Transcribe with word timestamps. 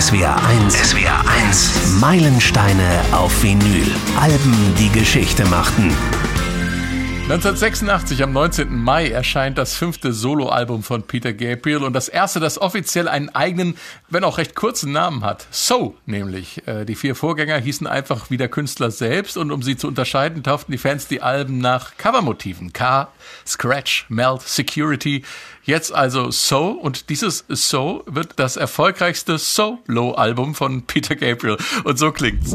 SWR 0.00 0.34
1. 0.48 0.74
SWR 0.74 1.22
1. 1.46 2.00
Meilensteine 2.00 3.00
auf 3.12 3.44
Vinyl. 3.44 3.86
Alben, 4.20 4.74
die 4.76 4.88
Geschichte 4.88 5.46
machten. 5.46 5.94
1986, 7.24 8.22
am 8.22 8.34
19. 8.34 8.84
Mai, 8.84 9.08
erscheint 9.08 9.56
das 9.56 9.74
fünfte 9.76 10.12
Soloalbum 10.12 10.82
von 10.82 11.04
Peter 11.04 11.32
Gabriel 11.32 11.82
und 11.82 11.94
das 11.94 12.10
erste, 12.10 12.38
das 12.38 12.60
offiziell 12.60 13.08
einen 13.08 13.30
eigenen, 13.30 13.78
wenn 14.10 14.24
auch 14.24 14.36
recht 14.36 14.54
kurzen 14.54 14.92
Namen 14.92 15.24
hat. 15.24 15.46
So 15.50 15.96
nämlich. 16.04 16.68
Äh, 16.68 16.84
die 16.84 16.94
vier 16.94 17.14
Vorgänger 17.14 17.56
hießen 17.56 17.86
einfach 17.86 18.30
wie 18.30 18.36
der 18.36 18.48
Künstler 18.48 18.90
selbst 18.90 19.38
und 19.38 19.52
um 19.52 19.62
sie 19.62 19.78
zu 19.78 19.88
unterscheiden, 19.88 20.42
tauften 20.42 20.72
die 20.72 20.78
Fans 20.78 21.08
die 21.08 21.22
Alben 21.22 21.56
nach 21.56 21.96
Covermotiven. 21.96 22.74
K, 22.74 23.08
Scratch, 23.46 24.04
Melt, 24.10 24.42
Security. 24.42 25.24
Jetzt 25.62 25.94
also 25.94 26.30
So 26.30 26.72
und 26.72 27.08
dieses 27.08 27.46
So 27.48 28.04
wird 28.04 28.34
das 28.36 28.58
erfolgreichste 28.58 29.38
Solo-Album 29.38 30.54
von 30.54 30.82
Peter 30.82 31.16
Gabriel 31.16 31.56
und 31.84 31.98
so 31.98 32.12
klingt's. 32.12 32.54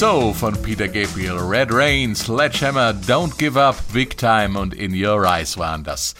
So 0.00 0.32
von 0.32 0.56
Peter 0.62 0.88
Gabriel, 0.88 1.36
Red 1.36 1.70
Rain, 1.70 2.14
Sledgehammer, 2.14 2.94
Don't 2.94 3.36
Give 3.36 3.58
Up, 3.58 3.76
Big 3.92 4.16
Time 4.16 4.58
und 4.58 4.72
In 4.72 4.94
Your 4.94 5.26
Eyes 5.26 5.58
waren 5.58 5.84
das. 5.84 6.14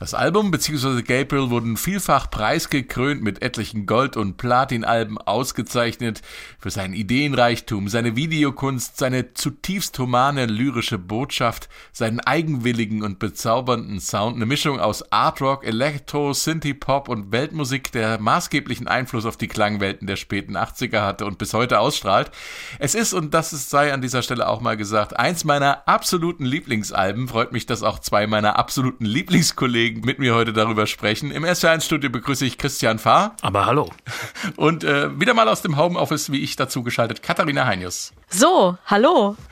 Das 0.00 0.12
Album 0.12 0.50
bzw. 0.50 1.02
Gabriel 1.02 1.50
wurden 1.50 1.76
vielfach 1.76 2.28
preisgekrönt 2.28 3.22
mit 3.22 3.42
etlichen 3.42 3.86
Gold- 3.86 4.16
und 4.16 4.36
Platinalben 4.36 5.18
ausgezeichnet 5.18 6.20
für 6.58 6.70
seinen 6.70 6.94
Ideenreichtum, 6.94 7.88
seine 7.88 8.16
Videokunst, 8.16 8.96
seine 8.96 9.34
zutiefst 9.34 9.96
humane 10.00 10.46
lyrische 10.46 10.98
Botschaft, 10.98 11.68
seinen 11.92 12.18
eigenwilligen 12.18 13.04
und 13.04 13.20
bezaubernden 13.20 14.00
Sound, 14.00 14.34
eine 14.34 14.46
Mischung 14.46 14.80
aus 14.80 15.12
Artrock, 15.12 15.64
Elektro, 15.64 16.32
Synthie-Pop 16.32 17.08
und 17.08 17.30
Weltmusik, 17.30 17.92
der 17.92 18.18
maßgeblichen 18.18 18.88
Einfluss 18.88 19.26
auf 19.26 19.36
die 19.36 19.48
Klangwelten 19.48 20.08
der 20.08 20.16
späten 20.16 20.56
80er 20.56 21.02
hatte 21.02 21.24
und 21.24 21.38
bis 21.38 21.54
heute 21.54 21.78
ausstrahlt. 21.78 22.32
Es 22.80 22.96
ist, 22.96 23.12
und 23.12 23.32
das 23.32 23.50
sei 23.70 23.92
an 23.92 24.02
dieser 24.02 24.22
Stelle 24.22 24.48
auch 24.48 24.60
mal 24.60 24.76
gesagt, 24.76 25.16
eins 25.16 25.44
meiner 25.44 25.86
absoluten 25.86 26.44
Lieblingsalben. 26.44 27.28
Freut 27.28 27.52
mich, 27.52 27.66
dass 27.66 27.84
auch 27.84 28.00
zwei 28.00 28.26
meiner 28.26 28.58
absoluten 28.58 29.04
Lieblingskollegen 29.04 29.83
Kollegen 29.84 30.00
mit 30.06 30.18
mir 30.18 30.34
heute 30.34 30.54
darüber 30.54 30.86
sprechen. 30.86 31.30
Im 31.30 31.44
SR1-Studio 31.44 32.08
begrüße 32.08 32.46
ich 32.46 32.56
Christian 32.56 32.98
Fahr. 32.98 33.36
Aber 33.42 33.66
hallo. 33.66 33.90
Und 34.56 34.82
äh, 34.82 35.20
wieder 35.20 35.34
mal 35.34 35.46
aus 35.46 35.60
dem 35.60 35.76
Homeoffice, 35.76 36.32
wie 36.32 36.40
ich 36.40 36.56
dazu 36.56 36.82
geschaltet, 36.82 37.22
Katharina 37.22 37.66
Heinius. 37.66 38.12
So, 38.30 38.78
hallo. 38.86 39.36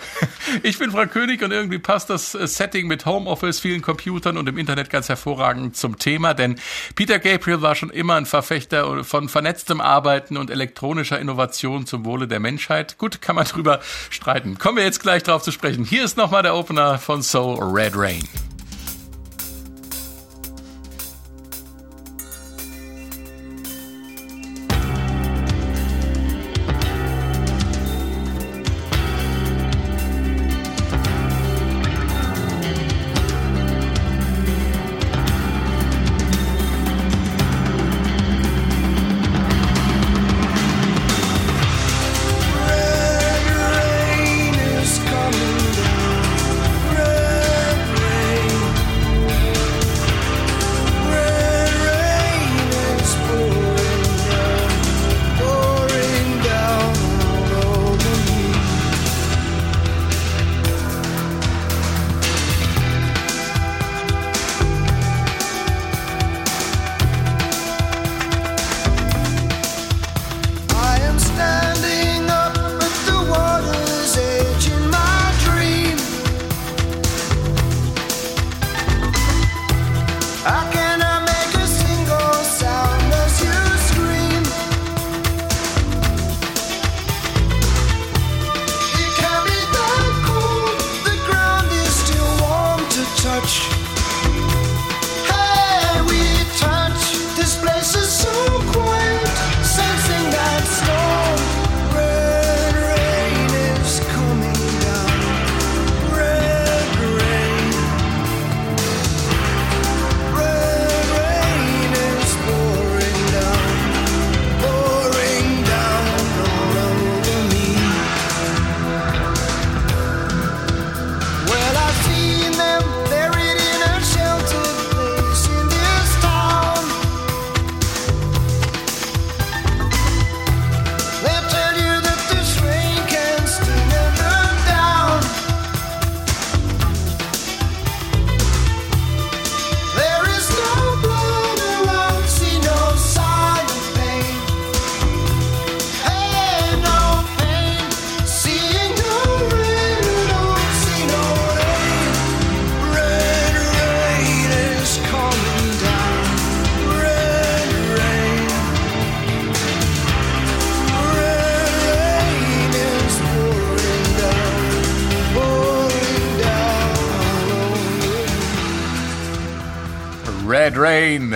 Ich 0.62 0.78
bin 0.78 0.90
Frank 0.90 1.12
König 1.12 1.42
und 1.42 1.50
irgendwie 1.50 1.78
passt 1.78 2.10
das 2.10 2.34
äh, 2.34 2.46
Setting 2.46 2.86
mit 2.86 3.06
Homeoffice, 3.06 3.60
vielen 3.60 3.80
Computern 3.80 4.36
und 4.36 4.48
im 4.48 4.58
Internet 4.58 4.90
ganz 4.90 5.08
hervorragend 5.08 5.76
zum 5.76 5.98
Thema, 5.98 6.34
denn 6.34 6.56
Peter 6.94 7.18
Gabriel 7.18 7.62
war 7.62 7.74
schon 7.74 7.90
immer 7.90 8.16
ein 8.16 8.26
Verfechter 8.26 9.02
von 9.04 9.28
vernetztem 9.28 9.80
Arbeiten 9.80 10.36
und 10.36 10.50
elektronischer 10.50 11.18
Innovation 11.18 11.86
zum 11.86 12.04
Wohle 12.04 12.28
der 12.28 12.40
Menschheit. 12.40 12.98
Gut, 12.98 13.22
kann 13.22 13.36
man 13.36 13.46
drüber 13.46 13.80
streiten. 14.10 14.58
Kommen 14.58 14.76
wir 14.76 14.84
jetzt 14.84 15.00
gleich 15.00 15.22
drauf 15.22 15.42
zu 15.42 15.52
sprechen. 15.52 15.84
Hier 15.84 16.04
ist 16.04 16.16
nochmal 16.16 16.42
der 16.42 16.54
Opener 16.54 16.98
von 16.98 17.22
Soul 17.22 17.58
Red 17.62 17.92
Rain. 17.96 18.28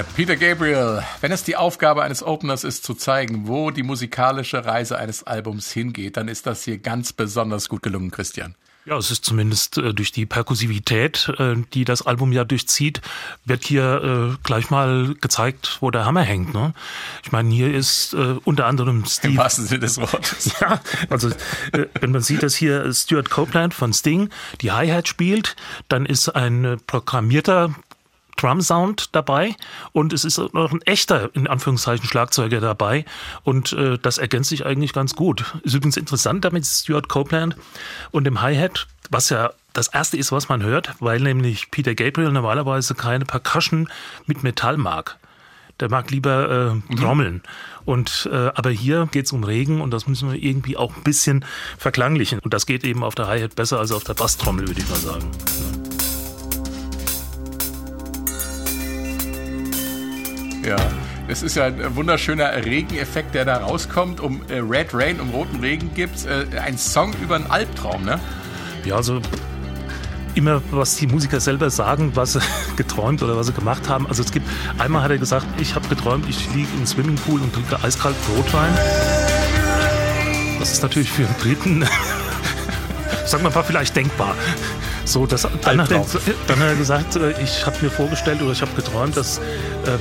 Peter 0.05 0.37
Gabriel. 0.37 1.03
Wenn 1.21 1.33
es 1.33 1.45
die 1.45 1.57
Aufgabe 1.57 2.03
eines 2.03 2.23
Openers 2.23 2.65
ist, 2.65 2.85
zu 2.85 2.95
zeigen, 2.95 3.47
wo 3.47 3.71
die 3.71 3.83
musikalische 3.83 4.65
Reise 4.65 4.99
eines 4.99 5.23
Albums 5.23 5.71
hingeht, 5.71 6.17
dann 6.17 6.29
ist 6.29 6.47
das 6.47 6.65
hier 6.65 6.79
ganz 6.79 7.13
besonders 7.13 7.69
gut 7.69 7.83
gelungen, 7.83 8.11
Christian. 8.11 8.55
Ja, 8.87 8.97
es 8.97 9.11
ist 9.11 9.25
zumindest 9.25 9.79
äh, 9.79 9.93
durch 9.93 10.13
die 10.13 10.27
Perkussivität, 10.27 11.29
äh, 11.39 11.57
die 11.75 11.85
das 11.85 12.03
Album 12.03 12.31
ja 12.31 12.45
durchzieht, 12.45 13.01
wird 13.45 13.65
hier 13.65 14.37
äh, 14.37 14.37
gleich 14.45 14.71
mal 14.71 15.17
gezeigt, 15.21 15.79
wo 15.81 15.91
der 15.91 16.05
Hammer 16.05 16.23
hängt. 16.23 16.55
Ne? 16.55 16.73
Ich 17.25 17.33
meine, 17.33 17.53
hier 17.53 17.75
ist 17.75 18.15
äh, 18.15 18.37
unter 18.45 18.67
anderem 18.67 19.05
Steve. 19.09 19.33
Im 19.33 19.39
wahrsten 19.39 19.67
Sinne 19.67 19.81
des 19.81 19.99
Wortes. 19.99 20.53
Ja, 20.61 20.81
also 21.11 21.31
äh, 21.73 21.87
wenn 22.01 22.13
man 22.13 22.23
sieht, 22.23 22.45
dass 22.45 22.55
hier 22.55 22.93
Stuart 22.93 23.29
Copeland 23.29 23.75
von 23.75 23.93
Sting 23.93 24.31
die 24.61 24.71
Hi-Hat 24.71 25.09
spielt, 25.09 25.57
dann 25.89 26.07
ist 26.07 26.29
ein 26.29 26.65
äh, 26.65 26.77
programmierter 26.87 27.75
Drum-Sound 28.37 29.15
dabei 29.15 29.55
und 29.93 30.13
es 30.13 30.25
ist 30.25 30.39
noch 30.39 30.73
ein 30.73 30.83
echter, 30.83 31.35
in 31.35 31.47
Anführungszeichen, 31.47 32.07
Schlagzeuger 32.07 32.61
dabei 32.61 33.05
und 33.45 33.73
äh, 33.73 33.99
das 33.99 34.19
ergänzt 34.19 34.51
sich 34.51 34.65
eigentlich 34.67 34.93
ganz 34.93 35.15
gut. 35.15 35.45
Ist 35.63 35.75
übrigens 35.75 35.97
interessant 35.97 36.45
damit 36.45 36.67
Stuart 36.67 37.09
Copeland 37.09 37.57
und 38.11 38.25
dem 38.25 38.41
Hi-Hat, 38.41 38.87
was 39.11 39.31
ja 39.31 39.51
das 39.73 39.89
erste 39.89 40.17
ist, 40.17 40.33
was 40.33 40.49
man 40.49 40.63
hört, 40.63 40.95
weil 41.01 41.21
nämlich 41.21 41.71
Peter 41.71 41.95
Gabriel 41.95 42.33
normalerweise 42.33 42.95
keine 42.95 43.25
Percussion 43.25 43.89
mit 44.27 44.43
Metall 44.43 44.77
mag. 44.77 45.19
Der 45.81 45.91
mag 45.91 46.11
lieber 46.11 46.49
äh, 46.89 46.93
mhm. 46.93 46.97
Trommeln. 46.97 47.35
Mhm. 47.35 47.43
Und 47.85 48.29
äh, 48.33 48.51
aber 48.55 48.71
hier 48.71 49.09
geht 49.13 49.27
es 49.27 49.33
um 49.33 49.45
Regen 49.45 49.83
und 49.83 49.91
das 49.91 50.07
müssen 50.07 50.33
wir 50.33 50.43
irgendwie 50.43 50.77
auch 50.77 50.97
ein 50.97 51.03
bisschen 51.03 51.45
verklanglichen. 51.77 52.39
Und 52.39 52.55
das 52.55 52.65
geht 52.65 52.85
eben 52.85 53.05
auf 53.05 53.15
der 53.15 53.27
Hi-Hat 53.27 53.55
besser 53.55 53.79
als 53.79 53.93
auf 53.93 54.05
der 54.05 54.15
Basstrommel, 54.15 54.67
würde 54.67 54.81
ich 54.81 54.89
mal 54.89 54.97
sagen. 54.97 55.31
Ja. 60.67 60.77
Es 61.29 61.45
ist 61.45 61.55
ja 61.55 61.67
ein 61.67 61.95
wunderschöner 61.95 62.53
Regeneffekt, 62.65 63.35
der 63.35 63.45
da 63.45 63.59
rauskommt. 63.59 64.21
Um 64.21 64.43
äh, 64.49 64.59
Red 64.59 64.93
Rain, 64.93 65.21
um 65.21 65.31
roten 65.31 65.61
Regen 65.61 65.95
gibt 65.95 66.17
es 66.17 66.27
äh, 66.27 66.45
ein 66.61 66.77
Song 66.77 67.15
über 67.23 67.37
einen 67.37 67.47
Albtraum, 67.47 68.05
ne? 68.05 68.19
Ja, 68.85 68.97
also 68.97 69.21
immer, 70.35 70.61
was 70.73 70.97
die 70.97 71.07
Musiker 71.07 71.39
selber 71.39 71.71
sagen, 71.71 72.13
was 72.15 72.33
sie 72.33 72.41
geträumt 72.77 73.23
oder 73.23 73.37
was 73.37 73.47
sie 73.47 73.53
gemacht 73.53 73.89
haben. 73.89 74.09
Also 74.09 74.25
es 74.25 74.33
gibt, 74.33 74.49
einmal 74.79 75.03
hat 75.03 75.13
er 75.13 75.19
gesagt, 75.19 75.47
ich 75.61 75.77
habe 75.77 75.87
geträumt, 75.87 76.29
ich 76.29 76.53
liege 76.53 76.69
im 76.77 76.85
Swimmingpool 76.85 77.41
und 77.41 77.55
trinke 77.55 77.83
eiskalt 77.85 78.17
Rotwein. 78.37 78.73
Das 80.59 80.73
ist 80.73 80.83
natürlich 80.83 81.11
für 81.11 81.27
einen 81.27 81.35
Briten, 81.35 81.85
sagen 83.27 83.45
wir 83.45 83.51
mal, 83.51 83.63
vielleicht 83.63 83.95
denkbar. 83.95 84.35
So, 85.07 85.25
das, 85.25 85.47
dann, 85.63 85.81
hat 85.81 85.93
er, 85.93 86.05
dann 86.49 86.59
hat 86.59 86.67
er 86.67 86.75
gesagt, 86.75 87.15
äh, 87.15 87.41
ich 87.41 87.65
habe 87.65 87.77
mir 87.81 87.91
vorgestellt 87.91 88.43
oder 88.43 88.51
ich 88.51 88.61
habe 88.61 88.73
geträumt, 88.75 89.17
dass 89.17 89.39
äh, 89.39 89.43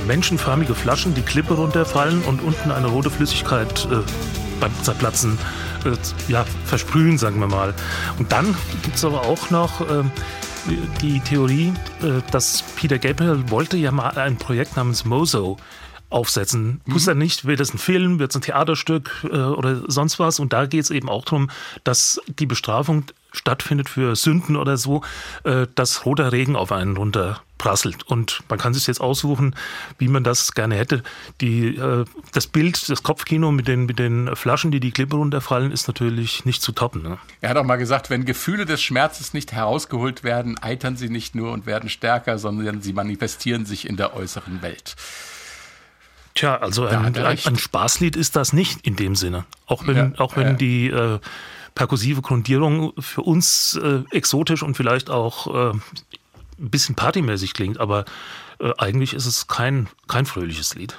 menschenförmige 0.06 0.74
Flaschen 0.74 1.14
die 1.14 1.22
Klippe 1.22 1.54
runterfallen 1.54 2.22
und 2.22 2.42
unten 2.42 2.72
eine 2.72 2.88
rote 2.88 3.08
Flüssigkeit 3.08 3.86
äh, 3.90 3.98
beim 4.60 4.72
Zerplatzen 4.82 5.38
äh, 5.84 5.92
ja, 6.28 6.44
versprühen, 6.64 7.18
sagen 7.18 7.38
wir 7.38 7.46
mal. 7.46 7.72
Und 8.18 8.32
dann 8.32 8.56
gibt 8.82 8.96
es 8.96 9.04
aber 9.04 9.22
auch 9.22 9.50
noch 9.50 9.80
äh, 9.82 10.02
die 11.00 11.20
Theorie, 11.20 11.72
äh, 12.02 12.20
dass 12.32 12.64
Peter 12.74 12.98
Gabriel 12.98 13.48
wollte 13.48 13.76
ja 13.76 13.92
mal 13.92 14.18
ein 14.18 14.36
Projekt 14.36 14.76
namens 14.76 15.04
Mozo 15.04 15.56
aufsetzen. 16.10 16.80
Mhm. 16.84 16.94
Wusste 16.94 17.12
er 17.12 17.14
nicht, 17.14 17.44
wird 17.44 17.60
es 17.60 17.72
ein 17.72 17.78
Film, 17.78 18.18
wird 18.18 18.32
es 18.32 18.36
ein 18.36 18.42
Theaterstück 18.42 19.24
äh, 19.24 19.36
oder 19.36 19.82
sonst 19.88 20.18
was. 20.18 20.40
Und 20.40 20.52
da 20.52 20.66
geht 20.66 20.82
es 20.82 20.90
eben 20.90 21.08
auch 21.08 21.24
darum, 21.24 21.48
dass 21.84 22.20
die 22.26 22.46
Bestrafung 22.46 23.04
stattfindet 23.36 23.88
für 23.88 24.16
Sünden 24.16 24.56
oder 24.56 24.76
so, 24.76 25.02
äh, 25.44 25.66
dass 25.74 26.04
roter 26.04 26.32
Regen 26.32 26.56
auf 26.56 26.72
einen 26.72 26.96
runterprasselt. 26.96 28.04
Und 28.04 28.42
man 28.48 28.58
kann 28.58 28.74
sich 28.74 28.86
jetzt 28.86 29.00
aussuchen, 29.00 29.54
wie 29.98 30.08
man 30.08 30.24
das 30.24 30.52
gerne 30.52 30.76
hätte. 30.76 31.02
Die, 31.40 31.76
äh, 31.76 32.04
das 32.32 32.46
Bild, 32.46 32.88
das 32.88 33.02
Kopfkino 33.02 33.52
mit 33.52 33.68
den, 33.68 33.86
mit 33.86 33.98
den 33.98 34.34
Flaschen, 34.34 34.70
die 34.70 34.80
die 34.80 34.90
Klippe 34.90 35.16
runterfallen, 35.16 35.70
ist 35.70 35.86
natürlich 35.86 36.44
nicht 36.44 36.62
zu 36.62 36.72
toppen. 36.72 37.02
Ne? 37.02 37.18
Er 37.40 37.50
hat 37.50 37.56
auch 37.56 37.64
mal 37.64 37.76
gesagt, 37.76 38.10
wenn 38.10 38.24
Gefühle 38.24 38.66
des 38.66 38.82
Schmerzes 38.82 39.34
nicht 39.34 39.52
herausgeholt 39.52 40.24
werden, 40.24 40.58
eitern 40.58 40.96
sie 40.96 41.08
nicht 41.08 41.34
nur 41.34 41.52
und 41.52 41.66
werden 41.66 41.88
stärker, 41.88 42.38
sondern 42.38 42.82
sie 42.82 42.92
manifestieren 42.92 43.66
sich 43.66 43.88
in 43.88 43.96
der 43.96 44.14
äußeren 44.14 44.62
Welt. 44.62 44.96
Tja, 46.36 46.58
also 46.58 46.84
ein, 46.86 47.16
ein, 47.16 47.16
ein, 47.16 47.56
Spaßlied 47.56 48.14
ist 48.14 48.36
das 48.36 48.52
nicht 48.52 48.86
in 48.86 48.94
dem 48.94 49.16
Sinne. 49.16 49.46
Auch 49.66 49.86
wenn, 49.86 49.96
ja, 49.96 50.12
auch 50.18 50.36
wenn 50.36 50.48
ja. 50.48 50.52
die 50.52 50.88
äh, 50.88 51.18
perkussive 51.76 52.22
Grundierung 52.22 52.92
für 52.98 53.20
uns 53.20 53.78
äh, 53.80 54.02
exotisch 54.10 54.64
und 54.64 54.76
vielleicht 54.76 55.10
auch 55.10 55.46
äh, 55.46 55.78
ein 56.58 56.70
bisschen 56.70 56.96
partymäßig 56.96 57.54
klingt, 57.54 57.78
aber 57.78 58.06
äh, 58.58 58.72
eigentlich 58.78 59.14
ist 59.14 59.26
es 59.26 59.46
kein, 59.46 59.88
kein 60.08 60.26
fröhliches 60.26 60.74
Lied. 60.74 60.98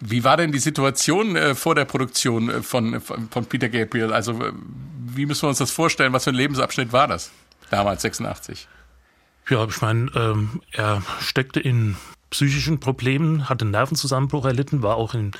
Wie 0.00 0.22
war 0.22 0.36
denn 0.36 0.52
die 0.52 0.58
Situation 0.58 1.34
äh, 1.34 1.54
vor 1.54 1.74
der 1.74 1.86
Produktion 1.86 2.50
äh, 2.50 2.62
von, 2.62 3.00
von, 3.00 3.46
Peter 3.46 3.68
Gabriel? 3.68 4.12
Also 4.12 4.32
äh, 4.32 4.52
wie 5.06 5.24
müssen 5.24 5.42
wir 5.42 5.48
uns 5.48 5.58
das 5.58 5.70
vorstellen? 5.70 6.12
Was 6.12 6.24
für 6.24 6.30
ein 6.30 6.36
Lebensabschnitt 6.36 6.92
war 6.92 7.08
das 7.08 7.32
damals, 7.70 8.02
86? 8.02 8.68
Ja, 9.48 9.64
ich 9.64 9.80
meine, 9.80 10.10
ähm, 10.14 10.60
er 10.72 11.02
steckte 11.20 11.60
in 11.60 11.96
psychischen 12.28 12.80
Problemen, 12.80 13.48
hatte 13.48 13.64
einen 13.64 13.70
Nervenzusammenbruch 13.70 14.44
erlitten, 14.44 14.82
war 14.82 14.96
auch 14.96 15.14
in 15.14 15.32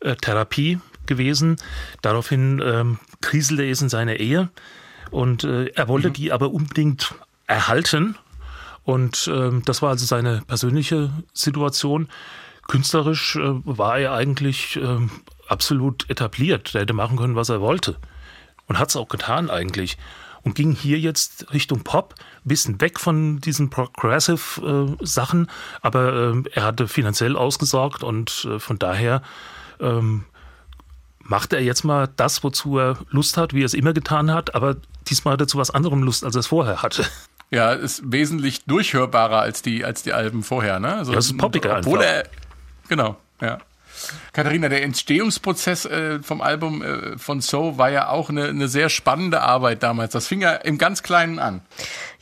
äh, 0.00 0.16
Therapie 0.16 0.78
gewesen. 1.10 1.56
Daraufhin 2.00 2.62
ähm, 2.64 2.98
kriselte 3.20 3.68
es 3.68 3.82
in 3.82 3.90
seiner 3.90 4.16
Ehe 4.16 4.48
und 5.10 5.44
äh, 5.44 5.66
er 5.66 5.88
wollte 5.88 6.08
mhm. 6.08 6.12
die 6.14 6.32
aber 6.32 6.50
unbedingt 6.50 7.14
erhalten. 7.46 8.16
Und 8.84 9.30
ähm, 9.32 9.62
das 9.64 9.82
war 9.82 9.90
also 9.90 10.06
seine 10.06 10.42
persönliche 10.46 11.10
Situation. 11.34 12.08
Künstlerisch 12.68 13.36
äh, 13.36 13.40
war 13.64 13.98
er 13.98 14.14
eigentlich 14.14 14.76
äh, 14.76 14.98
absolut 15.48 16.08
etabliert. 16.08 16.74
Er 16.74 16.82
hätte 16.82 16.94
machen 16.94 17.18
können, 17.18 17.36
was 17.36 17.48
er 17.48 17.60
wollte. 17.60 17.96
Und 18.66 18.78
hat 18.78 18.88
es 18.88 18.96
auch 18.96 19.08
getan 19.08 19.50
eigentlich. 19.50 19.98
Und 20.42 20.54
ging 20.54 20.72
hier 20.72 20.98
jetzt 20.98 21.52
Richtung 21.52 21.80
Pop, 21.82 22.14
ein 22.44 22.48
bisschen 22.48 22.80
weg 22.80 22.98
von 22.98 23.40
diesen 23.40 23.68
Progressive 23.68 24.96
äh, 25.00 25.04
Sachen, 25.04 25.50
aber 25.82 26.32
äh, 26.32 26.42
er 26.54 26.64
hatte 26.64 26.88
finanziell 26.88 27.36
ausgesorgt 27.36 28.02
und 28.02 28.46
äh, 28.48 28.58
von 28.58 28.78
daher 28.78 29.20
ähm, 29.80 30.24
macht 31.30 31.52
er 31.52 31.62
jetzt 31.62 31.84
mal 31.84 32.08
das, 32.16 32.42
wozu 32.42 32.78
er 32.78 32.98
Lust 33.08 33.36
hat, 33.36 33.54
wie 33.54 33.62
er 33.62 33.66
es 33.66 33.74
immer 33.74 33.92
getan 33.92 34.32
hat, 34.32 34.56
aber 34.56 34.76
diesmal 35.08 35.34
hat 35.34 35.40
er 35.40 35.46
zu 35.46 35.58
was 35.58 35.70
anderem 35.70 36.02
Lust, 36.02 36.24
als 36.24 36.34
er 36.34 36.40
es 36.40 36.48
vorher 36.48 36.82
hatte. 36.82 37.06
Ja, 37.52 37.72
ist 37.72 38.12
wesentlich 38.12 38.64
durchhörbarer 38.66 39.40
als 39.40 39.60
die, 39.60 39.84
als 39.84 40.04
die 40.04 40.12
Alben 40.12 40.44
vorher, 40.44 40.78
ne? 40.78 40.94
Also, 40.94 41.10
ja, 41.10 41.16
das 41.16 41.26
ist 41.26 41.36
poppiger 41.36 41.78
obwohl 41.78 41.98
einfach. 41.98 42.30
er, 42.30 42.88
genau, 42.88 43.16
ja. 43.40 43.58
Katharina, 44.32 44.68
der 44.68 44.84
Entstehungsprozess 44.84 45.84
äh, 45.84 46.22
vom 46.22 46.42
Album 46.42 46.80
äh, 46.82 47.18
von 47.18 47.40
So 47.40 47.76
war 47.76 47.90
ja 47.90 48.08
auch 48.08 48.30
eine, 48.30 48.44
eine 48.44 48.68
sehr 48.68 48.88
spannende 48.88 49.42
Arbeit 49.42 49.82
damals. 49.82 50.12
Das 50.12 50.28
fing 50.28 50.42
ja 50.42 50.52
im 50.52 50.78
ganz 50.78 51.02
Kleinen 51.02 51.40
an. 51.40 51.62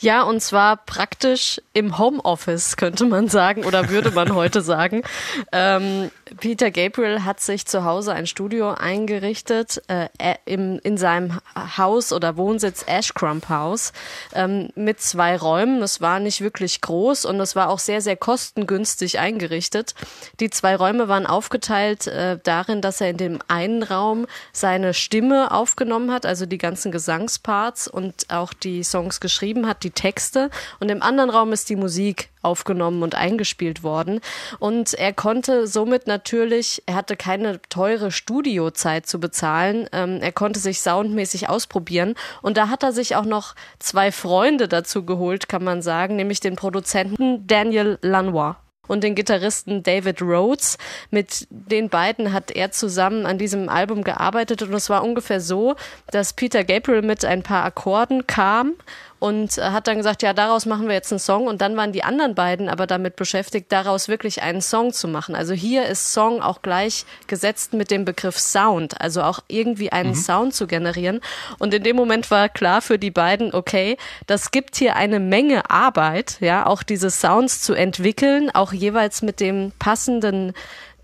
Ja, 0.01 0.23
und 0.23 0.41
zwar 0.41 0.77
praktisch 0.77 1.61
im 1.73 1.99
Homeoffice, 1.99 2.77
könnte 2.77 3.05
man 3.05 3.29
sagen, 3.29 3.65
oder 3.65 3.89
würde 3.89 4.13
man 4.13 4.35
heute 4.35 4.63
sagen. 4.63 5.03
Ähm, 5.51 6.11
Peter 6.41 6.71
Gabriel 6.71 7.25
hat 7.25 7.41
sich 7.41 7.67
zu 7.67 7.85
Hause 7.85 8.13
ein 8.13 8.27
Studio 8.27 8.73
eingerichtet 8.75 9.83
äh, 9.89 10.09
im, 10.45 10.79
in 10.83 10.99
seinem 10.99 11.41
Haus 11.77 12.13
oder 12.13 12.37
Wohnsitz 12.37 12.85
Ashcrump 12.87 13.49
House 13.49 13.93
ähm, 14.35 14.69
mit 14.75 15.01
zwei 15.01 15.37
Räumen. 15.37 15.83
Es 15.83 16.01
war 16.01 16.21
nicht 16.21 16.41
wirklich 16.41 16.81
groß 16.81 17.25
und 17.25 17.41
es 17.41 17.57
war 17.57 17.71
auch 17.71 17.79
sehr, 17.79 18.01
sehr 18.01 18.17
kostengünstig 18.17 19.19
eingerichtet. 19.19 19.95
Die 20.41 20.51
zwei 20.51 20.77
Räume 20.77 21.09
waren 21.09 21.27
aufgeteilt 21.27 22.07
äh, 22.07 22.39
darin, 22.43 22.81
dass 22.83 23.01
er 23.01 23.11
in 23.11 23.17
dem 23.17 23.39
einen 23.49 23.83
Raum 23.83 24.27
seine 24.53 24.93
Stimme 24.95 25.51
aufgenommen 25.51 26.13
hat, 26.13 26.27
also 26.27 26.47
die 26.47 26.59
ganzen 26.59 26.93
Gesangsparts 26.93 27.89
und 27.89 28.27
auch 28.29 28.53
die 28.53 28.83
Songs 28.85 29.21
geschrieben 29.21 29.67
hat, 29.67 29.83
die 29.89 29.91
Texte. 29.91 30.51
Und 30.81 30.91
im 30.91 31.03
anderen 31.03 31.31
Raum 31.31 31.53
ist 31.53 31.71
die 31.71 31.77
Musik 31.77 32.29
aufgenommen 32.43 33.03
und 33.03 33.15
eingespielt 33.15 33.83
worden. 33.83 34.21
Und 34.59 34.95
er 34.95 35.13
konnte 35.13 35.67
somit 35.67 36.07
natürlich, 36.07 36.83
er 36.87 36.95
hatte 36.95 37.17
keine 37.17 37.61
teure 37.69 38.11
Studiozeit 38.11 39.07
zu 39.07 39.19
bezahlen. 39.19 39.89
Ähm, 39.93 40.19
er 40.21 40.33
konnte 40.33 40.61
sich 40.61 40.81
soundmäßig 40.81 41.49
ausprobieren. 41.49 42.15
Und 42.43 42.57
da 42.57 42.69
hat 42.69 42.83
er 42.83 42.93
sich 42.93 43.17
auch 43.17 43.25
noch 43.25 43.55
zwei 43.79 44.13
Freunde 44.13 44.69
dazu 44.69 45.05
geholt, 45.05 45.49
kann 45.49 45.65
man 45.65 45.83
sagen, 45.83 46.17
nämlich 46.17 46.41
den 46.41 46.57
Produzenten 46.57 47.47
Daniel 47.47 47.99
Lanois 48.03 48.57
und 48.89 49.05
den 49.05 49.15
Gitarristen 49.15 49.83
David 49.83 50.21
Rhodes. 50.21 50.79
Mit 51.11 51.47
den 51.51 51.89
beiden 51.89 52.33
hat 52.33 52.51
er 52.51 52.73
zusammen 52.73 53.27
an 53.27 53.39
diesem 53.39 53.69
Album 53.69 54.03
gearbeitet 54.03 54.63
und 54.63 54.75
es 54.75 54.91
war 54.91 55.05
ungefähr 55.05 55.41
so, 55.41 55.77
dass 56.11 56.33
Peter 56.33 56.65
Gabriel 56.65 57.03
mit 57.03 57.25
ein 57.25 57.43
paar 57.43 57.65
Akkorden 57.65 58.27
kam 58.27 58.75
und 59.19 59.59
äh, 59.59 59.63
hat 59.63 59.87
dann 59.87 59.97
gesagt, 59.97 60.23
ja, 60.23 60.33
daraus 60.33 60.67
machen 60.67 60.87
wir 60.87 60.95
jetzt 60.95 61.13
einen 61.13 61.19
Song 61.19 61.47
und 61.47 61.61
dann 61.61 61.77
waren 61.77 61.93
die 61.93 62.05
anderen 62.05 62.35
beiden 62.35 62.69
aber 62.69 62.87
damit 62.87 63.17
beschäftigt, 63.17 63.73
daraus 63.73 64.09
wirklich 64.09 64.43
einen 64.43 64.61
Song 64.61 64.93
zu 64.93 65.09
machen. 65.09 65.35
Also 65.35 65.55
hier 65.55 65.87
ist 65.87 66.13
Song 66.13 66.41
auch 66.41 66.63
gleich 66.63 67.05
gesetzt 67.27 67.73
mit 67.73 67.91
dem 67.91 68.05
Begriff 68.05 68.39
Sound, 68.39 69.01
also 69.01 69.23
auch 69.23 69.41
irgendwie 69.49 69.93
einen 69.93 70.11
mhm. 70.11 70.15
Sound 70.15 70.55
zu 70.55 70.67
generieren. 70.67 71.21
Und 71.59 71.75
in 71.75 71.83
dem 71.83 71.97
Moment 71.97 72.31
war 72.31 72.49
klar 72.49 72.83
für 72.83 72.99
die 72.99 73.11
beiden, 73.11 73.55
okay, 73.55 73.97
das 74.27 74.51
gibt 74.51 74.77
hier 74.77 74.97
eine 74.97 75.21
Menge 75.21 75.71
Arbeit, 75.71 76.37
ja, 76.41 76.67
auch 76.67 76.83
diese 76.83 77.11
Sounds 77.11 77.61
zu 77.61 77.75
entwickeln, 77.75 78.51
auch 78.55 78.73
jeweils 78.73 79.23
mit 79.23 79.41
dem 79.41 79.73
passenden 79.79 80.53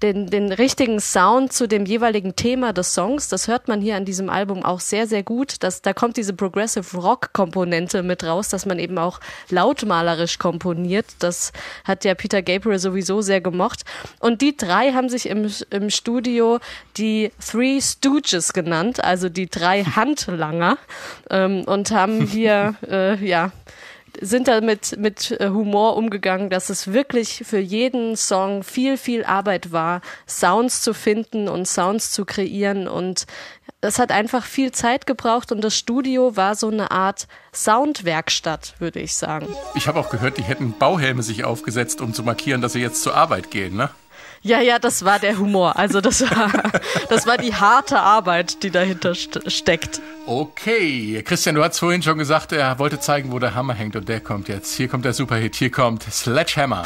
den, 0.05 0.27
den 0.27 0.53
richtigen 0.53 1.01
Sound 1.01 1.55
zu 1.55 1.67
dem 1.67 1.87
jeweiligen 1.87 2.37
Thema 2.37 2.75
des 2.75 2.93
Songs. 2.93 3.29
Das 3.29 3.49
hört 3.49 3.69
man 3.69 3.81
hier 3.81 3.97
an 3.97 4.05
diesem 4.05 4.29
Album 4.29 4.63
auch 4.63 4.81
sehr, 4.81 5.07
sehr 5.07 5.23
gut. 5.23 5.63
Dass, 5.63 5.81
da 5.81 5.95
kommt 5.95 6.19
diese 6.19 6.35
Progressive 6.35 6.99
Rock 6.99 7.33
Komponente 7.33 8.03
mit 8.03 8.23
raus, 8.23 8.51
dass 8.51 8.67
man 8.67 8.79
eben 8.79 8.99
auch 8.99 9.19
lautmalerisch 9.49 10.39
komponiert. 10.39 11.07
Das 11.21 11.53
hat 11.85 12.05
ja 12.05 12.15
Peter 12.15 12.43
Gabriel 12.43 12.79
sowieso 12.79 13.23
sehr 13.23 13.41
gemocht. 13.41 13.85
Und 14.21 14.43
die 14.43 14.55
drei 14.55 14.93
haben 14.93 15.09
sich 15.09 15.27
im, 15.27 15.51
im 15.71 15.89
Studio 15.89 16.59
die 16.99 17.33
Three 17.41 17.81
Stooges 17.81 18.53
genannt, 18.53 19.03
also 19.03 19.31
die 19.31 19.49
drei 19.49 19.85
Handlanger, 19.85 20.77
ähm, 21.31 21.65
und 21.65 21.93
haben 21.93 22.27
hier, 22.27 22.75
äh, 22.87 23.17
ja, 23.25 23.53
sind 24.25 24.49
da 24.49 24.61
mit, 24.61 24.93
äh, 25.33 25.49
Humor 25.49 25.97
umgegangen, 25.97 26.51
dass 26.51 26.71
es 26.71 26.93
wirklich 26.93 27.43
für 27.47 27.59
jeden 27.59 28.17
Song 28.17 28.63
viel, 28.63 28.97
viel 28.97 29.25
Arbeit 29.25 29.73
war, 29.73 30.01
Sounds 30.27 30.83
zu 30.83 30.95
finden 30.95 31.49
und 31.49 31.67
Sounds 31.67 32.11
zu 32.11 32.25
kreieren. 32.25 32.89
Und 32.89 33.27
es 33.81 33.99
hat 33.99 34.11
einfach 34.11 34.45
viel 34.45 34.73
Zeit 34.73 35.07
gebraucht 35.07 35.53
und 35.53 35.63
das 35.63 35.77
Studio 35.77 36.37
war 36.37 36.55
so 36.55 36.69
eine 36.69 36.91
Art 36.91 37.29
Soundwerkstatt, 37.53 38.75
würde 38.79 39.01
ich 39.01 39.15
sagen. 39.15 39.49
Ich 39.75 39.89
habe 39.89 40.01
auch 40.01 40.11
gehört, 40.11 40.39
die 40.39 40.43
hätten 40.43 40.73
Bauhelme 40.79 41.23
sich 41.23 41.45
aufgesetzt, 41.45 42.01
um 42.01 42.15
zu 42.15 42.23
markieren, 42.23 42.63
dass 42.63 42.73
sie 42.73 42.81
jetzt 42.81 43.03
zur 43.03 43.15
Arbeit 43.15 43.51
gehen, 43.51 43.77
ne? 43.77 43.91
Ja, 44.45 44.61
ja, 44.61 44.79
das 44.79 45.07
war 45.07 45.19
der 45.19 45.39
Humor. 45.39 45.79
Also 45.79 46.03
das 46.03 46.21
war, 46.21 46.53
das 47.09 47.27
war 47.27 47.39
die 47.39 47.55
harte 47.55 47.99
Arbeit, 47.99 48.63
die 48.63 48.71
dahinter 48.71 49.15
steckt. 49.15 50.03
Okay, 50.27 51.23
Christian, 51.25 51.55
du 51.55 51.65
hast 51.65 51.79
vorhin 51.79 52.03
schon 52.03 52.19
gesagt, 52.19 52.53
er 52.53 52.79
wollte 52.79 53.01
zeigen, 53.01 53.33
wo 53.33 53.39
der 53.39 53.55
Hammer 53.55 53.73
hängt 53.73 53.97
und 53.97 54.07
der 54.07 54.21
kommt 54.21 54.49
jetzt. 54.49 54.75
Hier 54.75 54.89
kommt 54.89 55.07
der 55.07 55.15
Superhit, 55.15 55.55
hier 55.55 55.71
kommt 55.71 56.03
Sledgehammer. 56.03 56.85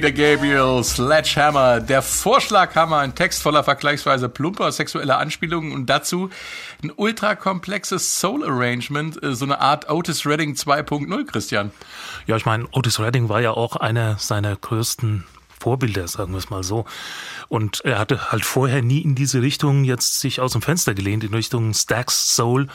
Peter 0.00 0.12
Gabriel, 0.12 0.82
Sledgehammer, 0.82 1.78
der 1.78 2.00
Vorschlaghammer, 2.00 3.00
ein 3.00 3.14
Text 3.14 3.42
voller 3.42 3.62
vergleichsweise 3.62 4.30
plumper 4.30 4.72
sexueller 4.72 5.18
Anspielungen 5.18 5.72
und 5.72 5.90
dazu 5.90 6.30
ein 6.82 6.90
ultrakomplexes 6.96 8.18
Soul 8.18 8.42
Arrangement, 8.42 9.22
äh, 9.22 9.34
so 9.34 9.44
eine 9.44 9.60
Art 9.60 9.90
Otis 9.90 10.24
Redding 10.24 10.54
2.0, 10.54 11.26
Christian. 11.26 11.70
Ja, 12.26 12.34
ich 12.36 12.46
meine, 12.46 12.66
Otis 12.72 12.98
Redding 12.98 13.28
war 13.28 13.42
ja 13.42 13.50
auch 13.50 13.76
einer 13.76 14.16
seiner 14.16 14.56
größten 14.56 15.26
Vorbilder, 15.58 16.08
sagen 16.08 16.32
wir 16.32 16.38
es 16.38 16.48
mal 16.48 16.64
so. 16.64 16.86
Und 17.48 17.84
er 17.84 17.98
hatte 17.98 18.32
halt 18.32 18.46
vorher 18.46 18.80
nie 18.80 19.02
in 19.02 19.14
diese 19.14 19.42
Richtung 19.42 19.84
jetzt 19.84 20.20
sich 20.20 20.40
aus 20.40 20.52
dem 20.52 20.62
Fenster 20.62 20.94
gelehnt, 20.94 21.24
in 21.24 21.34
Richtung 21.34 21.74
Stax 21.74 22.34
Soul. 22.34 22.68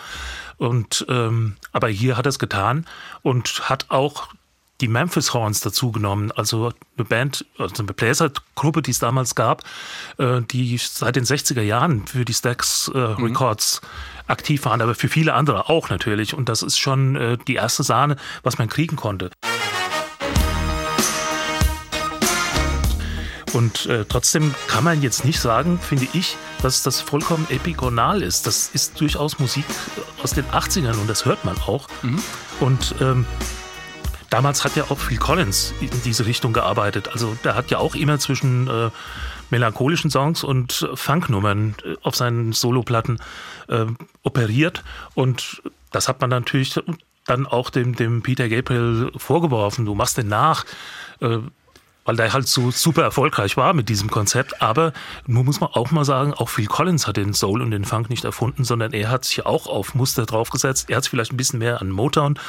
Und 0.57 1.07
ähm, 1.09 1.55
aber 1.71 1.87
hier 1.87 2.17
hat 2.17 2.27
er 2.27 2.29
es 2.29 2.37
getan 2.37 2.85
und 3.23 3.67
hat 3.67 3.87
auch 3.89 4.27
die 4.81 4.87
Memphis 4.87 5.33
Horns 5.33 5.61
dazugenommen, 5.61 6.31
also 6.31 6.71
eine 6.97 7.05
Band, 7.05 7.45
also 7.57 7.83
eine 7.83 7.93
Bläsergruppe, 7.93 8.81
die 8.81 8.91
es 8.91 8.99
damals 8.99 9.35
gab, 9.35 9.63
äh, 10.17 10.41
die 10.41 10.77
seit 10.77 11.15
den 11.15 11.23
60er 11.23 11.61
Jahren 11.61 12.05
für 12.07 12.25
die 12.25 12.33
Stax 12.33 12.91
äh, 12.93 12.97
mhm. 12.97 13.23
Records 13.25 13.81
mhm. 13.81 13.87
aktiv 14.27 14.65
waren, 14.65 14.81
aber 14.81 14.95
für 14.95 15.07
viele 15.07 15.33
andere 15.33 15.69
auch 15.69 15.89
natürlich. 15.89 16.33
Und 16.33 16.49
das 16.49 16.61
ist 16.61 16.77
schon 16.77 17.15
äh, 17.15 17.37
die 17.47 17.55
erste 17.55 17.83
Sahne, 17.83 18.17
was 18.43 18.57
man 18.57 18.67
kriegen 18.67 18.95
konnte. 18.95 19.31
Und 23.53 23.85
äh, 23.85 24.03
trotzdem 24.03 24.53
kann 24.67 24.83
man 24.83 25.01
jetzt 25.01 25.23
nicht 25.23 25.39
sagen, 25.39 25.79
finde 25.79 26.07
ich, 26.11 26.35
dass 26.61 26.83
das 26.83 26.99
vollkommen 26.99 27.47
epigonal 27.49 28.21
ist. 28.21 28.45
Das 28.47 28.67
ist 28.73 28.99
durchaus 28.99 29.39
Musik 29.39 29.63
aus 30.21 30.31
den 30.31 30.43
80ern 30.43 30.99
und 30.99 31.09
das 31.09 31.23
hört 31.23 31.45
man 31.45 31.57
auch. 31.59 31.87
Mhm. 32.01 32.21
Und 32.59 32.95
ähm, 32.99 33.25
Damals 34.35 34.65
hat 34.65 34.75
ja 34.75 34.83
auch 34.89 34.99
Phil 34.99 35.17
Collins 35.17 35.73
in 35.79 35.89
diese 36.03 36.25
Richtung 36.25 36.51
gearbeitet. 36.51 37.07
Also 37.07 37.37
der 37.45 37.55
hat 37.55 37.71
ja 37.71 37.77
auch 37.77 37.95
immer 37.95 38.19
zwischen 38.19 38.67
äh, 38.67 38.89
melancholischen 39.49 40.11
Songs 40.11 40.43
und 40.43 40.89
Funknummern 40.93 41.73
äh, 41.85 41.95
auf 42.01 42.17
seinen 42.17 42.51
Soloplatten 42.51 43.21
äh, 43.69 43.85
operiert. 44.23 44.83
Und 45.13 45.61
das 45.93 46.09
hat 46.09 46.19
man 46.19 46.31
natürlich 46.31 46.77
dann 47.25 47.47
auch 47.47 47.69
dem, 47.69 47.95
dem 47.95 48.23
Peter 48.23 48.49
Gabriel 48.49 49.09
vorgeworfen. 49.15 49.85
Du 49.85 49.95
machst 49.95 50.17
den 50.17 50.27
nach. 50.27 50.65
Äh, 51.21 51.37
weil 52.05 52.15
der 52.15 52.31
halt 52.31 52.47
so 52.47 52.71
super 52.71 53.01
erfolgreich 53.01 53.57
war 53.57 53.73
mit 53.73 53.89
diesem 53.89 54.09
Konzept. 54.09 54.61
Aber 54.61 54.93
nun 55.27 55.45
muss 55.45 55.59
man 55.59 55.71
auch 55.73 55.91
mal 55.91 56.05
sagen, 56.05 56.33
auch 56.33 56.49
Phil 56.49 56.67
Collins 56.67 57.07
hat 57.07 57.17
den 57.17 57.33
Soul 57.33 57.61
und 57.61 57.71
den 57.71 57.83
Funk 57.83 58.09
nicht 58.09 58.23
erfunden, 58.23 58.63
sondern 58.63 58.93
er 58.93 59.09
hat 59.09 59.25
sich 59.25 59.45
auch 59.45 59.67
auf 59.67 59.95
Muster 59.95 60.25
draufgesetzt. 60.25 60.89
Er 60.89 60.97
hat 60.97 61.03
sich 61.03 61.11
vielleicht 61.11 61.33
ein 61.33 61.37
bisschen 61.37 61.59
mehr 61.59 61.81
an 61.81 61.89
Motown 61.89 62.39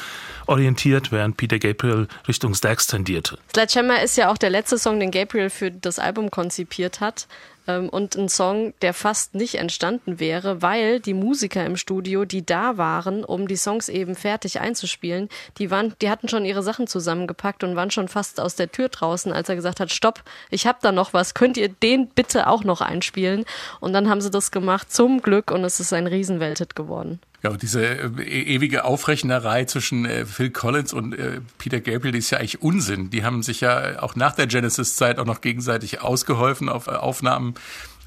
orientiert, 0.45 1.11
während 1.11 1.35
Peter 1.35 1.59
Gabriel 1.59 2.07
Richtung 2.27 2.53
Stax 2.53 2.87
tendierte. 2.87 3.37
Sledgehammer 3.53 4.01
ist 4.01 4.15
ja 4.15 4.31
auch 4.31 4.37
der 4.37 4.51
letzte 4.51 4.77
Song, 4.77 4.99
den 4.99 5.11
Gabriel 5.11 5.49
für 5.49 5.71
das 5.71 5.99
Album 5.99 6.31
konzipiert 6.31 7.01
hat. 7.01 7.27
Ähm, 7.67 7.89
und 7.89 8.15
ein 8.15 8.29
Song, 8.29 8.73
der 8.81 8.93
fast 8.93 9.35
nicht 9.35 9.55
entstanden 9.55 10.19
wäre, 10.19 10.61
weil 10.61 10.99
die 10.99 11.13
Musiker 11.13 11.65
im 11.65 11.77
Studio, 11.77 12.25
die 12.25 12.45
da 12.45 12.77
waren, 12.77 13.23
um 13.23 13.47
die 13.47 13.55
Songs 13.55 13.89
eben 13.89 14.15
fertig 14.15 14.59
einzuspielen, 14.59 15.29
die 15.57 15.69
waren, 15.69 15.93
die 16.01 16.09
hatten 16.09 16.29
schon 16.29 16.45
ihre 16.45 16.63
Sachen 16.63 16.87
zusammengepackt 16.87 17.63
und 17.63 17.75
waren 17.75 17.91
schon 17.91 18.07
fast 18.07 18.39
aus 18.39 18.55
der 18.55 18.71
Tür 18.71 18.89
draußen, 18.89 19.31
als 19.33 19.49
er 19.49 19.55
gesagt 19.55 19.79
hat, 19.79 19.91
stopp, 19.91 20.23
ich 20.49 20.65
hab 20.65 20.79
da 20.81 20.91
noch 20.91 21.13
was, 21.13 21.33
könnt 21.33 21.57
ihr 21.57 21.69
den 21.69 22.07
bitte 22.07 22.47
auch 22.47 22.63
noch 22.63 22.81
einspielen? 22.81 23.45
Und 23.79 23.93
dann 23.93 24.09
haben 24.09 24.21
sie 24.21 24.31
das 24.31 24.51
gemacht, 24.51 24.91
zum 24.91 25.21
Glück, 25.21 25.51
und 25.51 25.63
es 25.63 25.79
ist 25.79 25.93
ein 25.93 26.07
Riesenwelthit 26.07 26.75
geworden. 26.75 27.19
Ja, 27.47 27.53
und 27.53 27.61
diese 27.61 27.85
äh, 27.85 28.09
e-, 28.19 28.55
ewige 28.55 28.83
Aufrechnerei 28.83 29.63
zwischen 29.63 30.03
äh, 30.03 30.25
Phil 30.25 30.49
Collins 30.49 30.91
und 30.91 31.13
äh, 31.13 31.39
Peter 31.57 31.79
Gabriel, 31.79 32.11
die 32.11 32.19
ist 32.19 32.29
ja 32.29 32.39
eigentlich 32.39 32.61
Unsinn. 32.61 33.09
Die 33.09 33.23
haben 33.23 33.41
sich 33.41 33.61
ja 33.61 34.03
auch 34.03 34.17
nach 34.17 34.33
der 34.33 34.47
Genesis-Zeit 34.47 35.17
auch 35.17 35.25
noch 35.25 35.39
gegenseitig 35.39 36.01
ausgeholfen 36.01 36.67
auf 36.67 36.89
Aufnahmen. 36.89 37.55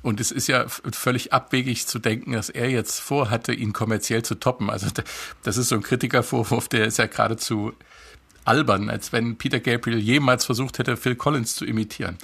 Und 0.02 0.20
es 0.20 0.30
ist 0.30 0.46
ja 0.46 0.66
völlig 0.68 1.32
abwegig 1.32 1.86
zu 1.86 1.98
denken, 1.98 2.32
dass 2.32 2.50
er 2.50 2.68
jetzt 2.68 3.00
vorhatte, 3.00 3.54
ihn 3.54 3.72
kommerziell 3.72 4.22
zu 4.22 4.34
toppen. 4.34 4.68
Also 4.68 4.88
das 5.42 5.56
ist 5.56 5.70
so 5.70 5.74
ein 5.74 5.82
Kritikervorwurf, 5.82 6.68
der 6.68 6.84
ist 6.84 6.98
ja 6.98 7.06
geradezu 7.06 7.72
albern, 8.44 8.90
als 8.90 9.12
wenn 9.12 9.36
Peter 9.36 9.60
Gabriel 9.60 9.98
jemals 9.98 10.44
versucht 10.44 10.78
hätte, 10.78 10.98
Phil 10.98 11.16
Collins 11.16 11.54
zu 11.54 11.64
imitieren. 11.64 12.18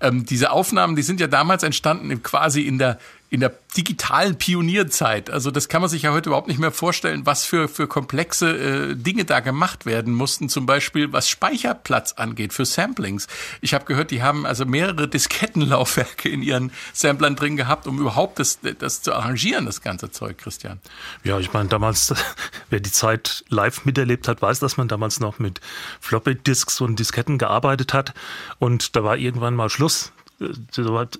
Ähm, 0.00 0.24
diese 0.24 0.52
Aufnahmen, 0.52 0.96
die 0.96 1.02
sind 1.02 1.20
ja 1.20 1.26
damals 1.26 1.64
entstanden 1.64 2.22
quasi 2.22 2.62
in 2.62 2.78
der 2.78 2.98
in 3.32 3.40
der 3.40 3.54
digitalen 3.78 4.36
Pionierzeit. 4.36 5.30
Also 5.30 5.50
das 5.50 5.70
kann 5.70 5.80
man 5.80 5.88
sich 5.88 6.02
ja 6.02 6.12
heute 6.12 6.28
überhaupt 6.28 6.48
nicht 6.48 6.60
mehr 6.60 6.70
vorstellen, 6.70 7.24
was 7.24 7.46
für, 7.46 7.66
für 7.66 7.86
komplexe 7.86 8.90
äh, 8.90 8.94
Dinge 8.94 9.24
da 9.24 9.40
gemacht 9.40 9.86
werden 9.86 10.12
mussten. 10.12 10.50
Zum 10.50 10.66
Beispiel 10.66 11.14
was 11.14 11.30
Speicherplatz 11.30 12.12
angeht 12.12 12.52
für 12.52 12.66
Samplings. 12.66 13.28
Ich 13.62 13.72
habe 13.72 13.86
gehört, 13.86 14.10
die 14.10 14.22
haben 14.22 14.44
also 14.44 14.66
mehrere 14.66 15.08
Diskettenlaufwerke 15.08 16.28
in 16.28 16.42
ihren 16.42 16.72
Samplern 16.92 17.34
drin 17.34 17.56
gehabt, 17.56 17.86
um 17.86 17.98
überhaupt 17.98 18.38
das, 18.38 18.58
das 18.78 19.00
zu 19.00 19.14
arrangieren, 19.14 19.64
das 19.64 19.80
ganze 19.80 20.10
Zeug, 20.10 20.36
Christian. 20.36 20.78
Ja, 21.24 21.38
ich 21.38 21.54
meine, 21.54 21.70
damals, 21.70 22.12
wer 22.68 22.80
die 22.80 22.92
Zeit 22.92 23.46
live 23.48 23.86
miterlebt 23.86 24.28
hat, 24.28 24.42
weiß, 24.42 24.58
dass 24.58 24.76
man 24.76 24.88
damals 24.88 25.20
noch 25.20 25.38
mit 25.38 25.62
Floppy-Disks 26.00 26.82
und 26.82 26.98
Disketten 26.98 27.38
gearbeitet 27.38 27.94
hat. 27.94 28.12
Und 28.58 28.94
da 28.94 29.04
war 29.04 29.16
irgendwann 29.16 29.54
mal 29.54 29.70
Schluss 29.70 30.12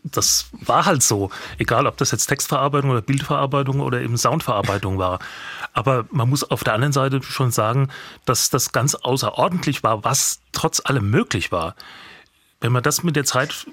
das 0.05 0.47
war 0.52 0.87
halt 0.87 1.02
so. 1.02 1.31
Egal, 1.59 1.87
ob 1.87 1.97
das 1.97 2.11
jetzt 2.11 2.26
Textverarbeitung 2.26 2.91
oder 2.91 3.02
Bildverarbeitung 3.02 3.81
oder 3.81 4.00
eben 4.00 4.17
Soundverarbeitung 4.17 4.99
war. 4.99 5.19
Aber 5.73 6.07
man 6.11 6.29
muss 6.29 6.45
auf 6.45 6.64
der 6.64 6.75
anderen 6.75 6.93
Seite 6.93 7.23
schon 7.23 7.50
sagen, 7.50 7.88
dass 8.25 8.50
das 8.50 8.73
ganz 8.73 8.95
außerordentlich 8.95 9.83
war, 9.83 10.05
was 10.05 10.41
trotz 10.52 10.81
allem 10.85 11.11
möglich 11.11 11.52
war. 11.52 11.75
Wenn 12.61 12.73
man 12.73 12.83
das 12.83 13.02
mit 13.02 13.17
der 13.17 13.25
Zeit 13.25 13.67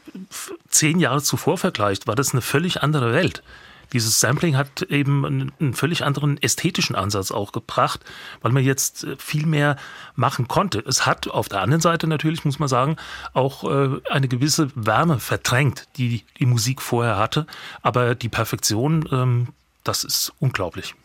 zehn 0.67 0.99
Jahre 0.99 1.21
zuvor 1.21 1.57
vergleicht, 1.57 2.07
war 2.07 2.15
das 2.15 2.31
eine 2.31 2.41
völlig 2.41 2.81
andere 2.81 3.13
Welt 3.13 3.43
dieses 3.93 4.19
Sampling 4.19 4.55
hat 4.55 4.83
eben 4.83 5.25
einen, 5.25 5.73
völlig 5.73 6.03
anderen 6.03 6.41
ästhetischen 6.41 6.95
Ansatz 6.95 7.31
auch 7.31 7.51
gebracht, 7.51 8.01
weil 8.41 8.51
man 8.51 8.63
jetzt 8.63 9.03
äh, 9.03 9.15
viel 9.17 9.45
mehr 9.45 9.77
machen 10.15 10.47
konnte. 10.47 10.79
Es 10.79 11.05
hat 11.05 11.27
auf 11.27 11.49
der 11.49 11.61
anderen 11.61 11.81
Seite 11.81 12.07
natürlich, 12.07 12.45
muss 12.45 12.59
man 12.59 12.69
sagen, 12.69 12.97
auch 13.33 13.63
äh, 13.63 13.99
eine 14.09 14.27
gewisse 14.27 14.71
Wärme 14.75 15.19
verdrängt, 15.19 15.87
die 15.97 16.23
die 16.39 16.45
Musik 16.45 16.81
vorher 16.81 17.17
hatte. 17.17 17.47
Aber 17.81 18.15
die 18.15 18.29
Perfektion, 18.29 19.07
ähm, 19.11 19.47
das 19.83 20.03
ist 20.03 20.33
unglaublich. 20.39 20.95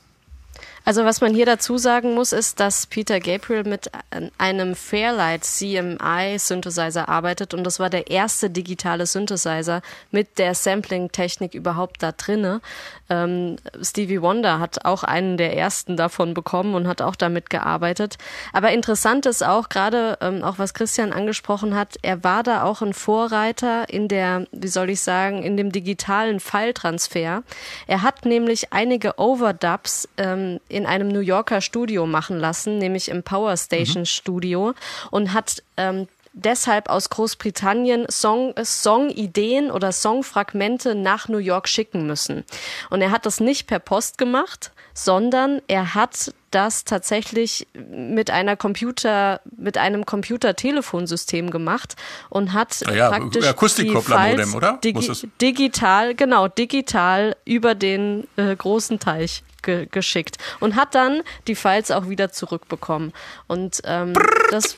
Also 0.84 1.04
was 1.06 1.22
man 1.22 1.34
hier 1.34 1.46
dazu 1.46 1.78
sagen 1.78 2.14
muss, 2.14 2.32
ist, 2.32 2.60
dass 2.60 2.86
Peter 2.86 3.18
Gabriel 3.18 3.64
mit 3.64 3.90
einem 4.36 4.74
Fairlight 4.74 5.44
CMI 5.44 6.36
Synthesizer 6.38 7.08
arbeitet 7.08 7.54
und 7.54 7.64
das 7.64 7.80
war 7.80 7.88
der 7.88 8.10
erste 8.10 8.50
digitale 8.50 9.06
Synthesizer 9.06 9.80
mit 10.10 10.38
der 10.38 10.54
Sampling-Technik 10.54 11.54
überhaupt 11.54 12.02
da 12.02 12.12
drinne. 12.12 12.60
Ähm, 13.08 13.56
Stevie 13.82 14.20
Wonder 14.20 14.60
hat 14.60 14.84
auch 14.84 15.04
einen 15.04 15.36
der 15.36 15.56
ersten 15.56 15.96
davon 15.96 16.34
bekommen 16.34 16.74
und 16.74 16.86
hat 16.86 17.00
auch 17.00 17.16
damit 17.16 17.48
gearbeitet. 17.48 18.16
Aber 18.52 18.73
interessant 18.73 19.26
ist 19.26 19.42
auch 19.44 19.70
gerade, 19.70 20.18
ähm, 20.20 20.42
auch 20.42 20.58
was 20.58 20.75
Christian 20.75 21.12
angesprochen 21.12 21.75
hat, 21.75 21.97
er 22.02 22.25
war 22.25 22.42
da 22.42 22.62
auch 22.62 22.82
ein 22.82 22.92
Vorreiter 22.92 23.88
in 23.88 24.08
der, 24.08 24.47
wie 24.52 24.68
soll 24.68 24.90
ich 24.90 25.00
sagen, 25.00 25.42
in 25.42 25.56
dem 25.56 25.73
digitalen 25.73 26.40
File-Transfer. 26.40 27.42
Er 27.86 28.02
hat 28.02 28.26
nämlich 28.26 28.73
einige 28.73 29.18
Overdubs 29.18 30.08
ähm, 30.18 30.60
in 30.75 30.87
einem 30.87 31.08
New 31.08 31.21
Yorker 31.21 31.60
Studio 31.60 32.06
machen 32.06 32.39
lassen, 32.39 32.78
nämlich 32.78 33.08
im 33.08 33.23
Power 33.23 33.56
Station 33.56 34.02
mhm. 34.02 34.06
Studio 34.06 34.75
und 35.10 35.32
hat 35.32 35.63
ähm, 35.76 36.08
deshalb 36.34 36.91
aus 36.91 37.08
Großbritannien 37.08 38.06
Song, 38.10 38.54
Songideen 38.63 39.71
oder 39.71 39.93
Songfragmente 39.93 40.95
nach 40.95 41.28
New 41.28 41.39
York 41.39 41.69
schicken 41.69 42.06
müssen. 42.06 42.45
Und 42.91 43.00
er 43.00 43.10
hat 43.10 43.25
das 43.25 43.41
nicht 43.41 43.67
per 43.67 43.78
Post 43.78 44.19
gemacht, 44.19 44.73
sondern 44.93 45.63
er 45.69 45.95
hat 45.95 46.34
das 46.50 46.84
tatsächlich 46.84 47.67
mit 47.75 48.30
einer 48.30 48.56
Computer, 48.56 49.41
mit 49.56 49.76
einem 49.76 50.06
Computertelefonsystem 50.06 51.50
gemacht 51.50 51.97
und 52.30 52.52
hat 52.52 52.80
ja, 52.95 53.10
praktisch 53.10 53.47
Akustikkopplermodem, 53.47 54.54
oder? 54.54 54.78
Digi 54.84 55.28
digital, 55.41 56.15
genau, 56.15 56.47
digital 56.47 57.37
über 57.45 57.75
den 57.75 58.28
äh, 58.37 58.54
großen 58.54 59.00
Teich 59.00 59.43
ge 59.64 59.86
geschickt 59.90 60.38
und 60.60 60.76
hat 60.76 60.94
dann 60.94 61.22
die 61.46 61.54
Files 61.54 61.90
auch 61.90 62.08
wieder 62.08 62.30
zurückbekommen. 62.30 63.12
Und 63.46 63.80
ähm, 63.84 64.12
das. 64.50 64.76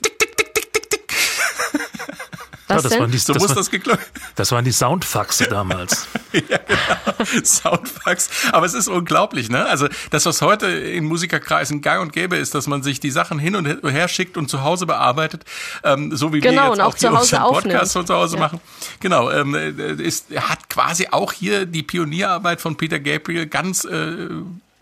Was 2.69 2.83
ja, 2.83 2.89
das 2.89 2.99
Waren 2.99 3.11
die, 3.13 3.19
so 3.19 3.33
das 3.33 3.43
muss 3.43 3.51
war, 3.51 3.97
das. 3.97 3.99
Das 4.35 4.51
waren 4.51 4.65
die 4.65 4.73
Soundfaxe 4.73 5.45
damals. 5.45 6.09
ja, 6.33 6.59
genau. 6.59 7.45
Soundfax. 7.45 8.29
Aber 8.51 8.67
es 8.67 8.75
ist 8.75 8.89
unglaublich, 8.89 9.49
ne? 9.49 9.67
Also 9.67 9.87
das, 10.11 10.27
was 10.27 10.43
heute 10.43 10.67
in 10.67 11.05
Musikerkreisen 11.05 11.81
gang 11.81 12.03
und 12.03 12.13
gäbe 12.13 12.37
ist, 12.37 12.57
dass 12.57 12.67
man 12.67 12.83
sich 12.83 12.99
die 12.99 13.13
Sachen 13.13 13.39
hin 13.39 13.55
und 13.55 13.67
her 13.67 14.09
schickt 14.09 14.37
und 14.37 14.49
zu 14.49 14.65
Hause 14.65 14.87
bearbeitet, 14.87 15.45
ähm, 15.85 16.17
so 16.17 16.33
wie 16.33 16.41
genau, 16.41 16.65
wir 16.65 16.71
jetzt 16.71 16.81
auch, 16.81 16.95
auch 16.95 16.97
hier 16.97 17.13
unseren 17.13 17.43
Podcast 17.43 17.93
von 17.93 18.07
zu 18.07 18.15
Hause 18.15 18.35
ja. 18.35 18.43
machen. 18.43 18.61
Genau, 18.99 19.31
ähm, 19.31 19.55
äh, 19.55 20.03
ist, 20.03 20.31
hat 20.37 20.69
quasi 20.69 21.07
auch 21.13 21.33
hier 21.33 21.67
die 21.67 21.85
Pionierarbeit 21.85 22.61
von 22.61 22.77
Peter 22.77 22.99
Gabriel 22.99 23.47
ganz 23.47 23.85
äh, 23.85 24.29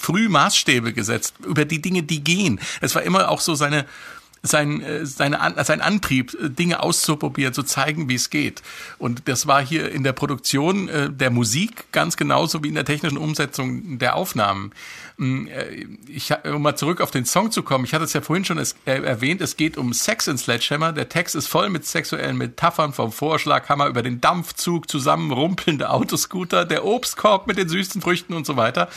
früh 0.04 0.28
Maßstäbe 0.28 0.92
gesetzt 0.92 1.34
über 1.44 1.64
die 1.64 1.80
Dinge, 1.80 2.02
die 2.02 2.22
gehen. 2.22 2.60
Es 2.80 2.94
war 2.94 3.02
immer 3.02 3.30
auch 3.30 3.40
so 3.40 3.54
seine 3.54 3.86
sein, 4.44 4.82
äh, 4.82 5.06
seine, 5.06 5.54
sein 5.64 5.80
Antrieb, 5.80 6.34
äh, 6.34 6.50
Dinge 6.50 6.80
auszuprobieren, 6.80 7.54
zu 7.54 7.62
zeigen, 7.62 8.08
wie 8.08 8.14
es 8.14 8.30
geht. 8.30 8.62
Und 8.98 9.22
das 9.26 9.46
war 9.46 9.64
hier 9.64 9.90
in 9.90 10.04
der 10.04 10.12
Produktion 10.12 10.88
äh, 10.88 11.10
der 11.10 11.30
Musik 11.30 11.90
ganz 11.92 12.16
genauso 12.16 12.62
wie 12.62 12.68
in 12.68 12.74
der 12.74 12.84
technischen 12.84 13.18
Umsetzung 13.18 13.98
der 13.98 14.14
Aufnahmen. 14.16 14.72
Mm, 15.16 15.46
ich, 16.08 16.32
um 16.44 16.62
mal 16.62 16.76
zurück 16.76 17.00
auf 17.00 17.10
den 17.10 17.24
Song 17.24 17.50
zu 17.50 17.62
kommen, 17.62 17.84
ich 17.84 17.94
hatte 17.94 18.04
es 18.04 18.12
ja 18.12 18.20
vorhin 18.20 18.44
schon 18.44 18.60
erwähnt, 18.84 19.40
es 19.40 19.56
geht 19.56 19.78
um 19.78 19.92
Sex 19.92 20.26
in 20.26 20.36
Sledgehammer. 20.36 20.92
Der 20.92 21.08
Text 21.08 21.34
ist 21.34 21.46
voll 21.46 21.70
mit 21.70 21.86
sexuellen 21.86 22.36
Metaphern 22.36 22.92
vom 22.92 23.12
Vorschlaghammer 23.12 23.86
über 23.86 24.02
den 24.02 24.20
Dampfzug, 24.20 24.90
zusammen 24.90 25.30
rumpelnde 25.30 25.88
Autoscooter, 25.90 26.64
der 26.64 26.84
Obstkorb 26.84 27.46
mit 27.46 27.56
den 27.56 27.68
süßen 27.68 28.02
Früchten 28.02 28.34
und 28.34 28.44
so 28.44 28.56
weiter. 28.56 28.88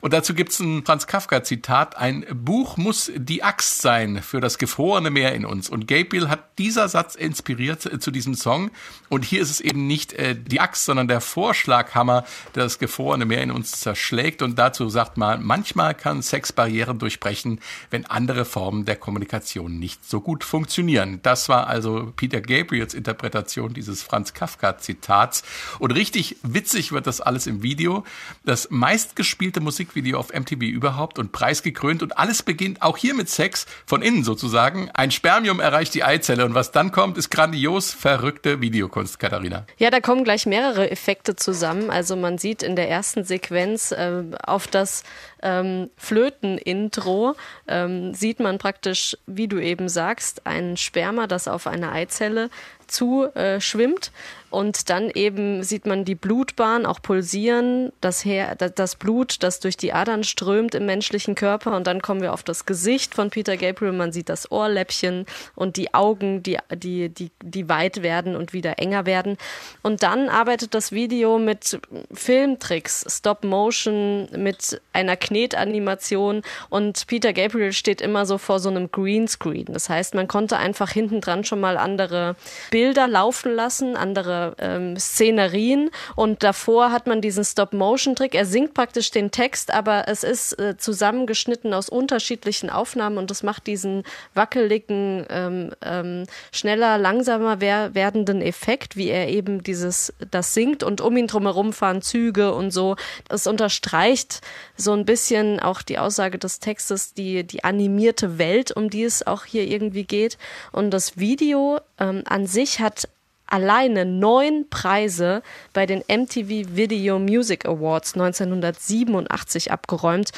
Und 0.00 0.12
dazu 0.12 0.34
gibt's 0.34 0.60
ein 0.60 0.84
Franz 0.84 1.06
Kafka-Zitat. 1.06 1.96
Ein 1.96 2.24
Buch 2.32 2.76
muss 2.76 3.10
die 3.14 3.42
Axt 3.42 3.80
sein 3.82 4.22
für 4.22 4.40
das 4.40 4.58
gefrorene 4.58 5.10
Meer 5.10 5.34
in 5.34 5.44
uns. 5.44 5.68
Und 5.68 5.86
Gabriel 5.86 6.28
hat 6.28 6.58
dieser 6.58 6.88
Satz 6.88 7.14
inspiriert 7.14 7.86
äh, 7.86 7.98
zu 7.98 8.10
diesem 8.10 8.34
Song. 8.34 8.70
Und 9.08 9.24
hier 9.24 9.40
ist 9.40 9.50
es 9.50 9.60
eben 9.60 9.86
nicht 9.86 10.12
äh, 10.14 10.34
die 10.36 10.60
Axt, 10.60 10.84
sondern 10.84 11.08
der 11.08 11.20
Vorschlaghammer, 11.20 12.24
der 12.54 12.64
das 12.64 12.78
gefrorene 12.78 13.24
Meer 13.24 13.42
in 13.42 13.50
uns 13.50 13.72
zerschlägt. 13.72 14.42
Und 14.42 14.58
dazu 14.58 14.88
sagt 14.88 15.16
man, 15.16 15.44
manchmal 15.44 15.94
kann 15.94 16.22
Sex 16.22 16.52
Barrieren 16.52 16.98
durchbrechen, 16.98 17.60
wenn 17.90 18.06
andere 18.06 18.44
Formen 18.44 18.84
der 18.84 18.96
Kommunikation 18.96 19.78
nicht 19.78 20.08
so 20.08 20.20
gut 20.20 20.44
funktionieren. 20.44 21.20
Das 21.22 21.48
war 21.48 21.66
also 21.66 22.12
Peter 22.16 22.40
Gabriels 22.40 22.94
Interpretation 22.94 23.74
dieses 23.74 24.02
Franz 24.02 24.34
Kafka-Zitats. 24.34 25.42
Und 25.78 25.92
richtig 25.92 26.36
witzig 26.42 26.92
wird 26.92 27.06
das 27.06 27.20
alles 27.20 27.46
im 27.46 27.62
Video. 27.62 28.04
Das 28.44 28.70
meistgespielte 28.70 29.60
Musik 29.60 29.85
Musikvideo 29.86 30.18
auf 30.18 30.32
MTV 30.32 30.62
überhaupt 30.62 31.18
und 31.18 31.32
preisgekrönt 31.32 32.02
und 32.02 32.18
alles 32.18 32.42
beginnt 32.42 32.82
auch 32.82 32.96
hier 32.96 33.14
mit 33.14 33.28
Sex, 33.28 33.66
von 33.86 34.02
innen 34.02 34.24
sozusagen. 34.24 34.90
Ein 34.92 35.10
Spermium 35.10 35.60
erreicht 35.60 35.94
die 35.94 36.04
Eizelle 36.04 36.44
und 36.44 36.54
was 36.54 36.72
dann 36.72 36.92
kommt, 36.92 37.16
ist 37.18 37.30
grandios 37.30 37.92
verrückte 37.92 38.60
Videokunst, 38.60 39.18
Katharina. 39.18 39.66
Ja, 39.78 39.90
da 39.90 40.00
kommen 40.00 40.24
gleich 40.24 40.46
mehrere 40.46 40.90
Effekte 40.90 41.36
zusammen. 41.36 41.90
Also 41.90 42.16
man 42.16 42.38
sieht 42.38 42.62
in 42.62 42.76
der 42.76 42.88
ersten 42.90 43.24
Sequenz 43.24 43.92
äh, 43.92 44.22
auf 44.42 44.66
das 44.66 45.04
ähm, 45.42 45.90
Flöten-Intro 45.96 47.34
ähm, 47.68 48.14
sieht 48.14 48.40
man 48.40 48.58
praktisch, 48.58 49.16
wie 49.26 49.48
du 49.48 49.58
eben 49.58 49.88
sagst, 49.88 50.46
ein 50.46 50.76
Sperma, 50.76 51.26
das 51.26 51.48
auf 51.48 51.66
eine 51.66 51.92
Eizelle 51.92 52.50
zu 52.86 53.24
äh, 53.34 53.60
schwimmt. 53.60 54.12
Und 54.48 54.90
dann 54.90 55.10
eben 55.10 55.64
sieht 55.64 55.86
man 55.86 56.04
die 56.04 56.14
Blutbahn 56.14 56.86
auch 56.86 57.02
pulsieren, 57.02 57.92
das, 58.00 58.24
Her 58.24 58.54
das 58.54 58.94
Blut, 58.94 59.42
das 59.42 59.60
durch 59.60 59.76
die 59.76 59.92
Adern 59.92 60.24
strömt 60.24 60.74
im 60.74 60.86
menschlichen 60.86 61.34
Körper. 61.34 61.76
Und 61.76 61.86
dann 61.86 62.00
kommen 62.00 62.22
wir 62.22 62.32
auf 62.32 62.42
das 62.42 62.64
Gesicht 62.64 63.14
von 63.14 63.30
Peter 63.30 63.56
Gabriel. 63.56 63.92
Man 63.92 64.12
sieht 64.12 64.28
das 64.28 64.50
Ohrläppchen 64.50 65.26
und 65.56 65.76
die 65.76 65.94
Augen, 65.94 66.42
die, 66.42 66.58
die, 66.72 67.08
die, 67.08 67.30
die 67.42 67.68
weit 67.68 68.02
werden 68.02 68.36
und 68.36 68.52
wieder 68.52 68.78
enger 68.78 69.04
werden. 69.04 69.36
Und 69.82 70.02
dann 70.02 70.28
arbeitet 70.28 70.74
das 70.74 70.92
Video 70.92 71.38
mit 71.38 71.78
Filmtricks, 72.12 73.04
Stop 73.08 73.44
Motion, 73.44 74.28
mit 74.36 74.80
einer 74.92 75.16
Knetanimation. 75.26 76.42
Und 76.68 77.06
Peter 77.06 77.32
Gabriel 77.32 77.72
steht 77.72 78.00
immer 78.00 78.26
so 78.26 78.38
vor 78.38 78.60
so 78.60 78.68
einem 78.68 78.90
Greenscreen. 78.90 79.66
Das 79.66 79.88
heißt, 79.88 80.14
man 80.14 80.28
konnte 80.28 80.56
einfach 80.56 80.90
hinten 80.90 81.20
dran 81.20 81.44
schon 81.44 81.60
mal 81.60 81.76
andere 81.76 82.36
Bilder 82.70 83.08
laufen 83.08 83.52
lassen, 83.54 83.96
andere 83.96 84.54
ähm, 84.58 84.96
Szenerien 84.96 85.90
und 86.14 86.42
davor 86.42 86.92
hat 86.92 87.06
man 87.06 87.20
diesen 87.20 87.44
Stop-Motion-Trick. 87.44 88.34
Er 88.34 88.46
singt 88.46 88.74
praktisch 88.74 89.10
den 89.10 89.30
Text, 89.30 89.72
aber 89.72 90.08
es 90.08 90.22
ist 90.22 90.58
äh, 90.58 90.76
zusammengeschnitten 90.76 91.74
aus 91.74 91.88
unterschiedlichen 91.88 92.70
Aufnahmen 92.70 93.18
und 93.18 93.30
das 93.30 93.42
macht 93.42 93.66
diesen 93.66 94.04
wackeligen, 94.34 95.26
ähm, 95.28 95.72
ähm, 95.82 96.24
schneller, 96.52 96.98
langsamer 96.98 97.60
wer 97.60 97.94
werdenden 97.94 98.42
Effekt, 98.42 98.96
wie 98.96 99.08
er 99.08 99.28
eben 99.28 99.62
dieses 99.62 100.12
das 100.30 100.54
singt 100.54 100.82
und 100.82 101.00
um 101.00 101.16
ihn 101.16 101.26
drumherum 101.26 101.72
fahren 101.72 102.02
Züge 102.02 102.54
und 102.54 102.70
so. 102.70 102.96
Das 103.28 103.46
unterstreicht 103.46 104.40
so 104.76 104.92
ein 104.92 105.04
bisschen 105.04 105.15
auch 105.60 105.82
die 105.82 105.98
Aussage 105.98 106.38
des 106.38 106.60
Textes, 106.60 107.14
die 107.14 107.44
die 107.44 107.64
animierte 107.64 108.38
Welt, 108.38 108.72
um 108.72 108.90
die 108.90 109.04
es 109.04 109.26
auch 109.26 109.44
hier 109.44 109.66
irgendwie 109.66 110.04
geht. 110.04 110.38
Und 110.72 110.90
das 110.90 111.16
Video 111.16 111.80
ähm, 111.98 112.22
an 112.26 112.46
sich 112.46 112.80
hat 112.80 113.08
alleine 113.46 114.04
neun 114.04 114.66
Preise 114.70 115.42
bei 115.72 115.86
den 115.86 116.00
MTV 116.08 116.76
Video 116.76 117.18
Music 117.18 117.66
Awards 117.66 118.14
1987 118.14 119.70
abgeräumt. 119.70 120.32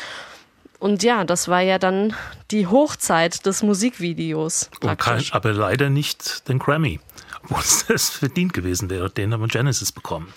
Und 0.79 1.03
ja, 1.03 1.25
das 1.25 1.49
war 1.49 1.61
ja 1.61 1.79
dann 1.79 2.15
die 2.51 2.67
Hochzeit 2.67 3.45
des 3.47 3.63
Musikvideos. 3.63 4.71
Kein, 4.99 5.25
aber 5.33 5.53
leider 5.53 5.91
nicht 5.91 6.49
den 6.49 6.59
Grammy, 6.59 7.01
wo 7.45 7.57
es 7.93 8.11
verdient 8.11 8.53
gewesen 8.53 8.89
wäre. 8.91 9.11
Den 9.11 9.33
haben 9.33 9.49
Genesis 9.49 9.91
bekommen. 9.91 10.33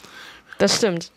Das 0.57 0.77
stimmt. 0.77 1.11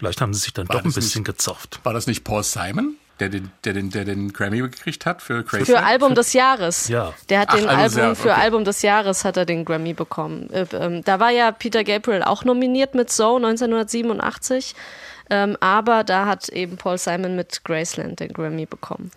Vielleicht 0.00 0.20
haben 0.20 0.34
sie 0.34 0.40
sich 0.40 0.52
dann 0.52 0.68
War 0.68 0.76
doch 0.78 0.84
ein 0.84 0.92
bisschen 0.92 1.20
nicht- 1.22 1.26
gezofft. 1.26 1.78
War 1.84 1.92
das 1.92 2.06
nicht 2.08 2.24
Paul 2.24 2.42
Simon, 2.42 2.96
der 3.20 3.28
den, 3.28 3.52
der 3.64 3.74
den, 3.74 3.90
der 3.90 4.04
den 4.04 4.32
Grammy 4.32 4.58
gekriegt 4.60 5.06
hat 5.06 5.20
für 5.22 5.44
Crazy? 5.44 5.66
Für 5.66 5.82
Album 5.82 6.14
des 6.14 6.32
Jahres. 6.32 6.88
Ja. 6.88 7.12
Der 7.28 7.40
hat 7.40 7.48
Ach, 7.50 7.56
den 7.56 7.68
Album 7.68 7.84
des 7.84 7.96
Album 7.98 8.16
für 8.16 8.30
okay. 8.30 8.40
Album 8.40 8.64
des 8.64 8.82
Jahres 8.82 9.24
hat 9.24 9.36
er 9.36 9.44
den 9.46 9.64
Grammy 9.64 9.92
bekommen. 9.92 10.50
Äh, 10.50 10.66
ähm, 10.72 11.04
da 11.04 11.20
war 11.20 11.30
ja 11.30 11.52
Peter 11.52 11.84
Gabriel 11.84 12.22
auch 12.24 12.44
nominiert 12.44 12.94
mit 12.94 13.10
So 13.12 13.36
1987. 13.36 14.74
Ähm, 15.32 15.56
aber 15.60 16.02
da 16.02 16.26
hat 16.26 16.48
eben 16.48 16.76
Paul 16.76 16.98
Simon 16.98 17.36
mit 17.36 17.62
Graceland 17.64 18.18
den 18.18 18.32
Grammy 18.32 18.66
bekommen. 18.66 19.12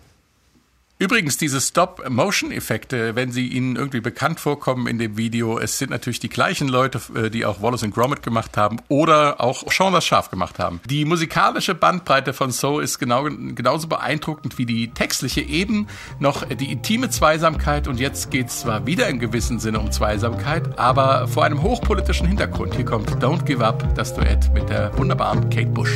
Übrigens, 1.04 1.36
diese 1.36 1.60
Stop-Motion-Effekte, 1.60 3.14
wenn 3.14 3.30
sie 3.30 3.48
Ihnen 3.48 3.76
irgendwie 3.76 4.00
bekannt 4.00 4.40
vorkommen 4.40 4.86
in 4.86 4.98
dem 4.98 5.18
Video, 5.18 5.58
es 5.58 5.76
sind 5.76 5.90
natürlich 5.90 6.18
die 6.18 6.30
gleichen 6.30 6.66
Leute, 6.66 6.98
äh, 7.14 7.28
die 7.28 7.44
auch 7.44 7.60
Wallace 7.60 7.84
Gromit 7.90 8.22
gemacht 8.22 8.56
haben 8.56 8.78
oder 8.88 9.38
auch 9.38 9.70
Sean 9.70 9.92
das 9.92 10.06
Schaf 10.06 10.30
gemacht 10.30 10.58
haben. 10.58 10.80
Die 10.88 11.04
musikalische 11.04 11.74
Bandbreite 11.74 12.32
von 12.32 12.52
So 12.52 12.80
ist 12.80 12.98
genau, 12.98 13.24
genauso 13.24 13.86
beeindruckend 13.86 14.56
wie 14.56 14.64
die 14.64 14.94
textliche 14.94 15.42
eben 15.42 15.88
noch 16.20 16.46
die 16.46 16.72
intime 16.72 17.10
Zweisamkeit 17.10 17.86
und 17.86 18.00
jetzt 18.00 18.30
geht 18.30 18.46
es 18.46 18.60
zwar 18.60 18.86
wieder 18.86 19.06
im 19.08 19.18
gewissen 19.18 19.58
Sinne 19.58 19.80
um 19.80 19.92
Zweisamkeit, 19.92 20.78
aber 20.78 21.28
vor 21.28 21.44
einem 21.44 21.60
hochpolitischen 21.60 22.26
Hintergrund. 22.26 22.76
Hier 22.76 22.86
kommt 22.86 23.10
Don't 23.22 23.44
Give 23.44 23.62
Up, 23.62 23.94
das 23.94 24.14
Duett 24.14 24.54
mit 24.54 24.70
der 24.70 24.96
wunderbaren 24.96 25.50
Kate 25.50 25.66
Bush. 25.66 25.92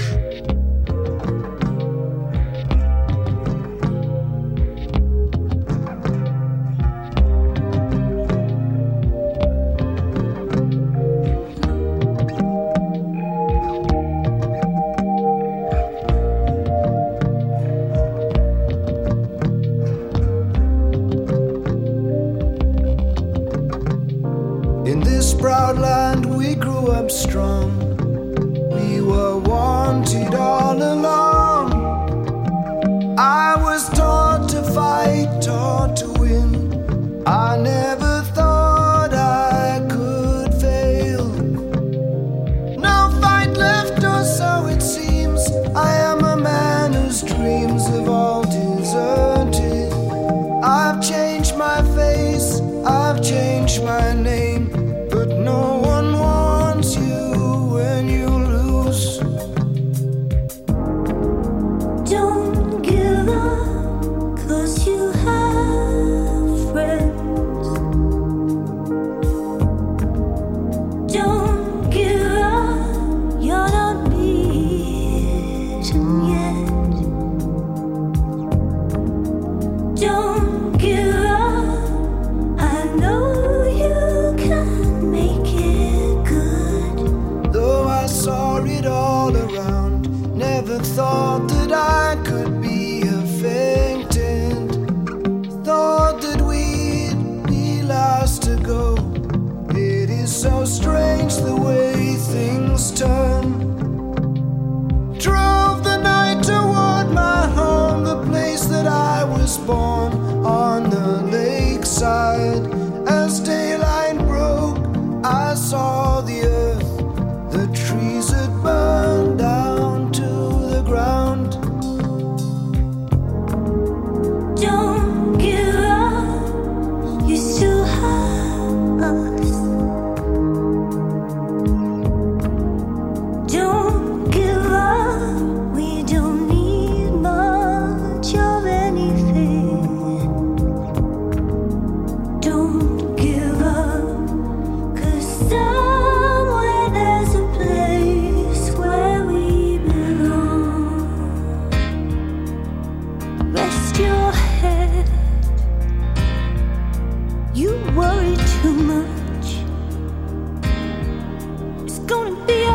gonna 162.09 162.47
be 162.47 162.68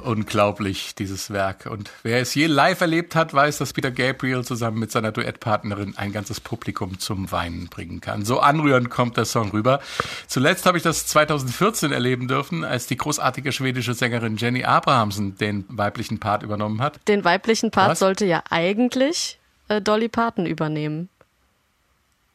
Unglaublich, 0.00 0.94
dieses 0.94 1.30
Werk. 1.30 1.66
Und 1.66 1.90
wer 2.02 2.20
es 2.20 2.34
je 2.34 2.46
live 2.46 2.80
erlebt 2.80 3.14
hat, 3.14 3.32
weiß, 3.32 3.58
dass 3.58 3.72
Peter 3.72 3.90
Gabriel 3.90 4.44
zusammen 4.44 4.78
mit 4.78 4.90
seiner 4.90 5.12
Duettpartnerin 5.12 5.96
ein 5.96 6.12
ganzes 6.12 6.40
Publikum 6.40 6.98
zum 6.98 7.30
Weinen 7.30 7.68
bringen 7.68 8.00
kann. 8.00 8.24
So 8.24 8.40
anrührend 8.40 8.90
kommt 8.90 9.16
der 9.16 9.24
Song 9.24 9.50
rüber. 9.50 9.80
Zuletzt 10.26 10.66
habe 10.66 10.76
ich 10.78 10.82
das 10.82 11.06
2014 11.06 11.92
erleben 11.92 12.28
dürfen, 12.28 12.64
als 12.64 12.86
die 12.86 12.96
großartige 12.96 13.52
schwedische 13.52 13.94
Sängerin 13.94 14.36
Jenny 14.36 14.64
Abrahamsen 14.64 15.36
den 15.36 15.64
weiblichen 15.68 16.18
Part 16.18 16.42
übernommen 16.42 16.80
hat. 16.80 16.98
Den 17.08 17.24
weiblichen 17.24 17.70
Part 17.70 17.90
Was? 17.90 17.98
sollte 17.98 18.24
ja 18.26 18.42
eigentlich 18.50 19.38
äh, 19.68 19.80
Dolly 19.80 20.08
Parton 20.08 20.46
übernehmen. 20.46 21.08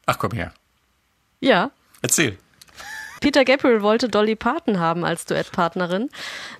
Ach 0.05 0.17
komm 0.19 0.31
her. 0.31 0.53
Ja, 1.39 1.71
Erzähl. 2.05 2.37
Peter 3.25 3.43
Gabriel 3.43 3.81
wollte 3.81 4.07
Dolly 4.07 4.35
Parton 4.35 4.79
haben 4.79 5.03
als 5.03 5.25
Duettpartnerin, 5.25 6.11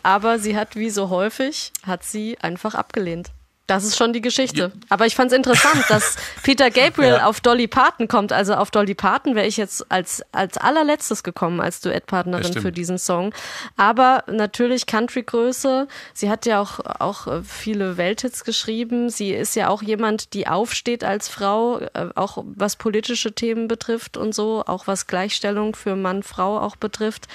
aber 0.01 0.39
sie 0.39 0.57
hat 0.57 0.75
wie 0.75 0.89
so 0.89 1.11
häufig, 1.11 1.71
hat 1.85 2.03
sie 2.03 2.39
einfach 2.41 2.73
abgelehnt. 2.73 3.29
Das 3.67 3.83
ist 3.83 3.97
schon 3.97 4.13
die 4.13 4.21
Geschichte. 4.21 4.71
Aber 4.89 5.07
ich 5.07 5.15
fand 5.15 5.31
es 5.31 5.37
interessant, 5.37 5.83
dass 5.89 6.17
Peter 6.43 6.69
Gabriel 6.69 7.15
Ja. 7.15 7.25
auf 7.25 7.41
Dolly 7.41 7.67
Parton 7.67 8.07
kommt. 8.07 8.31
Also 8.31 8.53
auf 8.53 8.69
Dolly 8.69 8.93
Parton 8.93 9.33
wäre 9.35 9.47
ich 9.47 9.57
jetzt 9.57 9.91
als, 9.91 10.23
als 10.31 10.57
allerletztes 10.57 11.23
gekommen 11.23 11.59
als 11.59 11.81
Duettpartnerin 11.81 12.43
stimmt. 12.45 12.61
für 12.61 12.71
diesen 12.71 12.99
Song. 12.99 13.33
Aber 13.75 14.23
natürlich 14.27 14.85
Country-Größe. 14.85 15.87
Sie 16.13 16.29
hat 16.29 16.45
ja 16.45 16.61
auch, 16.61 16.79
auch 16.99 17.25
äh, 17.25 17.41
viele 17.43 17.97
Welthits 17.97 18.43
geschrieben. 18.43 19.09
Sie 19.09 19.31
ist 19.31 19.55
ja 19.55 19.69
auch 19.69 19.81
jemand, 19.81 20.33
die 20.35 20.47
aufsteht 20.47 21.03
als 21.03 21.27
Frau, 21.27 21.79
äh, 21.79 22.09
auch 22.13 22.43
was 22.45 22.75
politische 22.75 23.33
Themen 23.33 23.67
betrifft 23.67 24.15
und 24.15 24.35
so, 24.35 24.63
auch 24.67 24.85
was 24.85 25.07
Gleichstellung 25.07 25.75
für 25.75 25.95
Mann, 25.95 26.21
Frau 26.21 26.59
auch 26.59 26.75
betrifft. 26.75 27.25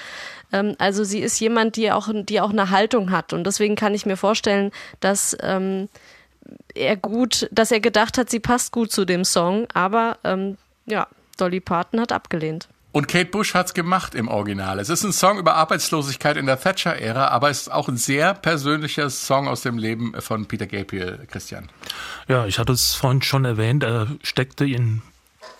Ähm, 0.53 0.75
Also 0.79 1.03
sie 1.03 1.19
ist 1.19 1.39
jemand, 1.41 1.75
die 1.75 1.91
auch, 1.91 2.07
die 2.13 2.39
auch 2.39 2.51
eine 2.51 2.69
Haltung 2.69 3.11
hat. 3.11 3.33
Und 3.33 3.43
deswegen 3.45 3.75
kann 3.75 3.93
ich 3.93 4.05
mir 4.05 4.15
vorstellen, 4.17 4.71
dass 5.01 5.35
ähm, 5.41 5.89
er 6.75 6.97
gut, 6.97 7.47
dass 7.51 7.71
er 7.71 7.79
gedacht 7.79 8.17
hat, 8.17 8.29
sie 8.29 8.39
passt 8.39 8.71
gut 8.71 8.91
zu 8.91 9.05
dem 9.05 9.25
Song, 9.25 9.67
aber 9.73 10.17
ähm, 10.23 10.57
ja, 10.85 11.07
Dolly 11.37 11.59
Parton 11.59 11.99
hat 11.99 12.11
abgelehnt. 12.11 12.67
Und 12.93 13.07
Kate 13.07 13.29
Bush 13.29 13.53
hat's 13.53 13.73
gemacht 13.73 14.15
im 14.15 14.27
Original. 14.27 14.77
Es 14.77 14.89
ist 14.89 15.03
ein 15.03 15.13
Song 15.13 15.39
über 15.39 15.55
Arbeitslosigkeit 15.55 16.35
in 16.35 16.45
der 16.45 16.59
Thatcher-Ära, 16.59 17.29
aber 17.29 17.49
es 17.49 17.61
ist 17.61 17.71
auch 17.71 17.87
ein 17.87 17.95
sehr 17.95 18.33
persönlicher 18.33 19.09
Song 19.09 19.47
aus 19.47 19.61
dem 19.61 19.77
Leben 19.77 20.13
von 20.19 20.45
Peter 20.45 20.67
Gabriel, 20.67 21.25
Christian. 21.31 21.69
Ja, 22.27 22.45
ich 22.45 22.59
hatte 22.59 22.73
es 22.73 22.93
vorhin 22.93 23.21
schon 23.21 23.45
erwähnt, 23.45 23.83
er 23.83 24.07
steckte 24.23 24.65
in 24.65 25.01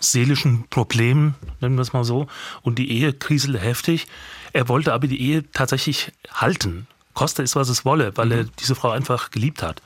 seelischen 0.01 0.67
Problemen, 0.69 1.35
nennen 1.61 1.75
wir 1.75 1.83
es 1.83 1.93
mal 1.93 2.03
so, 2.03 2.27
und 2.63 2.77
die 2.79 2.91
Ehe 2.91 3.13
kriselte 3.13 3.59
heftig. 3.59 4.07
Er 4.51 4.67
wollte 4.67 4.91
aber 4.91 5.07
die 5.07 5.21
Ehe 5.21 5.49
tatsächlich 5.51 6.11
halten, 6.33 6.87
koste 7.13 7.43
es, 7.43 7.55
was 7.55 7.69
es 7.69 7.85
wolle, 7.85 8.17
weil 8.17 8.31
er 8.33 8.43
diese 8.43 8.75
Frau 8.75 8.89
einfach 8.89 9.31
geliebt 9.31 9.63
hat. 9.63 9.81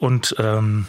Und 0.00 0.34
ähm, 0.38 0.86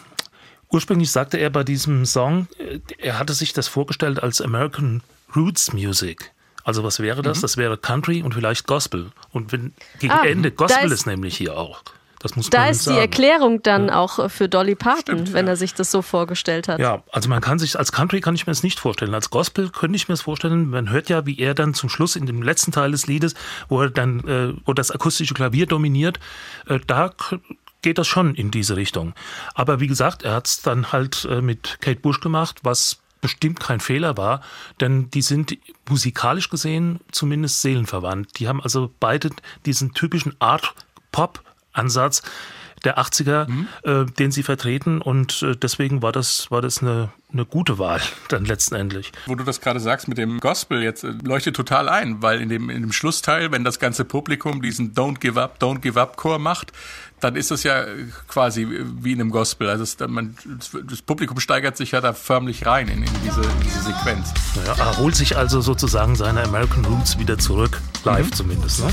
ursprünglich 0.69 1.11
sagte 1.11 1.37
er 1.37 1.49
bei 1.49 1.63
diesem 1.63 2.05
Song, 2.05 2.47
äh, 2.57 2.79
er 2.97 3.19
hatte 3.19 3.33
sich 3.33 3.51
das 3.53 3.67
vorgestellt 3.67 4.23
als 4.23 4.41
American 4.41 5.03
Roots 5.35 5.73
Music. 5.73 6.31
Also 6.63 6.83
was 6.83 6.99
wäre 6.99 7.21
das? 7.21 7.41
Das 7.41 7.57
wäre 7.57 7.77
Country 7.77 8.21
und 8.23 8.33
vielleicht 8.33 8.67
Gospel. 8.67 9.11
Und 9.31 9.51
wenn 9.51 9.73
gegen 9.99 10.13
Ah, 10.13 10.23
Ende 10.25 10.51
Gospel 10.51 10.85
ist- 10.87 10.91
ist, 11.01 11.05
nämlich 11.07 11.35
hier 11.35 11.57
auch. 11.57 11.83
Das 12.19 12.35
muss 12.35 12.51
Da 12.51 12.59
man 12.61 12.69
ist 12.69 12.81
die 12.81 12.89
sagen. 12.91 12.99
Erklärung 12.99 13.63
dann 13.63 13.89
auch 13.89 14.19
äh, 14.19 14.29
für 14.29 14.47
Dolly 14.47 14.75
Parton, 14.75 15.15
Stimmt, 15.21 15.33
wenn 15.33 15.47
ja. 15.47 15.53
er 15.53 15.55
sich 15.55 15.73
das 15.73 15.89
so 15.89 16.03
vorgestellt 16.03 16.67
hat. 16.67 16.79
Ja, 16.79 17.01
also 17.11 17.27
man 17.29 17.41
kann 17.41 17.57
sich, 17.57 17.79
als 17.79 17.91
Country 17.91 18.21
kann 18.21 18.35
ich 18.35 18.45
mir 18.45 18.51
das 18.51 18.61
nicht 18.61 18.79
vorstellen. 18.79 19.15
Als 19.15 19.31
Gospel 19.31 19.69
könnte 19.71 19.95
ich 19.95 20.07
mir 20.07 20.13
das 20.13 20.21
vorstellen. 20.21 20.69
Man 20.69 20.91
hört 20.91 21.09
ja, 21.09 21.25
wie 21.25 21.39
er 21.39 21.55
dann 21.55 21.73
zum 21.73 21.89
Schluss 21.89 22.15
in 22.15 22.27
dem 22.27 22.43
letzten 22.43 22.71
Teil 22.71 22.91
des 22.91 23.07
Liedes, 23.07 23.33
wo 23.69 23.81
er 23.81 23.89
dann, 23.89 24.19
äh, 24.27 24.53
wo 24.65 24.73
das 24.73 24.91
akustische 24.91 25.33
Klavier 25.33 25.65
dominiert, 25.65 26.19
äh, 26.67 26.79
da 26.85 27.11
geht 27.81 27.97
das 27.97 28.07
schon 28.07 28.35
in 28.35 28.51
diese 28.51 28.75
Richtung. 28.75 29.13
Aber 29.53 29.79
wie 29.79 29.87
gesagt, 29.87 30.23
er 30.23 30.33
hat 30.33 30.47
es 30.47 30.61
dann 30.61 30.91
halt 30.91 31.25
äh, 31.25 31.41
mit 31.41 31.77
Kate 31.81 31.99
Bush 31.99 32.19
gemacht, 32.19 32.59
was 32.63 32.99
bestimmt 33.21 33.59
kein 33.59 33.79
Fehler 33.79 34.17
war, 34.17 34.41
denn 34.79 35.09
die 35.11 35.21
sind 35.21 35.57
musikalisch 35.87 36.49
gesehen 36.49 36.99
zumindest 37.11 37.61
seelenverwandt. 37.61 38.39
Die 38.39 38.47
haben 38.47 38.61
also 38.61 38.91
beide 38.99 39.29
diesen 39.65 39.93
typischen 39.93 40.35
Art-Pop-Ansatz 40.39 42.23
der 42.83 42.97
80er, 42.97 43.47
äh, 43.83 44.05
den 44.05 44.31
sie 44.31 44.43
vertreten 44.43 45.01
und 45.01 45.43
äh, 45.43 45.55
deswegen 45.55 46.01
war 46.01 46.11
das, 46.11 46.49
war 46.49 46.61
das 46.61 46.81
eine, 46.81 47.11
eine 47.31 47.45
gute 47.45 47.77
Wahl 47.77 48.01
dann 48.29 48.45
letztendlich. 48.45 49.11
Wo 49.27 49.35
du 49.35 49.43
das 49.43 49.61
gerade 49.61 49.79
sagst 49.79 50.07
mit 50.07 50.17
dem 50.17 50.39
Gospel, 50.39 50.81
jetzt 50.81 51.03
äh, 51.03 51.13
leuchtet 51.23 51.55
total 51.55 51.89
ein, 51.89 52.21
weil 52.23 52.41
in 52.41 52.49
dem, 52.49 52.69
in 52.69 52.81
dem 52.81 52.91
Schlussteil, 52.91 53.51
wenn 53.51 53.63
das 53.63 53.79
ganze 53.79 54.03
Publikum 54.03 54.63
diesen 54.63 54.95
Don't 54.95 55.19
Give 55.19 55.39
Up, 55.39 55.57
Don't 55.61 55.79
Give 55.79 55.99
Up 56.01 56.17
Chor 56.17 56.39
macht, 56.39 56.73
dann 57.21 57.35
ist 57.35 57.51
es 57.51 57.63
ja 57.63 57.85
quasi 58.27 58.67
wie 58.67 59.13
in 59.13 59.21
einem 59.21 59.29
Gospel. 59.29 59.69
Also 59.69 59.83
es, 59.83 59.97
man, 59.99 60.35
das 60.87 61.01
Publikum 61.03 61.39
steigert 61.39 61.77
sich 61.77 61.91
ja 61.91 62.01
da 62.01 62.13
förmlich 62.13 62.65
rein 62.65 62.87
in, 62.87 63.03
in 63.03 63.13
diese, 63.23 63.41
diese 63.63 63.83
Sequenz. 63.83 64.33
Ja, 64.65 64.73
er 64.73 64.97
holt 64.97 65.15
sich 65.15 65.37
also 65.37 65.61
sozusagen 65.61 66.15
seine 66.15 66.43
American 66.43 66.83
Roots 66.83 67.19
wieder 67.19 67.37
zurück, 67.37 67.79
live 68.03 68.31
zumindest. 68.31 68.83
Ne? 68.83 68.91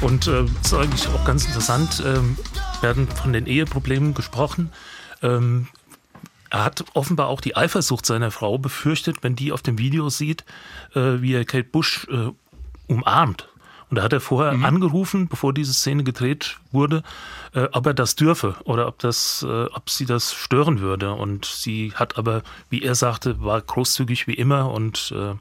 Und 0.00 0.28
äh, 0.28 0.44
ist 0.44 0.74
eigentlich 0.74 1.08
auch 1.08 1.24
ganz 1.24 1.46
interessant, 1.46 2.02
ähm, 2.06 2.36
werden 2.82 3.08
von 3.08 3.32
den 3.32 3.46
Eheproblemen 3.46 4.14
gesprochen. 4.14 4.70
Ähm, 5.22 5.66
er 6.54 6.64
hat 6.64 6.84
offenbar 6.94 7.26
auch 7.26 7.40
die 7.40 7.56
Eifersucht 7.56 8.06
seiner 8.06 8.30
Frau 8.30 8.58
befürchtet, 8.58 9.24
wenn 9.24 9.34
die 9.34 9.50
auf 9.50 9.60
dem 9.60 9.76
Video 9.76 10.08
sieht, 10.08 10.44
äh, 10.94 11.20
wie 11.20 11.34
er 11.34 11.44
Kate 11.44 11.68
Bush 11.68 12.06
äh, 12.08 12.30
umarmt. 12.86 13.48
Und 13.90 13.96
da 13.96 14.02
hat 14.04 14.12
er 14.12 14.20
vorher 14.20 14.52
angerufen, 14.64 15.26
bevor 15.26 15.52
diese 15.52 15.74
Szene 15.74 16.04
gedreht 16.04 16.58
wurde, 16.70 17.02
äh, 17.54 17.66
ob 17.72 17.86
er 17.86 17.94
das 17.94 18.14
dürfe 18.14 18.54
oder 18.64 18.86
ob, 18.86 19.00
das, 19.00 19.44
äh, 19.46 19.64
ob 19.64 19.90
sie 19.90 20.06
das 20.06 20.32
stören 20.32 20.78
würde. 20.78 21.14
Und 21.14 21.44
sie 21.44 21.92
hat 21.96 22.18
aber, 22.18 22.44
wie 22.70 22.82
er 22.82 22.94
sagte, 22.94 23.42
war 23.42 23.60
großzügig 23.60 24.28
wie 24.28 24.34
immer 24.34 24.70
und 24.70 25.12
äh, 25.16 25.34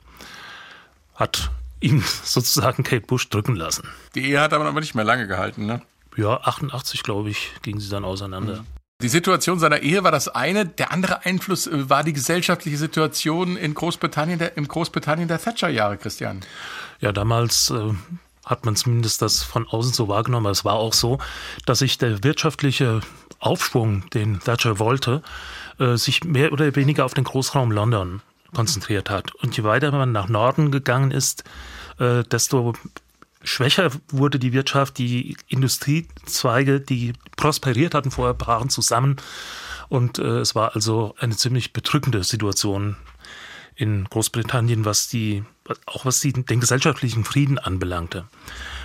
hat 1.13 1.51
ihn 1.79 2.03
sozusagen 2.23 2.83
Kate 2.83 3.05
Bush 3.05 3.29
drücken 3.29 3.55
lassen. 3.55 3.87
Die 4.15 4.25
Ehe 4.25 4.41
hat 4.41 4.51
aber 4.51 4.71
nicht 4.71 4.95
mehr 4.95 5.05
lange 5.05 5.27
gehalten, 5.27 5.67
ne? 5.67 5.83
Ja, 6.15 6.41
88, 6.41 7.03
glaube 7.03 7.29
ich, 7.29 7.51
gingen 7.61 7.79
sie 7.79 7.89
dann 7.89 8.03
auseinander. 8.03 8.65
Die 9.03 9.09
Situation 9.09 9.59
seiner 9.59 9.81
Ehe 9.81 10.05
war 10.05 10.11
das 10.11 10.29
eine. 10.29 10.65
Der 10.65 10.93
andere 10.93 11.25
Einfluss 11.25 11.67
äh, 11.67 11.89
war 11.89 12.05
die 12.05 12.13
gesellschaftliche 12.13 12.77
Situation 12.77 13.57
in 13.57 13.73
Großbritannien, 13.73 14.39
der, 14.39 14.55
im 14.55 14.65
Großbritannien 14.65 15.27
der 15.27 15.41
Thatcher-Jahre, 15.41 15.97
Christian. 15.97 16.39
Ja, 17.01 17.11
damals 17.11 17.69
äh, 17.69 17.93
hat 18.45 18.65
man 18.65 18.77
zumindest 18.77 19.21
das 19.21 19.43
von 19.43 19.67
außen 19.67 19.91
so 19.91 20.07
wahrgenommen. 20.07 20.49
Es 20.49 20.63
war 20.63 20.75
auch 20.75 20.93
so, 20.93 21.17
dass 21.65 21.79
sich 21.79 21.97
der 21.97 22.23
wirtschaftliche 22.23 23.01
Aufschwung, 23.39 24.09
den 24.11 24.39
Thatcher 24.39 24.79
wollte, 24.79 25.21
äh, 25.79 25.97
sich 25.97 26.23
mehr 26.23 26.53
oder 26.53 26.73
weniger 26.73 27.03
auf 27.03 27.13
den 27.13 27.25
Großraum 27.25 27.71
London 27.71 28.21
konzentriert 28.53 29.09
hat. 29.09 29.35
Und 29.35 29.57
je 29.57 29.65
weiter 29.65 29.91
man 29.91 30.13
nach 30.13 30.29
Norden 30.29 30.71
gegangen 30.71 31.11
ist, 31.11 31.43
äh, 31.99 32.23
desto 32.23 32.71
schwächer 33.43 33.91
wurde 34.09 34.39
die 34.39 34.53
Wirtschaft. 34.53 34.97
Die 34.97 35.37
Industriezweige, 35.47 36.79
die 36.79 37.13
prosperiert 37.35 37.93
hatten 37.93 38.11
vorher, 38.11 38.33
brachen 38.33 38.69
zusammen. 38.69 39.17
Und 39.89 40.19
äh, 40.19 40.39
es 40.39 40.55
war 40.55 40.75
also 40.75 41.15
eine 41.19 41.35
ziemlich 41.35 41.73
bedrückende 41.73 42.23
Situation 42.23 42.95
in 43.75 44.05
Großbritannien, 44.05 44.85
was 44.85 45.07
die, 45.07 45.43
auch 45.85 46.05
was 46.05 46.19
die, 46.19 46.33
den 46.33 46.59
gesellschaftlichen 46.59 47.23
Frieden 47.23 47.57
anbelangte. 47.57 48.25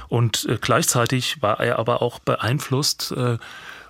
Und 0.09 0.47
äh, 0.47 0.59
gleichzeitig 0.61 1.43
war 1.43 1.61
er 1.61 1.79
aber 1.79 2.03
auch 2.03 2.19
beeinflusst 2.19 3.13
äh, 3.13 3.39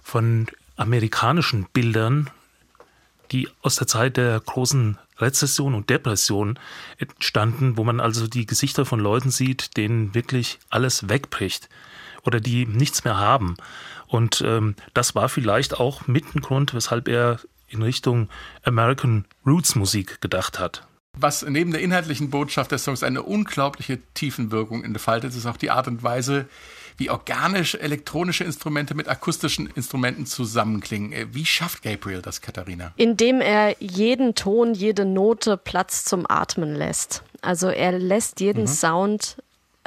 von 0.03 0.49
amerikanischen 0.77 1.67
Bildern, 1.73 2.31
die 3.33 3.49
aus 3.63 3.77
der 3.77 3.87
Zeit 3.87 4.17
der 4.17 4.41
großen 4.41 4.99
Rezession 5.19 5.75
und 5.75 5.91
Depression 5.91 6.59
entstanden, 6.99 7.77
wo 7.77 7.85
man 7.85 8.01
also 8.01 8.27
die 8.27 8.47
Gesichter 8.47 8.85
von 8.85 9.01
Leuten 9.01 9.31
sieht, 9.31 9.77
denen 9.77 10.15
wirklich 10.15 10.59
alles 10.71 11.09
wegbricht 11.09 11.69
oder 12.25 12.41
die 12.41 12.67
nichts 12.67 13.05
mehr 13.05 13.19
haben. 13.19 13.57
Und 14.07 14.43
ähm, 14.47 14.75
das 14.95 15.15
war 15.15 15.29
vielleicht 15.29 15.79
auch 15.79 16.07
mit 16.07 16.35
ein 16.35 16.41
Grund, 16.41 16.75
weshalb 16.75 17.09
er 17.09 17.41
in 17.69 17.83
Richtung 17.83 18.29
American 18.65 19.25
Roots 19.47 19.75
Musik 19.75 20.21
gedacht 20.21 20.59
hat. 20.59 20.87
Was 21.17 21.43
neben 21.43 21.73
der 21.73 21.81
inhaltlichen 21.81 22.31
Botschaft 22.31 22.71
des 22.71 22.85
Songs 22.85 23.03
eine 23.03 23.23
unglaubliche 23.23 23.99
Tiefenwirkung 24.15 24.85
entfaltet, 24.85 25.35
ist 25.35 25.47
auch 25.47 25.57
die 25.57 25.71
Art 25.71 25.89
und 25.89 26.03
Weise, 26.03 26.49
wie 26.99 27.11
organisch 27.11 27.75
elektronische 27.77 28.45
Instrumente 28.45 28.95
mit 28.95 29.09
akustischen 29.09 29.69
Instrumenten 29.75 30.27
zusammenklingen. 30.27 31.13
Äh, 31.13 31.27
Wie 31.33 31.47
schafft 31.47 31.83
Gabriel 31.83 32.21
das, 32.21 32.41
Katharina? 32.41 32.93
Indem 32.97 33.41
er 33.41 33.77
jeden 33.81 34.35
Ton, 34.35 34.75
jede 34.75 35.05
Note 35.05 35.57
Platz 35.57 36.05
zum 36.05 36.27
Atmen 36.29 36.75
lässt. 36.75 37.23
Also 37.41 37.69
er 37.69 37.93
lässt 37.93 38.41
jeden 38.41 38.67
Sound 38.67 39.37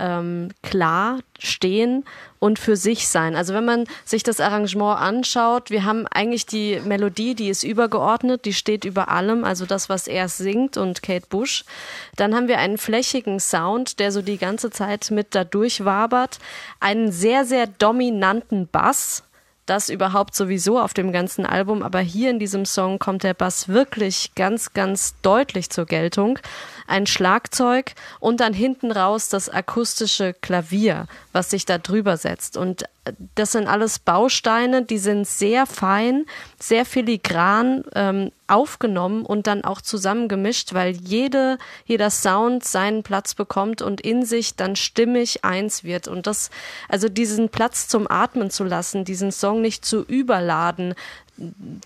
ähm, 0.01 0.49
klar 0.63 1.19
stehen 1.37 2.03
und 2.39 2.57
für 2.57 2.75
sich 2.75 3.07
sein. 3.07 3.35
Also 3.35 3.53
wenn 3.53 3.65
man 3.65 3.85
sich 4.03 4.23
das 4.23 4.39
Arrangement 4.39 4.99
anschaut, 4.99 5.69
wir 5.69 5.85
haben 5.85 6.07
eigentlich 6.07 6.47
die 6.47 6.81
Melodie, 6.83 7.35
die 7.35 7.49
ist 7.49 7.63
übergeordnet, 7.63 8.45
die 8.45 8.53
steht 8.53 8.83
über 8.83 9.09
allem, 9.09 9.43
also 9.43 9.65
das, 9.65 9.89
was 9.89 10.07
er 10.07 10.27
singt 10.27 10.75
und 10.75 11.03
Kate 11.03 11.27
Bush. 11.29 11.63
Dann 12.15 12.35
haben 12.35 12.47
wir 12.47 12.57
einen 12.57 12.79
flächigen 12.79 13.39
Sound, 13.39 13.99
der 13.99 14.11
so 14.11 14.23
die 14.23 14.37
ganze 14.37 14.71
Zeit 14.71 15.11
mit 15.11 15.35
da 15.35 15.43
durchwabert, 15.43 16.39
einen 16.79 17.11
sehr, 17.11 17.45
sehr 17.45 17.67
dominanten 17.67 18.67
Bass, 18.67 19.23
das 19.71 19.87
überhaupt 19.87 20.35
sowieso 20.35 20.77
auf 20.77 20.93
dem 20.93 21.13
ganzen 21.13 21.45
Album, 21.45 21.81
aber 21.81 22.01
hier 22.01 22.29
in 22.29 22.39
diesem 22.39 22.65
Song 22.65 22.99
kommt 22.99 23.23
der 23.23 23.33
Bass 23.33 23.69
wirklich 23.69 24.35
ganz, 24.35 24.73
ganz 24.73 25.15
deutlich 25.21 25.69
zur 25.69 25.85
Geltung. 25.85 26.39
Ein 26.87 27.07
Schlagzeug 27.07 27.93
und 28.19 28.41
dann 28.41 28.53
hinten 28.53 28.91
raus 28.91 29.29
das 29.29 29.47
akustische 29.47 30.33
Klavier, 30.33 31.07
was 31.31 31.51
sich 31.51 31.63
da 31.63 31.77
drüber 31.77 32.17
setzt. 32.17 32.57
Und 32.57 32.83
das 33.35 33.53
sind 33.53 33.67
alles 33.67 33.97
Bausteine, 33.99 34.83
die 34.83 34.99
sind 34.99 35.27
sehr 35.27 35.65
fein, 35.65 36.25
sehr 36.59 36.85
filigran 36.85 37.83
ähm, 37.95 38.31
aufgenommen 38.47 39.25
und 39.25 39.47
dann 39.47 39.63
auch 39.63 39.81
zusammengemischt, 39.81 40.73
weil 40.73 40.91
jede, 40.91 41.57
jeder 41.85 42.11
Sound 42.11 42.63
seinen 42.63 43.01
Platz 43.01 43.33
bekommt 43.33 43.81
und 43.81 44.01
in 44.01 44.23
sich 44.23 44.55
dann 44.55 44.75
stimmig 44.75 45.43
eins 45.43 45.83
wird. 45.83 46.07
Und 46.07 46.27
das, 46.27 46.51
also 46.89 47.09
diesen 47.09 47.49
Platz 47.49 47.87
zum 47.87 48.09
Atmen 48.09 48.51
zu 48.51 48.63
lassen, 48.63 49.03
diesen 49.03 49.31
Song 49.31 49.61
nicht 49.61 49.83
zu 49.83 50.03
überladen, 50.03 50.93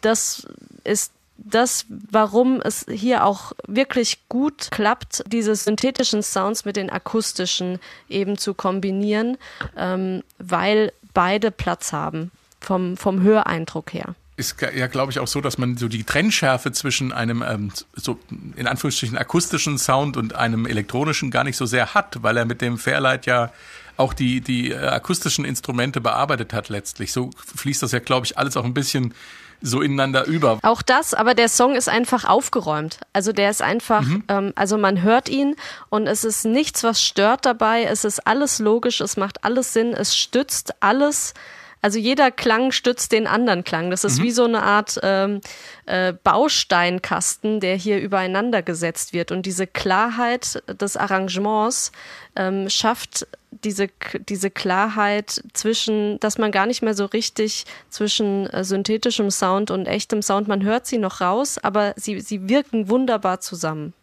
das 0.02 0.46
ist 0.84 1.14
das, 1.38 1.86
warum 1.90 2.62
es 2.62 2.86
hier 2.90 3.26
auch 3.26 3.52
wirklich 3.68 4.28
gut 4.30 4.70
klappt, 4.72 5.24
diese 5.28 5.56
synthetischen 5.56 6.24
Sounds 6.24 6.66
mit 6.66 6.76
den 6.76 6.90
akustischen 6.90 7.80
eben 8.10 8.38
zu 8.38 8.54
kombinieren, 8.54 9.38
ähm, 9.78 10.24
weil 10.38 10.92
beide 11.16 11.50
Platz 11.50 11.92
haben 11.92 12.30
vom, 12.60 12.96
vom 12.96 13.24
Höreindruck 13.24 13.94
her 13.94 14.14
ist 14.38 14.58
ja, 14.62 14.88
glaube 14.88 15.12
ich, 15.12 15.20
auch 15.20 15.28
so, 15.28 15.40
dass 15.40 15.58
man 15.58 15.78
so 15.78 15.88
die 15.88 16.04
Trennschärfe 16.04 16.72
zwischen 16.72 17.14
einem 17.14 17.42
ähm, 17.42 17.72
so 17.94 18.20
in 18.58 18.68
Anführungsstrichen 18.68 19.18
akustischen 19.18 19.78
Sound 19.78 20.18
und 20.18 20.36
einem 20.36 20.66
elektronischen 20.66 21.32
gar 21.32 21.46
nicht 21.46 21.56
so 21.56 21.66
sehr 21.66 21.94
hat, 21.94 22.22
weil 22.22 22.36
er 22.36 22.46
mit 22.46 22.62
dem 22.62 22.78
Fairlight 22.78 23.26
ja 23.26 23.52
auch 23.98 24.14
die, 24.14 24.42
die 24.42 24.72
äh, 24.72 24.76
akustischen 24.76 25.46
Instrumente 25.46 26.02
bearbeitet 26.02 26.52
hat 26.52 26.68
letztlich. 26.68 27.14
So 27.14 27.30
fließt 27.56 27.84
das 27.84 27.94
ja, 27.94 28.00
glaube 28.00 28.26
ich, 28.26 28.38
alles 28.38 28.58
auch 28.58 28.66
ein 28.66 28.74
bisschen 28.74 29.14
so 29.62 29.82
ineinander 29.82 30.26
über. 30.26 30.60
Auch 30.64 30.82
das, 30.82 31.14
aber 31.14 31.34
der 31.34 31.50
Song 31.50 31.76
ist 31.76 31.90
einfach 31.90 32.26
aufgeräumt. 32.26 33.00
Also 33.14 33.32
der 33.32 33.50
ist 33.50 33.62
einfach, 33.62 34.02
Mhm. 34.04 34.24
ähm, 34.28 34.54
also 34.56 34.78
man 34.78 35.02
hört 35.02 35.30
ihn 35.30 35.56
und 35.90 36.08
es 36.08 36.24
ist 36.24 36.46
nichts, 36.46 36.84
was 36.84 37.02
stört 37.02 37.46
dabei. 37.46 37.84
Es 37.84 38.04
ist 38.06 38.26
alles 38.28 38.60
logisch, 38.60 39.02
es 39.02 39.18
macht 39.18 39.44
alles 39.44 39.74
Sinn, 39.74 39.94
es 39.94 40.16
stützt 40.16 40.74
alles. 40.82 41.34
Also 41.82 42.00
jeder 42.00 42.32
Klang 42.32 42.72
stützt 42.72 43.12
den 43.12 43.28
anderen 43.28 43.64
Klang. 43.64 43.92
Das 43.92 44.02
Mhm. 44.04 44.10
ist 44.10 44.22
wie 44.24 44.32
so 44.32 44.46
eine 44.46 44.64
Art 44.64 45.00
ähm, 45.04 45.42
äh, 45.86 46.14
Bausteinkasten, 46.24 47.60
der 47.60 47.76
hier 47.76 48.00
übereinander 48.00 48.62
gesetzt 48.62 49.14
wird. 49.14 49.32
Und 49.32 49.46
diese 49.46 49.68
Klarheit 49.68 50.64
des 50.82 50.98
Arrangements 50.98 51.92
ähm, 52.36 52.70
schafft 52.70 53.28
diese, 53.64 53.90
diese 54.28 54.50
Klarheit 54.50 55.42
zwischen, 55.54 56.20
dass 56.20 56.38
man 56.38 56.52
gar 56.52 56.66
nicht 56.66 56.82
mehr 56.82 56.94
so 56.94 57.06
richtig 57.06 57.66
zwischen 57.90 58.48
äh, 58.48 58.64
synthetischem 58.64 59.32
Sound 59.32 59.72
und 59.72 59.86
echtem 59.86 60.22
Sound, 60.22 60.48
man 60.48 60.64
hört 60.64 60.88
sie 60.88 60.98
noch 60.98 61.22
raus, 61.22 61.58
aber 61.58 61.94
sie, 61.96 62.20
sie 62.22 62.50
wirken 62.50 62.90
wunderbar 62.90 63.40
zusammen. 63.40 63.94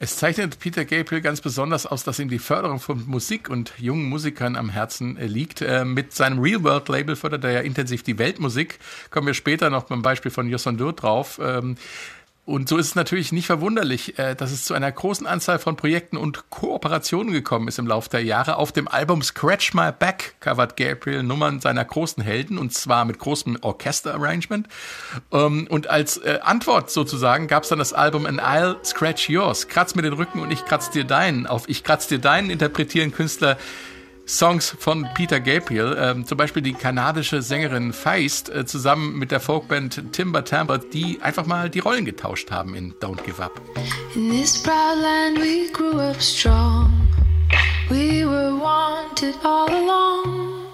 Es 0.00 0.16
zeichnet 0.16 0.58
Peter 0.58 0.84
Gabriel 0.84 1.22
ganz 1.22 1.40
besonders 1.40 1.86
aus, 1.86 2.02
dass 2.02 2.18
ihm 2.18 2.28
die 2.28 2.40
Förderung 2.40 2.80
von 2.80 3.06
Musik 3.06 3.48
und 3.48 3.72
jungen 3.78 4.08
Musikern 4.08 4.56
am 4.56 4.68
Herzen 4.68 5.16
äh, 5.16 5.26
liegt. 5.26 5.62
Äh, 5.62 5.84
Mit 5.84 6.12
seinem 6.12 6.40
Real 6.40 6.64
World 6.64 6.88
Label 6.88 7.14
fördert 7.14 7.44
er 7.44 7.52
ja 7.52 7.60
intensiv 7.60 8.02
die 8.02 8.18
Weltmusik. 8.18 8.80
Kommen 9.10 9.28
wir 9.28 9.34
später 9.34 9.70
noch 9.70 9.84
beim 9.84 10.02
Beispiel 10.02 10.32
von 10.32 10.48
Yossondur 10.48 10.92
drauf. 10.92 11.40
Und 12.46 12.68
so 12.68 12.76
ist 12.76 12.88
es 12.88 12.94
natürlich 12.94 13.32
nicht 13.32 13.46
verwunderlich, 13.46 14.18
äh, 14.18 14.34
dass 14.34 14.52
es 14.52 14.66
zu 14.66 14.74
einer 14.74 14.92
großen 14.92 15.26
Anzahl 15.26 15.58
von 15.58 15.76
Projekten 15.76 16.18
und 16.18 16.50
Kooperationen 16.50 17.32
gekommen 17.32 17.68
ist 17.68 17.78
im 17.78 17.86
Laufe 17.86 18.10
der 18.10 18.22
Jahre. 18.22 18.56
Auf 18.56 18.70
dem 18.70 18.86
Album 18.86 19.22
Scratch 19.22 19.72
My 19.72 19.90
Back 19.98 20.36
covert 20.40 20.76
Gabriel 20.76 21.22
Nummern 21.22 21.60
seiner 21.60 21.84
großen 21.86 22.22
Helden 22.22 22.58
und 22.58 22.74
zwar 22.74 23.06
mit 23.06 23.18
großem 23.18 23.56
Orchester-Arrangement. 23.62 24.68
Ähm, 25.32 25.66
Und 25.70 25.88
als 25.88 26.18
äh, 26.18 26.40
Antwort 26.42 26.90
sozusagen 26.90 27.46
gab 27.48 27.62
es 27.62 27.70
dann 27.70 27.78
das 27.78 27.94
Album 27.94 28.26
And 28.26 28.42
I'll 28.42 28.76
Scratch 28.84 29.30
Yours. 29.30 29.68
Kratz 29.68 29.94
mir 29.94 30.02
den 30.02 30.12
Rücken 30.12 30.40
und 30.40 30.50
ich 30.50 30.66
kratz 30.66 30.90
dir 30.90 31.04
deinen. 31.04 31.46
Auf 31.46 31.66
Ich 31.68 31.82
kratz 31.82 32.08
dir 32.08 32.18
deinen 32.18 32.50
interpretieren 32.50 33.10
Künstler 33.10 33.56
Songs 34.26 34.74
von 34.78 35.06
Peter 35.14 35.38
Gabriel, 35.38 35.96
ähm, 35.98 36.26
zum 36.26 36.38
Beispiel 36.38 36.62
die 36.62 36.72
kanadische 36.72 37.42
Sängerin 37.42 37.92
Feist 37.92 38.48
äh, 38.48 38.64
zusammen 38.64 39.18
mit 39.18 39.30
der 39.30 39.40
Folkband 39.40 40.12
Timber 40.12 40.44
Tamper, 40.44 40.78
die 40.78 41.20
einfach 41.20 41.44
mal 41.46 41.68
die 41.68 41.80
Rollen 41.80 42.06
getauscht 42.06 42.50
haben 42.50 42.74
in 42.74 42.94
Don't 42.94 43.22
Give 43.22 43.42
Up. 43.42 43.60
In 44.14 44.30
this 44.30 44.62
proud 44.62 44.98
land 45.02 45.38
we 45.38 45.70
grew 45.72 46.00
up 46.00 46.22
strong. 46.22 46.90
We 47.90 48.24
were 48.24 48.56
wanted 48.56 49.34
all 49.44 49.68
along. 49.68 50.68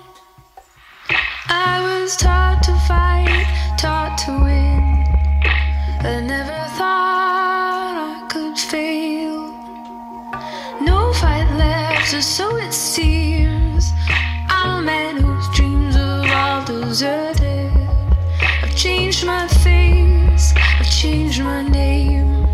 I 1.48 1.80
was 1.82 2.16
taught 2.16 2.62
to 2.62 2.72
fight, 2.86 3.46
taught 3.76 4.16
to 4.26 4.32
win. 4.44 5.04
I 6.02 6.20
never 6.20 6.68
thought 6.78 7.96
I 7.98 8.28
could 8.30 8.56
fail. 8.56 9.50
No 10.80 11.12
fight 11.14 11.50
left, 11.58 12.14
or 12.14 12.22
so 12.22 12.56
it 12.56 12.72
seems. 12.72 13.29
I've 16.90 18.74
changed 18.74 19.24
my 19.24 19.46
face, 19.46 20.52
I've 20.56 20.90
changed 20.90 21.40
my 21.40 21.62
name. 21.62 22.48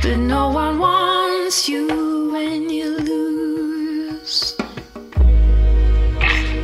But 0.00 0.16
no 0.16 0.50
one 0.50 0.78
wants 0.78 1.68
you 1.68 2.30
when 2.32 2.70
you 2.70 2.98
lose. 2.98 4.56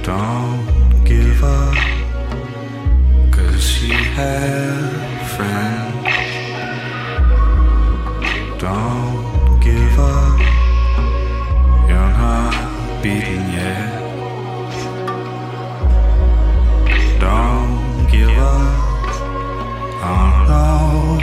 Don't 0.05 1.03
give 1.05 1.43
up, 1.43 1.75
cause 3.33 3.83
you 3.83 3.95
have 3.95 5.31
friends. 5.35 6.07
Don't 8.61 9.06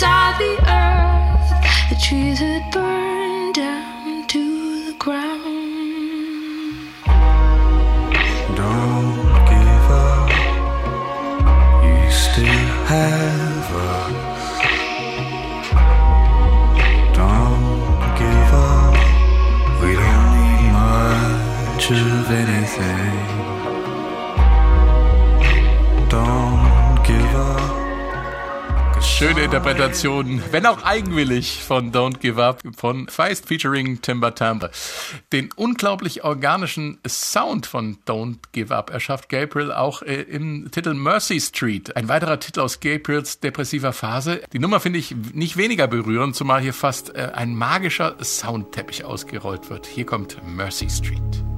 saw 0.00 0.36
the 0.36 0.52
earth, 0.68 1.88
the 1.88 1.96
trees 1.96 2.38
had 2.38 2.70
burned 2.70 3.54
down 3.54 4.26
to 4.26 4.84
the 4.88 4.92
ground. 4.98 5.46
Don't 8.54 9.32
give 9.52 9.88
up. 10.08 10.28
You 11.82 12.10
still 12.10 12.66
have 12.92 13.68
us. 13.94 14.42
Don't 17.16 17.96
give 18.20 18.52
up. 18.68 18.96
We 19.80 19.90
don't 20.02 20.30
need 20.36 20.72
much 20.76 21.90
of 21.90 22.30
anything. 22.42 23.55
Schöne 29.18 29.44
Interpretation, 29.44 30.42
wenn 30.50 30.66
auch 30.66 30.82
eigenwillig, 30.82 31.62
von 31.64 31.90
Don't 31.90 32.18
Give 32.18 32.44
Up 32.44 32.60
von 32.76 33.08
Feist 33.08 33.48
featuring 33.48 34.02
Timber 34.02 34.34
Timbre. 34.34 34.70
Den 35.32 35.48
unglaublich 35.56 36.22
organischen 36.22 36.98
Sound 37.08 37.64
von 37.64 37.96
Don't 38.06 38.40
Give 38.52 38.76
Up 38.76 38.90
erschafft 38.90 39.30
Gabriel 39.30 39.72
auch 39.72 40.02
äh, 40.02 40.20
im 40.20 40.70
Titel 40.70 40.92
Mercy 40.92 41.40
Street. 41.40 41.96
Ein 41.96 42.10
weiterer 42.10 42.38
Titel 42.38 42.60
aus 42.60 42.80
Gabriels 42.80 43.40
depressiver 43.40 43.94
Phase. 43.94 44.42
Die 44.52 44.58
Nummer 44.58 44.80
finde 44.80 44.98
ich 44.98 45.16
nicht 45.32 45.56
weniger 45.56 45.86
berührend, 45.86 46.36
zumal 46.36 46.60
hier 46.60 46.74
fast 46.74 47.14
äh, 47.14 47.30
ein 47.32 47.56
magischer 47.56 48.22
Soundteppich 48.22 49.06
ausgerollt 49.06 49.70
wird. 49.70 49.86
Hier 49.86 50.04
kommt 50.04 50.36
Mercy 50.46 50.90
Street. 50.90 51.55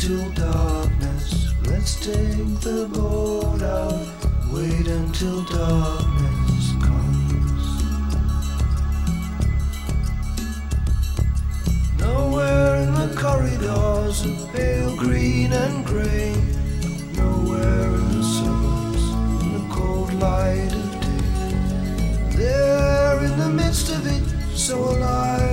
Until 0.00 0.30
darkness. 0.30 1.52
Let's 1.64 1.96
take 1.96 2.60
the 2.60 2.88
boat 2.92 3.62
out, 3.62 4.06
wait 4.52 4.86
until 4.86 5.42
darkness 5.42 6.72
comes. 6.80 7.64
Nowhere 11.98 12.76
in 12.76 12.94
the 12.94 13.12
corridors 13.20 14.24
of 14.24 14.52
pale 14.52 14.94
green 14.96 15.52
and 15.52 15.84
grey. 15.84 16.34
Nowhere 17.16 17.88
in 17.88 18.08
the 18.18 18.22
suburbs 18.22 19.04
in 19.42 19.52
the 19.54 19.74
cold 19.74 20.14
light 20.14 20.72
of 20.72 20.90
day. 21.00 22.36
There 22.36 23.24
in 23.24 23.36
the 23.36 23.48
midst 23.48 23.90
of 23.90 24.06
it, 24.06 24.22
so 24.56 24.78
alive 24.78 25.47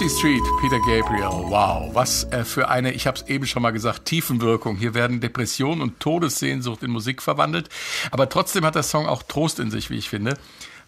Mercy 0.00 0.16
Street, 0.16 0.42
Peter 0.62 0.78
Gabriel. 0.78 1.50
Wow, 1.50 1.94
was 1.94 2.24
äh, 2.32 2.42
für 2.42 2.70
eine, 2.70 2.92
ich 2.92 3.06
habe 3.06 3.18
es 3.18 3.28
eben 3.28 3.44
schon 3.46 3.60
mal 3.60 3.70
gesagt, 3.70 4.06
Tiefenwirkung. 4.06 4.78
Hier 4.78 4.94
werden 4.94 5.20
Depression 5.20 5.82
und 5.82 6.00
Todessehnsucht 6.00 6.82
in 6.82 6.90
Musik 6.90 7.20
verwandelt. 7.20 7.68
Aber 8.10 8.30
trotzdem 8.30 8.64
hat 8.64 8.76
der 8.76 8.82
Song 8.82 9.06
auch 9.06 9.22
Trost 9.22 9.60
in 9.60 9.70
sich, 9.70 9.90
wie 9.90 9.98
ich 9.98 10.08
finde. 10.08 10.38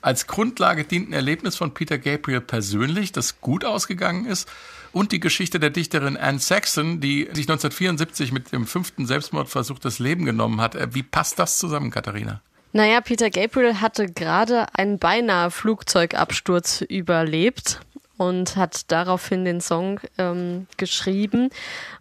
Als 0.01 0.27
Grundlage 0.27 0.85
dient 0.85 1.11
ein 1.11 1.13
Erlebnis 1.13 1.57
von 1.57 1.75
Peter 1.75 1.99
Gabriel 1.99 2.41
persönlich, 2.41 3.13
das 3.13 3.43
gut 3.43 3.67
ausgegangen 3.67 4.25
ist. 4.25 4.49
Und 4.93 5.13
die 5.13 5.21
Geschichte 5.21 5.61
der 5.61 5.69
Dichterin 5.69 6.17
Anne 6.17 6.39
Saxon, 6.39 7.03
die 7.03 7.25
sich 7.35 7.51
1974 7.51 8.33
mit 8.33 8.51
dem 8.51 8.67
fünften 8.67 9.05
Selbstmordversuch 9.05 9.79
das 9.79 9.99
Leben 9.99 10.25
genommen 10.25 10.63
hat. 10.63 10.75
Äh, 10.75 10.95
Wie 10.95 11.03
passt 11.03 11.39
das 11.39 11.59
zusammen, 11.59 11.91
Katharina? 11.91 12.41
Naja, 12.73 13.03
Peter 13.03 13.29
Gabriel 13.29 13.83
hatte 13.83 14.07
gerade 14.07 14.69
einen 14.73 14.99
beinahe 14.99 15.51
Flugzeugabsturz 15.51 16.81
überlebt 16.81 17.81
und 18.17 18.57
hat 18.57 18.91
daraufhin 18.91 19.45
den 19.45 19.61
Song 19.61 20.01
ähm, 20.19 20.67
geschrieben. 20.77 21.51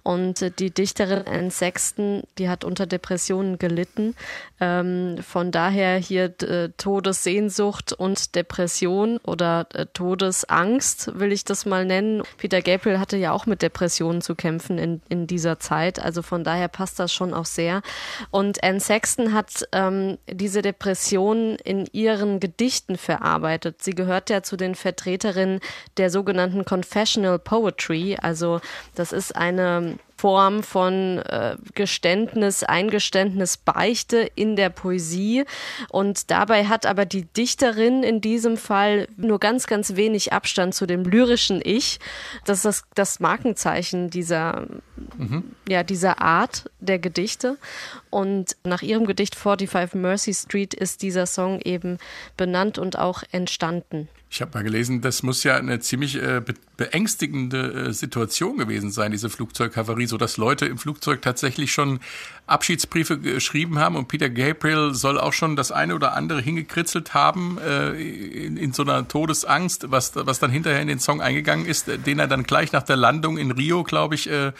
Und 0.04 0.42
äh, 0.42 0.52
die 0.52 0.72
Dichterin 0.72 1.24
Anne 1.28 1.52
Sexton, 1.52 2.24
die 2.38 2.50
hat 2.50 2.64
unter 2.64 2.86
Depressionen 2.86 3.60
gelitten. 3.60 4.16
Ähm, 4.60 5.18
von 5.22 5.52
daher 5.52 5.98
hier 5.98 6.34
äh, 6.42 6.70
Todessehnsucht 6.78 7.94
und 7.94 8.36
Depression 8.36 9.18
oder 9.20 9.68
äh, 9.74 9.86
Todesangst, 9.94 11.20
will 11.20 11.32
ich 11.32 11.44
das 11.44 11.66
mal 11.66 11.86
nennen. 11.86 12.24
Peter 12.38 12.62
Gabriel 12.62 13.00
hatte 13.00 13.18
ja 13.18 13.32
auch 13.32 13.46
mit 13.46 13.62
Depressionen 13.62 14.22
zu 14.22 14.36
kämpfen 14.36 14.78
in, 14.78 15.02
in 15.10 15.28
dieser 15.28 15.60
Zeit. 15.60 16.00
Also 16.00 16.22
von 16.22 16.44
daher 16.44 16.68
passt 16.68 17.00
das 17.00 17.14
schon 17.14 17.34
auch 17.34 17.46
sehr. 17.46 17.82
Und 18.32 18.64
Anne 18.64 18.80
Sexton 18.80 19.34
hat 19.34 19.68
ähm, 19.72 20.18
diese 20.30 20.62
Depressionen 20.62 21.56
in 21.58 21.88
ihren 21.92 22.40
Gedichten 22.40 22.98
verarbeitet. 22.98 23.84
Sie 23.84 23.94
gehört 23.94 24.30
ja 24.30 24.44
zu 24.44 24.58
den 24.58 24.76
Vertreterinnen 24.76 25.60
der 25.98 26.10
sogenannten 26.10 26.66
Confessional 26.66 27.40
Poetry. 27.40 28.18
Also 28.20 28.62
das 28.96 29.12
ist 29.12 29.36
eine 29.36 29.91
um, 29.92 30.00
Form 30.22 30.62
von 30.62 31.18
äh, 31.18 31.56
Geständnis, 31.74 32.62
Eingeständnis, 32.62 33.58
Beichte 33.58 34.30
in 34.36 34.56
der 34.56 34.70
Poesie. 34.70 35.46
Und 35.90 36.30
dabei 36.30 36.66
hat 36.66 36.86
aber 36.86 37.06
die 37.06 37.26
Dichterin 37.26 38.04
in 38.04 38.22
diesem 38.22 38.56
Fall 38.56 39.08
nur 39.18 39.40
ganz, 39.40 39.66
ganz 39.66 39.96
wenig 39.96 40.32
Abstand 40.32 40.76
zu 40.76 40.86
dem 40.86 41.06
lyrischen 41.06 41.60
Ich. 41.64 42.00
Das 42.46 42.60
ist 42.60 42.66
das, 42.66 42.84
das 42.94 43.20
Markenzeichen 43.20 44.12
dieser, 44.12 44.68
ja, 45.68 45.82
dieser 45.82 46.22
Art 46.22 46.70
der 46.80 47.00
Gedichte. 47.00 47.58
Und 48.12 48.56
nach 48.64 48.84
ihrem 48.84 49.08
Gedicht 49.08 49.34
45 49.34 49.96
Mercy 50.00 50.36
Street 50.36 50.76
ist 50.76 51.02
dieser 51.02 51.26
Song 51.26 51.62
eben 51.62 51.98
benannt 52.38 52.78
und 52.78 52.96
auch 52.96 53.24
entstanden. 53.32 54.08
Ich 54.34 54.42
habe 54.42 54.52
mal 54.54 54.64
gelesen, 54.64 55.02
das 55.02 55.24
muss 55.24 55.44
ja 55.44 55.58
eine 55.58 55.82
ziemlich 55.82 56.16
äh, 56.16 56.40
be 56.40 56.54
beängstigende 56.78 57.90
äh, 57.90 57.94
Situation 57.94 58.58
gewesen 58.58 58.90
sein, 58.90 59.12
diese 59.12 59.30
Flugzeugkavarie. 59.30 60.08
So 60.12 60.18
dass 60.18 60.38
Leute 60.38 60.68
im 60.68 60.78
Flugzeug 60.78 61.24
tatsächlich 61.24 61.72
schon 61.72 62.00
Abschiedsbriefe 62.46 63.18
geschrieben 63.18 63.80
haben 63.80 63.96
und 63.96 64.08
Peter 64.08 64.30
Gabriel 64.30 64.94
soll 64.94 65.20
auch 65.20 65.34
schon 65.34 65.56
das 65.56 65.72
eine 65.72 65.96
oder 65.96 66.14
andere 66.14 66.42
hingekritzelt 66.42 67.14
haben 67.16 67.58
äh, 67.58 67.92
in, 67.92 68.58
in 68.58 68.74
so 68.74 68.84
einer 68.84 69.08
Todesangst, 69.08 69.90
was, 69.90 70.12
was 70.16 70.40
dann 70.40 70.52
hinterher 70.52 70.82
in 70.82 70.88
den 70.88 71.00
Song 71.00 71.22
eingegangen 71.22 71.66
ist, 71.66 71.88
den 72.06 72.20
er 72.20 72.28
dann 72.28 72.44
gleich 72.44 72.72
nach 72.74 72.84
der 72.84 72.98
Landung 72.98 73.38
in 73.38 73.52
Rio, 73.52 73.84
glaube 73.84 74.16
ich, 74.16 74.30
äh, 74.30 74.52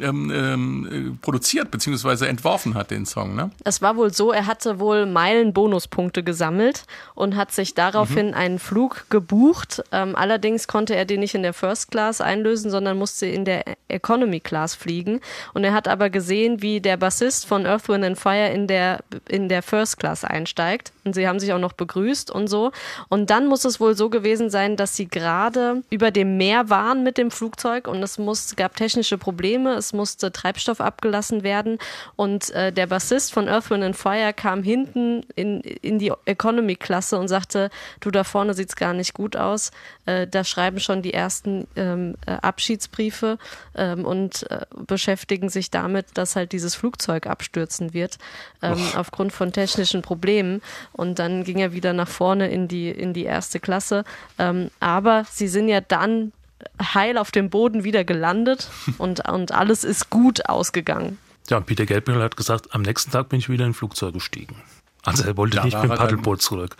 ähm, 0.00 0.30
ähm, 0.34 1.18
produziert 1.22 1.70
bzw. 1.70 2.26
entworfen 2.26 2.74
hat, 2.74 2.90
den 2.90 3.06
Song. 3.06 3.34
Ne? 3.34 3.50
Es 3.64 3.82
war 3.82 3.96
wohl 3.96 4.12
so, 4.12 4.32
er 4.32 4.46
hatte 4.46 4.78
wohl 4.78 5.06
Meilen-Bonuspunkte 5.06 6.22
gesammelt 6.22 6.84
und 7.14 7.36
hat 7.36 7.52
sich 7.52 7.74
daraufhin 7.74 8.28
Mhm. 8.28 8.34
einen 8.34 8.58
Flug 8.58 9.06
gebucht. 9.10 9.82
Ähm, 9.92 10.16
allerdings 10.16 10.66
konnte 10.66 10.96
er 10.96 11.04
den 11.04 11.20
nicht 11.20 11.34
in 11.34 11.42
der 11.42 11.52
First 11.54 11.90
Class 11.90 12.20
einlösen, 12.20 12.70
sondern 12.70 12.98
musste 12.98 13.26
in 13.26 13.44
der 13.44 13.64
Economy 13.88 14.40
Class 14.40 14.74
fliegen. 14.74 15.20
Und 15.52 15.64
er 15.64 15.72
hat 15.74 15.88
aber 15.88 16.10
gesehen, 16.10 16.62
wie 16.62 16.80
der 16.80 16.96
Bassist 16.96 17.46
von 17.46 17.66
Earth, 17.66 17.88
Wind 17.88 18.04
and 18.04 18.18
Fire 18.18 18.48
in 18.48 18.66
der, 18.66 19.00
in 19.28 19.48
der 19.48 19.62
First 19.62 19.98
Class 19.98 20.24
einsteigt. 20.24 20.92
Und 21.04 21.14
sie 21.14 21.28
haben 21.28 21.38
sich 21.38 21.52
auch 21.52 21.58
noch 21.58 21.72
begrüßt 21.72 22.30
und 22.30 22.48
so. 22.48 22.72
Und 23.08 23.30
dann 23.30 23.46
muss 23.46 23.64
es 23.64 23.80
wohl 23.80 23.94
so 23.96 24.10
gewesen 24.10 24.50
sein, 24.50 24.76
dass 24.76 24.96
sie 24.96 25.06
gerade 25.06 25.82
über 25.90 26.10
dem 26.10 26.36
Meer 26.36 26.70
waren 26.70 27.02
mit 27.02 27.18
dem 27.18 27.30
Flugzeug 27.30 27.88
und 27.88 28.02
es 28.02 28.18
muss, 28.18 28.56
gab 28.56 28.76
technische 28.76 29.18
Probleme. 29.18 29.74
Es 29.74 29.92
musste 29.92 30.32
Treibstoff 30.32 30.80
abgelassen 30.80 31.42
werden. 31.42 31.78
Und 32.16 32.50
äh, 32.50 32.72
der 32.72 32.86
Bassist 32.86 33.32
von 33.32 33.48
Earth, 33.48 33.70
Wind 33.70 33.84
and 33.84 33.96
Fire 33.96 34.32
kam 34.32 34.62
hinten 34.62 35.24
in, 35.36 35.60
in 35.60 35.98
die 35.98 36.12
Economy-Klasse 36.24 37.18
und 37.18 37.28
sagte, 37.28 37.70
du, 38.00 38.10
da 38.10 38.24
vorne 38.24 38.54
sieht's 38.54 38.76
gar 38.76 38.94
nicht 38.94 39.14
gut 39.14 39.36
aus. 39.36 39.70
Äh, 40.06 40.26
da 40.26 40.44
schreiben 40.44 40.80
schon 40.80 41.02
die 41.02 41.14
ersten 41.14 41.66
ähm, 41.76 42.14
äh, 42.26 42.32
Abschiedsbriefe 42.32 43.38
ähm, 43.74 44.04
und 44.04 44.50
äh, 44.50 44.66
beschäftigen 44.86 45.48
sich 45.48 45.70
damit, 45.70 46.06
dass 46.14 46.36
halt 46.36 46.52
dieses 46.52 46.74
Flugzeug 46.74 47.26
abstürzen 47.26 47.94
wird 47.94 48.18
ähm, 48.62 48.78
aufgrund 48.96 49.32
von 49.32 49.52
technischen 49.52 50.02
Problemen. 50.02 50.62
Und 50.94 51.18
dann 51.18 51.44
ging 51.44 51.58
er 51.58 51.72
wieder 51.72 51.92
nach 51.92 52.08
vorne 52.08 52.50
in 52.50 52.68
die, 52.68 52.88
in 52.88 53.12
die 53.12 53.24
erste 53.24 53.60
Klasse. 53.60 54.04
Ähm, 54.38 54.70
aber 54.80 55.26
sie 55.30 55.48
sind 55.48 55.68
ja 55.68 55.80
dann 55.80 56.32
heil 56.80 57.18
auf 57.18 57.30
dem 57.30 57.50
Boden 57.50 57.84
wieder 57.84 58.04
gelandet 58.04 58.70
und, 58.98 59.28
und 59.28 59.52
alles 59.52 59.84
ist 59.84 60.08
gut 60.08 60.48
ausgegangen. 60.48 61.18
Ja, 61.50 61.58
und 61.58 61.66
Peter 61.66 61.84
Gabriel 61.84 62.22
hat 62.22 62.36
gesagt, 62.36 62.74
am 62.74 62.82
nächsten 62.82 63.10
Tag 63.10 63.28
bin 63.28 63.38
ich 63.38 63.48
wieder 63.48 63.64
in 63.64 63.72
ein 63.72 63.74
Flugzeug 63.74 64.14
gestiegen. 64.14 64.56
Also 65.02 65.24
er 65.24 65.36
wollte 65.36 65.56
Da 65.58 65.64
nicht 65.64 65.74
mit 65.74 65.90
dem 65.90 65.96
Paddelboot 65.96 66.40
zurück. 66.40 66.76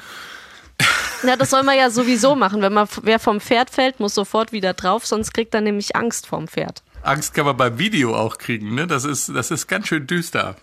Ja, 1.26 1.36
das 1.36 1.50
soll 1.50 1.62
man 1.62 1.76
ja 1.76 1.90
sowieso 1.90 2.34
machen. 2.34 2.62
Wenn 2.62 2.72
man, 2.72 2.88
wer 3.02 3.18
vom 3.18 3.40
Pferd 3.40 3.70
fällt, 3.70 4.00
muss 4.00 4.14
sofort 4.14 4.52
wieder 4.52 4.74
drauf, 4.74 5.06
sonst 5.06 5.32
kriegt 5.32 5.54
er 5.54 5.60
nämlich 5.60 5.96
Angst 5.96 6.26
vom 6.26 6.48
Pferd. 6.48 6.82
Angst 7.02 7.34
kann 7.34 7.44
man 7.44 7.56
beim 7.56 7.78
Video 7.78 8.16
auch 8.16 8.38
kriegen, 8.38 8.74
ne? 8.74 8.86
Das 8.86 9.04
ist, 9.04 9.28
das 9.34 9.50
ist 9.50 9.66
ganz 9.66 9.88
schön 9.88 10.06
düster. 10.06 10.56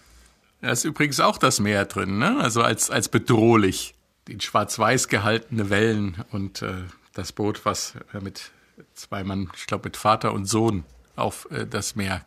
Da 0.61 0.69
ist 0.69 0.83
übrigens 0.83 1.19
auch 1.19 1.37
das 1.37 1.59
Meer 1.59 1.85
drin, 1.85 2.19
ne? 2.19 2.37
Also 2.39 2.61
als, 2.61 2.89
als 2.89 3.09
bedrohlich. 3.09 3.95
Die 4.27 4.39
schwarz-weiß 4.39 5.07
gehaltene 5.07 5.71
Wellen 5.71 6.23
und 6.31 6.61
äh, 6.61 6.73
das 7.13 7.31
Boot, 7.31 7.65
was 7.65 7.95
äh, 8.13 8.19
mit 8.21 8.51
zwei 8.93 9.23
Mann, 9.23 9.49
ich 9.57 9.65
glaube 9.65 9.85
mit 9.85 9.97
Vater 9.97 10.31
und 10.33 10.45
Sohn 10.45 10.83
auf 11.15 11.47
äh, 11.51 11.65
das 11.65 11.95
Meer 11.95 12.23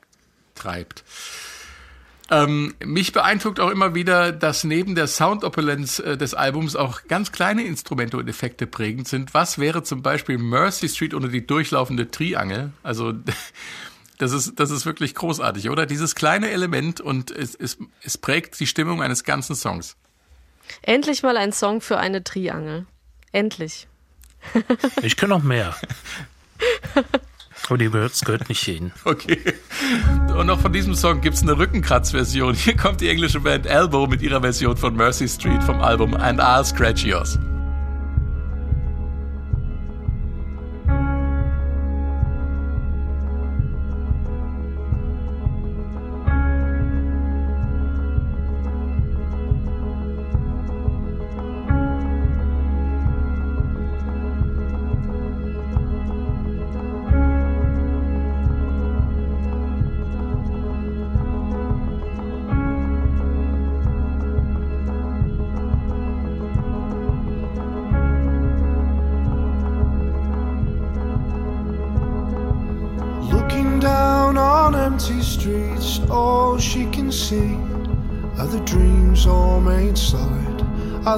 treibt. 0.56 1.04
Ähm, 2.30 2.74
mich 2.82 3.12
beeindruckt 3.12 3.60
auch 3.60 3.70
immer 3.70 3.94
wieder, 3.94 4.32
dass 4.32 4.64
neben 4.64 4.94
der 4.94 5.06
Soundopulenz 5.06 5.98
äh, 5.98 6.16
des 6.16 6.34
Albums 6.34 6.74
auch 6.74 7.02
ganz 7.06 7.32
kleine 7.32 7.64
Instrumente 7.64 8.16
und 8.16 8.28
Effekte 8.28 8.66
prägend 8.66 9.06
sind. 9.08 9.34
Was 9.34 9.58
wäre 9.58 9.82
zum 9.82 10.02
Beispiel 10.02 10.38
Mercy 10.38 10.88
Street 10.88 11.14
ohne 11.14 11.28
die 11.28 11.46
durchlaufende 11.46 12.10
Triangel? 12.10 12.72
Also 12.82 13.12
das 14.18 14.32
ist, 14.32 14.58
das 14.60 14.70
ist 14.70 14.86
wirklich 14.86 15.14
großartig, 15.14 15.70
oder? 15.70 15.86
Dieses 15.86 16.14
kleine 16.14 16.50
Element 16.50 17.00
und 17.00 17.30
es, 17.30 17.54
es, 17.54 17.78
es 18.02 18.18
prägt 18.18 18.58
die 18.60 18.66
Stimmung 18.66 19.02
eines 19.02 19.24
ganzen 19.24 19.56
Songs. 19.56 19.96
Endlich 20.82 21.22
mal 21.22 21.36
ein 21.36 21.52
Song 21.52 21.80
für 21.80 21.98
eine 21.98 22.24
Triangel. 22.24 22.86
Endlich. 23.32 23.88
Ich 25.02 25.16
kann 25.16 25.30
noch 25.30 25.42
mehr. 25.42 25.74
Aber 27.66 27.78
die 27.78 27.90
gehört, 27.90 28.20
gehört 28.24 28.48
nicht 28.48 28.62
hin. 28.62 28.92
Okay. 29.04 29.40
Und 30.36 30.50
auch 30.50 30.60
von 30.60 30.72
diesem 30.72 30.94
Song 30.94 31.20
gibt's 31.20 31.42
eine 31.42 31.56
Rückenkratz-Version. 31.56 32.54
Hier 32.54 32.76
kommt 32.76 33.00
die 33.00 33.08
englische 33.08 33.40
Band 33.40 33.66
Elbow 33.66 34.06
mit 34.06 34.20
ihrer 34.22 34.42
Version 34.42 34.76
von 34.76 34.94
Mercy 34.96 35.28
Street 35.28 35.62
vom 35.62 35.80
Album 35.80 36.14
And 36.14 36.40
I'll 36.40 36.64
Scratch 36.64 37.04
Yours. 37.04 37.38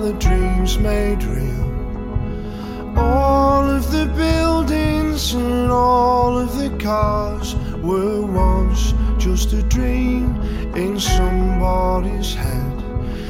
The 0.01 0.12
dreams 0.14 0.78
made 0.78 1.22
real. 1.24 2.99
All 2.99 3.64
of 3.70 3.90
the 3.90 4.07
buildings 4.14 5.32
and 5.32 5.70
all 5.70 6.38
of 6.38 6.59
the 6.59 6.70
cars 6.82 7.55
were 7.82 8.20
once 8.20 8.92
just 9.16 9.53
a 9.55 9.62
dream 9.62 10.36
in 10.74 11.01
somebody's 11.01 12.34
head. 12.34 12.76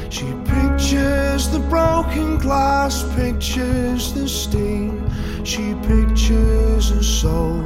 She 0.09 0.25
pictures 0.45 1.49
the 1.49 1.63
broken 1.69 2.37
glass, 2.37 3.03
pictures 3.15 4.13
the 4.13 4.27
steam. 4.27 5.09
She 5.45 5.73
pictures 5.83 6.91
a 6.91 7.03
soul 7.03 7.61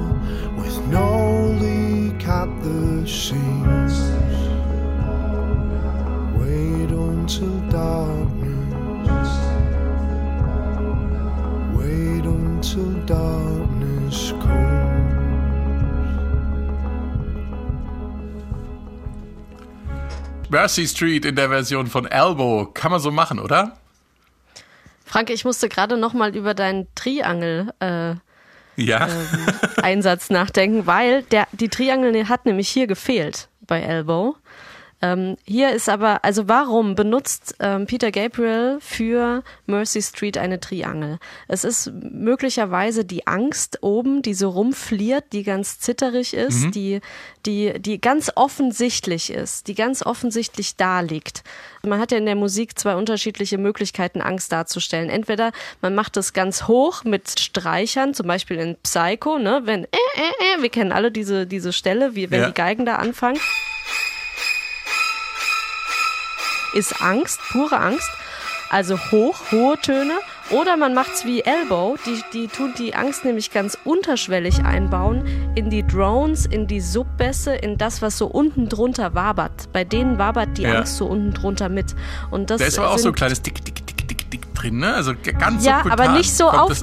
with 0.58 0.78
no 0.88 1.47
leak 1.60 2.28
at 2.28 2.49
the 2.62 3.08
seams. 3.08 3.97
Wait 6.38 6.91
until 6.91 7.60
darkness. 7.70 8.41
Darkness 13.06 14.34
comes. 14.39 14.72
Mercy 20.49 20.86
Street 20.88 21.26
in 21.26 21.36
der 21.36 21.49
Version 21.49 21.88
von 21.88 22.06
Elbow. 22.06 22.66
Kann 22.74 22.91
man 22.91 22.99
so 22.99 23.10
machen, 23.12 23.39
oder? 23.39 23.78
Frank, 25.06 25.30
ich 25.30 25.45
musste 25.45 25.70
gerade 25.70 25.97
noch 25.97 26.14
mal 26.14 26.36
über 26.36 26.54
deinen 26.54 26.88
Triangel 26.95 27.74
äh, 27.80 28.16
Ja. 28.76 29.08
Einsatz 29.82 30.30
nachdenken, 30.30 30.86
weil 30.88 31.24
der, 31.24 31.47
die 31.54 31.70
Triangel 31.70 32.28
hat 32.30 32.45
nämlich 32.45 32.70
hier 32.70 32.88
gefehlt 32.88 33.49
bei 33.62 33.82
Elbow. 33.82 34.36
Ähm, 35.02 35.36
hier 35.45 35.72
ist 35.72 35.89
aber, 35.89 36.24
also 36.24 36.47
warum 36.47 36.95
benutzt 36.95 37.56
ähm, 37.60 37.88
Peter 37.88 38.12
Gabriel 38.12 38.78
für 38.82 39.43
Mercy 39.66 40.02
Street 40.02 40.38
eine 40.38 40.60
Triangel? 40.60 41.18
Es 41.47 41.64
ist 41.64 41.91
möglicherweise 41.93 43.04
die 43.04 43.26
Angst 43.26 43.80
oben, 43.82 44.22
die 44.22 44.34
so 44.34 44.49
rumfliert, 44.49 45.26
die 45.34 45.43
ganz 45.43 45.80
zitterig 45.80 46.34
ist, 46.36 46.76
die, 46.76 47.02
die, 47.45 47.80
die 47.80 47.99
ganz 47.99 48.32
offensichtlich 48.36 49.32
ist, 49.32 49.68
die 49.68 49.76
ganz 49.76 50.06
offensichtlich 50.06 50.76
da 50.76 50.99
liegt. 50.99 51.43
Man 51.84 51.99
hat 51.99 52.12
ja 52.12 52.18
in 52.20 52.26
der 52.28 52.36
Musik 52.36 52.78
zwei 52.78 52.95
unterschiedliche 52.95 53.58
Möglichkeiten, 53.58 54.22
Angst 54.22 54.52
darzustellen. 54.52 55.10
Entweder 55.10 55.52
man 55.82 55.95
macht 55.95 56.16
es 56.18 56.34
ganz 56.34 56.68
hoch 56.68 57.04
mit 57.04 57.39
Streichern, 57.39 58.14
zum 58.14 58.28
Beispiel 58.28 58.58
in 58.58 58.76
Psycho, 58.84 59.39
ne, 59.39 59.62
wenn, 59.66 59.86
äh, 59.86 59.88
äh, 59.88 60.60
äh, 60.60 60.62
wir 60.62 60.70
kennen 60.70 60.91
alle 60.91 61.12
diese, 61.12 61.47
diese 61.47 61.74
Stelle, 61.74 62.14
wie 62.16 62.30
wenn 62.30 62.41
Ja. 62.41 62.47
die 62.49 62.54
Geigen 62.54 62.86
da 62.86 62.97
anfangen. 62.97 63.39
Ist 66.74 67.01
Angst, 67.01 67.39
pure 67.51 67.78
Angst. 67.80 68.09
Also 68.69 68.97
hoch, 69.11 69.36
hohe 69.51 69.78
Töne. 69.80 70.13
Oder 70.49 70.78
man 70.78 70.93
macht's 70.93 71.26
wie 71.26 71.41
Elbow, 71.41 71.97
die, 72.05 72.22
die 72.34 72.47
tun 72.47 72.74
die 72.78 72.93
Angst 72.95 73.24
nämlich 73.26 73.51
ganz 73.51 73.78
unterschwellig 73.86 74.63
einbauen 74.65 75.26
in 75.55 75.69
die 75.69 75.86
Drones, 75.86 76.45
in 76.45 76.67
die 76.67 76.80
Subbässe, 76.82 77.53
in 77.53 77.78
das, 77.78 78.01
was 78.01 78.17
so 78.17 78.28
unten 78.28 78.67
drunter 78.69 79.13
wabert. 79.13 79.72
Bei 79.74 79.84
denen 79.84 80.17
wabert 80.17 80.57
die 80.57 80.63
Ja. 80.63 80.80
Angst 80.80 80.97
so 80.97 81.05
unten 81.05 81.34
drunter 81.34 81.69
mit. 81.69 81.95
Und 82.32 82.49
das 82.49 82.59
Da 82.59 82.67
ist 82.67 82.80
aber 82.80 82.91
auch 82.91 82.97
so 82.97 83.09
ein 83.09 83.15
kleines 83.15 83.41
Dick, 83.41 83.63
Dick, 83.63 83.76
Dick, 83.88 84.07
Dick, 84.07 84.32
Dick 84.32 84.53
drin, 84.55 84.78
ne? 84.80 84.93
Also 84.93 85.13
ganz 85.38 85.65
Ja, 85.65 85.84
aber 85.89 86.09
nicht 86.13 86.36
so 86.36 86.47
kommt 86.47 86.72
das- 86.72 86.82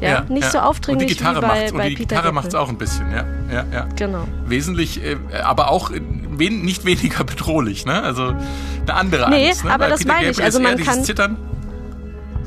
aufdringlich. 0.00 0.28
Ja, 0.28 0.34
nicht 0.34 0.50
so 0.52 0.58
aufdringlich 0.58 1.02
und 1.04 1.10
die 1.10 1.14
Gitarre 1.16 1.36
wie 1.36 1.40
bei, 1.40 1.46
macht's, 1.48 1.72
bei 1.72 1.82
und 1.84 1.88
die 1.90 1.94
Gitarre 1.94 2.32
macht 2.32 2.48
es 2.48 2.54
auch 2.54 2.68
ein 2.68 2.78
bisschen, 2.78 3.10
ja. 3.10 3.24
ja, 3.52 3.64
ja. 3.72 3.86
Genau. 3.96 4.24
Wesentlich, 4.46 5.02
äh, 5.02 5.16
aber 5.44 5.70
auch 5.70 5.90
äh, 5.90 6.00
wen, 6.30 6.62
nicht 6.62 6.84
weniger 6.84 7.24
bedrohlich, 7.24 7.86
ne? 7.86 8.02
Also 8.02 8.34
eine 8.82 8.94
andere 8.94 9.30
Nee, 9.30 9.48
Angst. 9.48 9.64
Ne? 9.64 9.70
aber 9.70 9.84
Bei 9.84 9.90
das 9.90 10.00
Peter 10.00 10.12
meine 10.14 10.30
ich. 10.30 10.36
Gabriel 10.36 10.44
Also 10.46 10.58
ist 10.58 10.64
eher 10.64 10.76
man 10.76 10.84
kann- 10.84 11.04
Zittern. 11.04 11.36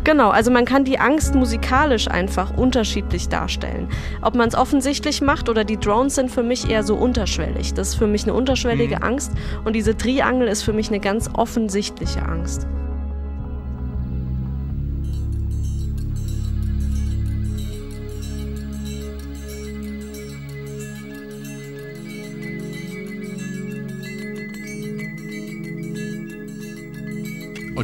Genau, 0.04 0.30
also 0.30 0.52
man 0.52 0.64
kann 0.64 0.86
die 0.86 1.00
Angst 1.00 1.36
musikalisch 1.36 2.08
einfach 2.08 2.56
unterschiedlich 2.56 3.28
darstellen. 3.28 3.90
Ob 4.22 4.36
man 4.36 4.48
es 4.48 4.56
offensichtlich 4.56 5.22
macht 5.22 5.50
oder 5.50 5.66
die 5.66 5.76
Drones 5.78 6.16
sind 6.16 6.32
für 6.32 6.44
mich 6.44 6.70
eher 6.70 6.84
so 6.84 6.96
unterschwellig. 6.96 7.74
Das 7.74 7.90
ist 7.90 7.96
für 7.96 8.08
mich 8.08 8.24
eine 8.24 8.34
unterschwellige 8.34 9.02
Angst 9.04 9.34
und 9.66 9.74
diese 9.76 9.98
Triangel 9.98 10.48
ist 10.48 10.64
für 10.64 10.72
mich 10.72 10.88
eine 10.88 11.02
ganz 11.02 11.30
offensichtliche 11.34 12.22
Angst. 12.22 12.68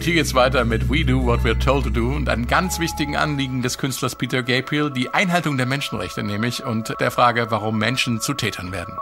Und 0.03 0.07
hier 0.07 0.15
geht's 0.15 0.33
weiter 0.33 0.65
mit 0.65 0.89
We 0.89 1.05
Do 1.05 1.23
What 1.23 1.45
We're 1.45 1.57
Told 1.57 1.85
to 1.85 1.89
Do 1.89 2.13
und 2.13 2.27
einem 2.27 2.45
ganz 2.45 2.77
wichtigen 2.77 3.15
Anliegen 3.15 3.61
des 3.61 3.77
Künstlers 3.77 4.17
Peter 4.17 4.43
Gabriel, 4.43 4.91
die 4.91 5.13
Einhaltung 5.13 5.55
der 5.55 5.65
Menschenrechte 5.65 6.23
nämlich 6.23 6.65
und 6.65 6.93
der 6.99 7.09
Frage, 7.09 7.45
warum 7.51 7.77
Menschen 7.77 8.19
zu 8.19 8.33
Tätern 8.33 8.73
werden. 8.73 8.97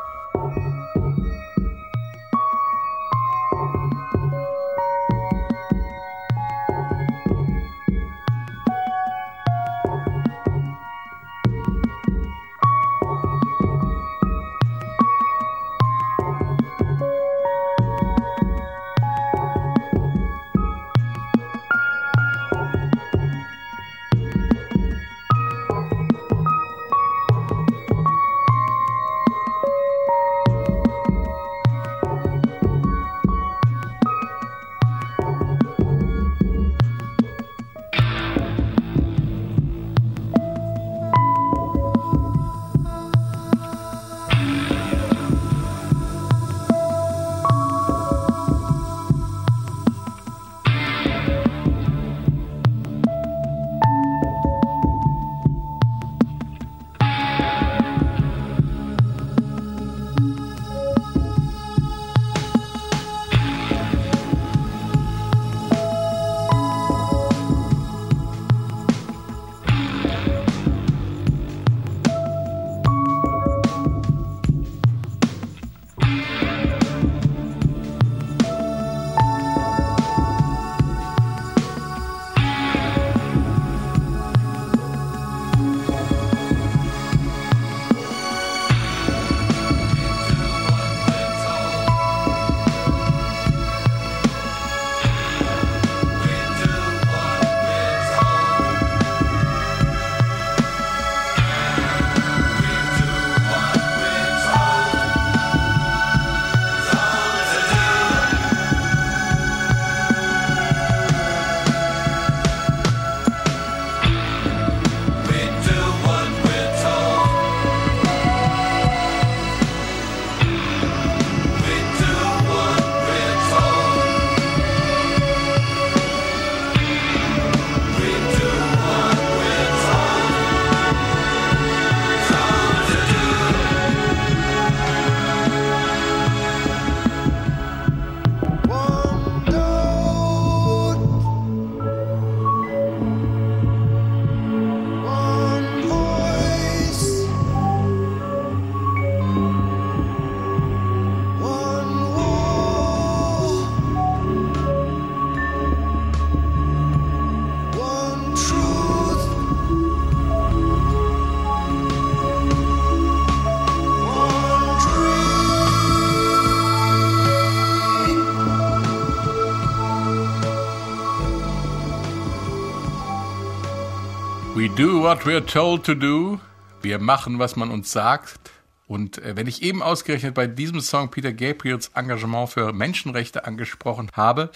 Do 175.02 175.08
what 175.08 175.26
we're 175.26 175.43
told 175.43 175.84
to 175.84 175.95
do. 175.95 176.39
Wir 176.84 176.99
machen, 176.99 177.39
was 177.39 177.56
man 177.56 177.72
uns 177.72 177.91
sagt. 177.91 178.52
Und 178.88 179.18
äh, 179.18 179.36
wenn 179.36 179.47
ich 179.47 179.64
eben 179.64 179.82
ausgerechnet 179.82 180.36
bei 180.36 180.45
diesem 180.45 180.80
Song 180.80 181.10
Peter 181.10 181.34
Gabriels 181.34 181.89
Engagement 181.95 182.49
für 182.49 182.72
Menschenrechte 182.72 183.45
angesprochen 183.45 184.12
habe, 184.14 184.52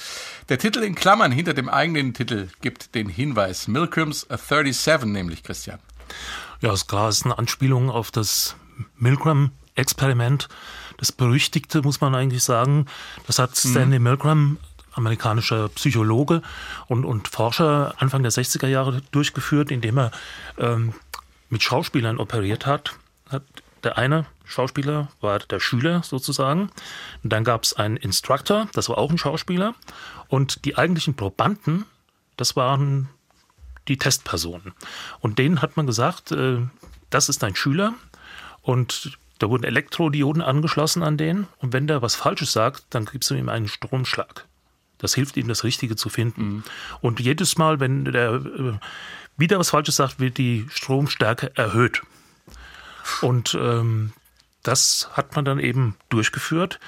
der 0.50 0.60
Titel 0.60 0.84
in 0.84 0.94
Klammern 0.94 1.32
hinter 1.32 1.56
dem 1.56 1.68
eigenen 1.68 2.14
Titel 2.14 2.50
gibt 2.62 2.94
den 2.94 3.10
Hinweis. 3.10 3.68
Milgrams 3.68 4.28
37 4.30 5.06
nämlich, 5.06 5.42
Christian. 5.42 5.80
Ja, 6.62 6.74
ist 6.74 6.88
klar, 6.88 7.10
ist 7.10 7.26
eine 7.26 7.40
Anspielung 7.40 7.90
auf 7.90 8.12
das 8.12 8.56
Milgram-Experiment. 8.98 10.48
Das 10.98 11.12
berüchtigte, 11.12 11.82
muss 11.82 12.02
man 12.02 12.14
eigentlich 12.14 12.44
sagen. 12.44 12.86
Das 13.26 13.40
hat 13.40 13.56
Stanley 13.56 14.00
Milgram, 14.00 14.58
amerikanischer 14.96 15.70
Psychologe 15.70 16.42
und, 16.88 17.06
und 17.06 17.28
Forscher, 17.28 17.94
Anfang 17.98 18.24
der 18.24 18.32
60er 18.32 18.68
Jahre 18.68 19.02
durchgeführt, 19.12 19.72
indem 19.72 19.98
er 19.98 20.12
ähm, 20.58 20.94
mit 21.50 21.64
Schauspielern 21.64 22.18
operiert 22.18 22.66
hat. 22.66 22.96
Der 23.84 23.98
eine 23.98 24.26
Schauspieler 24.46 25.10
war 25.22 25.40
der 25.40 25.60
Schüler 25.60 26.02
sozusagen. 26.04 26.70
Und 27.24 27.34
dann 27.34 27.44
gab 27.44 27.64
es 27.64 27.74
einen 27.74 27.98
Instructor, 27.98 28.68
das 28.74 28.90
war 28.90 28.98
auch 28.98 29.12
ein 29.12 29.18
Schauspieler. 29.18 29.76
Und 30.28 30.66
die 30.66 30.78
eigentlichen 30.78 31.16
Probanden, 31.16 31.86
das 32.38 32.56
waren 32.56 33.10
die 33.88 33.98
Testpersonen. 33.98 34.74
Und 35.20 35.38
denen 35.38 35.62
hat 35.62 35.78
man 35.78 35.86
gesagt, 35.86 36.32
äh, 36.32 36.60
das 37.10 37.30
ist 37.30 37.44
dein 37.44 37.56
Schüler 37.56 37.94
und 38.62 39.18
da 39.40 39.50
wurden 39.50 39.64
Elektrodioden 39.64 40.42
angeschlossen 40.42 41.04
an 41.04 41.18
den 41.18 41.48
und 41.60 41.74
wenn 41.74 41.88
der 41.88 42.02
was 42.02 42.16
Falsches 42.16 42.52
sagt, 42.52 42.86
dann 42.90 43.06
gibst 43.06 43.30
du 43.30 43.36
ihm 43.36 43.50
einen 43.50 43.68
Stromschlag. 43.68 44.48
Das 44.98 45.14
hilft 45.14 45.38
ihm, 45.38 45.48
das 45.48 45.64
Richtige 45.64 45.96
zu 45.96 46.10
finden. 46.10 46.64
Und 47.02 47.20
jedes 47.20 47.58
Mal, 47.58 47.80
wenn 47.80 48.06
der 48.06 48.34
äh, 48.34 48.74
wieder 49.38 49.60
was 49.60 49.72
Falsches 49.72 49.98
sagt, 49.98 50.20
wird 50.20 50.38
die 50.38 50.66
Stromstärke 50.70 51.52
erhöht. 51.56 52.02
Und 53.22 53.58
ähm, 53.60 54.14
das 54.64 55.10
hat 55.14 55.36
man 55.36 55.46
dann 55.46 55.60
eben 55.60 55.96
durchgeführt. 56.10 56.80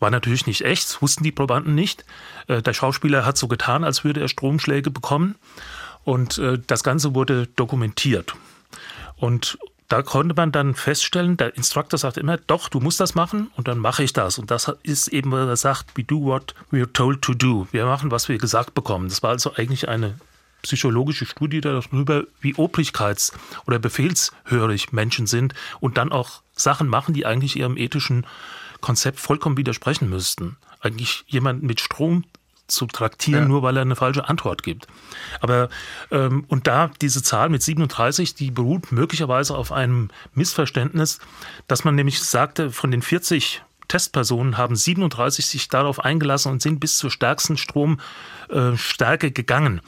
War 0.00 0.10
natürlich 0.10 0.46
nicht 0.46 0.62
echt, 0.62 0.84
das 0.84 1.00
wussten 1.00 1.24
die 1.24 1.32
Probanden 1.32 1.74
nicht. 1.74 2.04
Äh, 2.48 2.62
der 2.62 2.74
Schauspieler 2.74 3.24
hat 3.24 3.38
so 3.38 3.48
getan, 3.48 3.84
als 3.84 4.04
würde 4.04 4.20
er 4.20 4.28
Stromschläge 4.28 4.90
bekommen. 4.90 5.36
Und 6.02 6.38
äh, 6.38 6.58
das 6.66 6.82
Ganze 6.82 7.14
wurde 7.14 7.46
dokumentiert. 7.46 8.34
Und 9.16 9.58
da 9.88 10.02
konnte 10.02 10.34
man 10.34 10.50
dann 10.50 10.74
feststellen, 10.74 11.36
der 11.36 11.56
Instructor 11.56 11.98
sagt 11.98 12.16
immer, 12.16 12.38
doch, 12.38 12.68
du 12.68 12.80
musst 12.80 13.00
das 13.00 13.14
machen 13.14 13.50
und 13.56 13.68
dann 13.68 13.78
mache 13.78 14.02
ich 14.02 14.12
das. 14.12 14.38
Und 14.38 14.50
das 14.50 14.72
ist 14.82 15.08
eben, 15.08 15.30
was 15.30 15.46
er 15.46 15.56
sagt, 15.56 15.96
we 15.96 16.04
do 16.04 16.22
what 16.22 16.54
we 16.70 16.78
are 16.78 16.92
told 16.92 17.22
to 17.22 17.34
do. 17.34 17.66
Wir 17.70 17.84
machen, 17.84 18.10
was 18.10 18.28
wir 18.28 18.38
gesagt 18.38 18.74
bekommen. 18.74 19.08
Das 19.08 19.22
war 19.22 19.30
also 19.30 19.54
eigentlich 19.54 19.88
eine 19.88 20.14
psychologische 20.62 21.26
Studie 21.26 21.60
darüber, 21.60 22.24
wie 22.40 22.54
obrigkeits- 22.54 23.32
oder 23.66 23.78
befehlshörig 23.78 24.92
Menschen 24.92 25.26
sind 25.26 25.52
und 25.80 25.98
dann 25.98 26.10
auch 26.10 26.42
Sachen 26.56 26.88
machen, 26.88 27.12
die 27.12 27.26
eigentlich 27.26 27.56
ihrem 27.56 27.76
ethischen 27.76 28.26
Konzept 28.80 29.20
vollkommen 29.20 29.58
widersprechen 29.58 30.08
müssten. 30.08 30.56
Eigentlich 30.80 31.24
jemanden 31.26 31.66
mit 31.66 31.80
Strom 31.80 32.24
zu 32.66 32.86
traktieren, 32.86 33.42
Ja. 33.44 33.48
nur 33.48 33.62
weil 33.62 33.76
er 33.76 33.82
eine 33.82 33.96
falsche 33.96 34.28
Antwort 34.28 34.62
gibt. 34.62 34.86
Aber 35.40 35.68
ähm, 36.10 36.44
und 36.48 36.66
da 36.66 36.90
diese 37.00 37.22
Zahl 37.22 37.48
mit 37.48 37.62
37, 37.62 38.34
die 38.34 38.50
beruht 38.50 38.90
möglicherweise 38.92 39.56
auf 39.56 39.72
einem 39.72 40.08
Missverständnis, 40.34 41.20
dass 41.68 41.84
man 41.84 41.94
nämlich 41.94 42.22
sagte, 42.22 42.70
von 42.70 42.90
den 42.90 43.02
40 43.02 43.62
Testpersonen 43.88 44.56
haben 44.56 44.76
37 44.76 45.46
sich 45.46 45.68
darauf 45.68 46.00
eingelassen 46.04 46.52
und 46.52 46.62
sind 46.62 46.80
bis 46.80 46.98
zur 46.98 47.10
stärksten 47.10 47.56
Stromstärke 47.56 49.30
gegangen. 49.30 49.80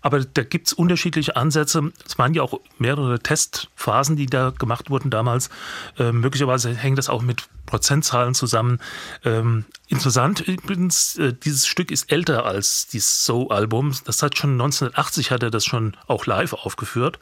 Aber 0.00 0.20
da 0.20 0.42
gibt 0.42 0.68
es 0.68 0.72
unterschiedliche 0.72 1.36
Ansätze. 1.36 1.92
Es 2.04 2.18
waren 2.18 2.34
ja 2.34 2.42
auch 2.42 2.60
mehrere 2.78 3.20
Testphasen, 3.20 4.16
die 4.16 4.26
da 4.26 4.50
gemacht 4.50 4.90
wurden 4.90 5.10
damals. 5.10 5.50
Äh, 5.98 6.12
möglicherweise 6.12 6.74
hängt 6.74 6.98
das 6.98 7.08
auch 7.08 7.22
mit 7.22 7.48
Prozentzahlen 7.66 8.34
zusammen. 8.34 8.80
Ähm, 9.24 9.64
interessant 9.88 10.40
übrigens, 10.40 11.16
äh, 11.18 11.32
dieses 11.32 11.66
Stück 11.66 11.90
ist 11.90 12.10
älter 12.10 12.44
als 12.44 12.88
dieses 12.88 13.24
So-Album. 13.24 13.94
Das 14.04 14.22
hat 14.22 14.36
schon 14.36 14.52
1980 14.52 15.30
hat 15.30 15.42
er 15.42 15.50
das 15.50 15.64
schon 15.64 15.96
auch 16.06 16.26
live 16.26 16.52
aufgeführt. 16.52 17.18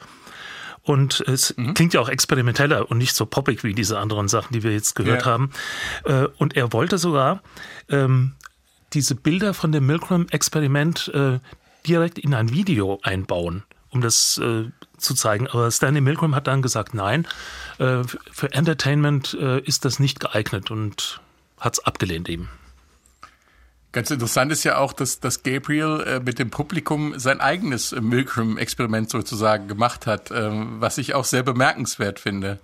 Und 0.82 1.20
es 1.26 1.54
klingt 1.74 1.92
ja 1.94 2.00
auch 2.00 2.08
experimenteller 2.08 2.90
und 2.90 2.98
nicht 2.98 3.14
so 3.14 3.26
poppig 3.26 3.62
wie 3.64 3.74
diese 3.74 3.98
anderen 3.98 4.28
Sachen, 4.28 4.52
die 4.54 4.62
wir 4.62 4.72
jetzt 4.72 4.94
gehört 4.94 5.22
Ja. 5.22 5.26
haben. 5.32 5.50
Äh, 6.04 6.26
Und 6.38 6.56
er 6.56 6.72
wollte 6.72 6.96
sogar 6.98 7.42
ähm, 7.88 8.32
diese 8.92 9.14
Bilder 9.14 9.52
von 9.54 9.72
dem 9.72 9.86
Milgram-Experiment 9.86 11.08
äh, 11.14 11.38
direkt 11.86 12.18
in 12.18 12.34
ein 12.34 12.50
Video 12.50 12.98
einbauen, 13.02 13.62
um 13.90 14.00
das 14.00 14.38
äh, 14.38 14.64
zu 14.96 15.14
zeigen. 15.14 15.46
Aber 15.48 15.70
Stanley 15.70 16.00
Milgram 16.00 16.34
hat 16.34 16.46
dann 16.46 16.62
gesagt, 16.62 16.94
nein, 16.94 17.26
äh, 17.78 18.02
für 18.32 18.52
Entertainment 18.52 19.34
äh, 19.40 19.60
ist 19.60 19.84
das 19.84 19.98
nicht 19.98 20.18
geeignet 20.20 20.70
und 20.70 21.20
hat 21.58 21.74
es 21.74 21.84
abgelehnt 21.84 22.28
eben. 22.28 22.48
Ganz 23.92 24.10
interessant 24.10 24.52
ist 24.52 24.62
ja 24.62 24.78
auch, 24.78 24.92
dass, 24.92 25.18
dass 25.18 25.42
Gabriel 25.42 26.04
äh, 26.06 26.20
mit 26.20 26.38
dem 26.38 26.50
Publikum 26.50 27.18
sein 27.18 27.40
eigenes 27.40 27.92
äh, 27.92 28.00
Milgram-Experiment 28.00 29.10
sozusagen 29.10 29.66
gemacht 29.66 30.06
hat, 30.06 30.30
ähm, 30.30 30.80
was 30.80 30.96
ich 30.96 31.14
auch 31.14 31.24
sehr 31.24 31.42
bemerkenswert 31.42 32.20
finde. 32.20 32.60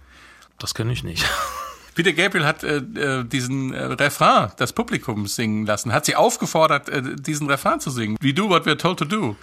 Das 0.58 0.74
kenne 0.74 0.92
ich 0.92 1.02
nicht. 1.02 1.24
Peter 1.96 2.12
Gabriel 2.12 2.44
hat 2.46 2.62
äh, 2.62 2.76
äh, 2.76 3.24
diesen 3.24 3.72
äh, 3.72 3.84
Refrain 3.84 4.52
das 4.58 4.72
Publikum 4.72 5.26
singen 5.26 5.66
lassen, 5.66 5.92
hat 5.92 6.04
sie 6.04 6.14
aufgefordert, 6.14 6.88
äh, 6.90 7.02
diesen 7.16 7.48
Refrain 7.50 7.80
zu 7.80 7.90
singen. 7.90 8.16
We 8.20 8.32
do 8.32 8.48
what 8.48 8.64
we're 8.66 8.78
told 8.78 8.98
to 8.98 9.04
do. 9.04 9.34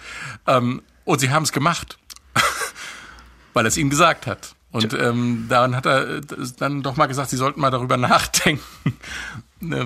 Ähm, 0.46 0.80
und 1.04 1.18
sie 1.18 1.30
haben 1.30 1.42
es 1.42 1.52
gemacht, 1.52 1.98
weil 3.52 3.66
er 3.66 3.68
es 3.68 3.76
ihnen 3.76 3.90
gesagt 3.90 4.26
hat. 4.26 4.54
Und 4.70 4.92
ähm, 4.94 5.46
daran 5.48 5.76
hat 5.76 5.86
er 5.86 6.16
äh, 6.16 6.20
dann 6.58 6.82
doch 6.82 6.96
mal 6.96 7.06
gesagt, 7.06 7.30
sie 7.30 7.36
sollten 7.36 7.60
mal 7.60 7.70
darüber 7.70 7.96
nachdenken, 7.98 8.62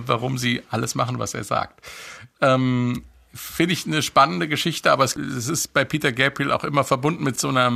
warum 0.06 0.38
sie 0.38 0.62
alles 0.70 0.94
machen, 0.94 1.18
was 1.18 1.34
er 1.34 1.44
sagt. 1.44 1.80
Ähm, 2.40 3.04
Finde 3.34 3.74
ich 3.74 3.86
eine 3.86 4.02
spannende 4.02 4.48
Geschichte, 4.48 4.90
aber 4.90 5.04
es, 5.04 5.14
es 5.14 5.48
ist 5.48 5.72
bei 5.74 5.84
Peter 5.84 6.12
Gabriel 6.12 6.50
auch 6.50 6.64
immer 6.64 6.82
verbunden 6.82 7.22
mit 7.24 7.38
so 7.38 7.48
einer 7.48 7.70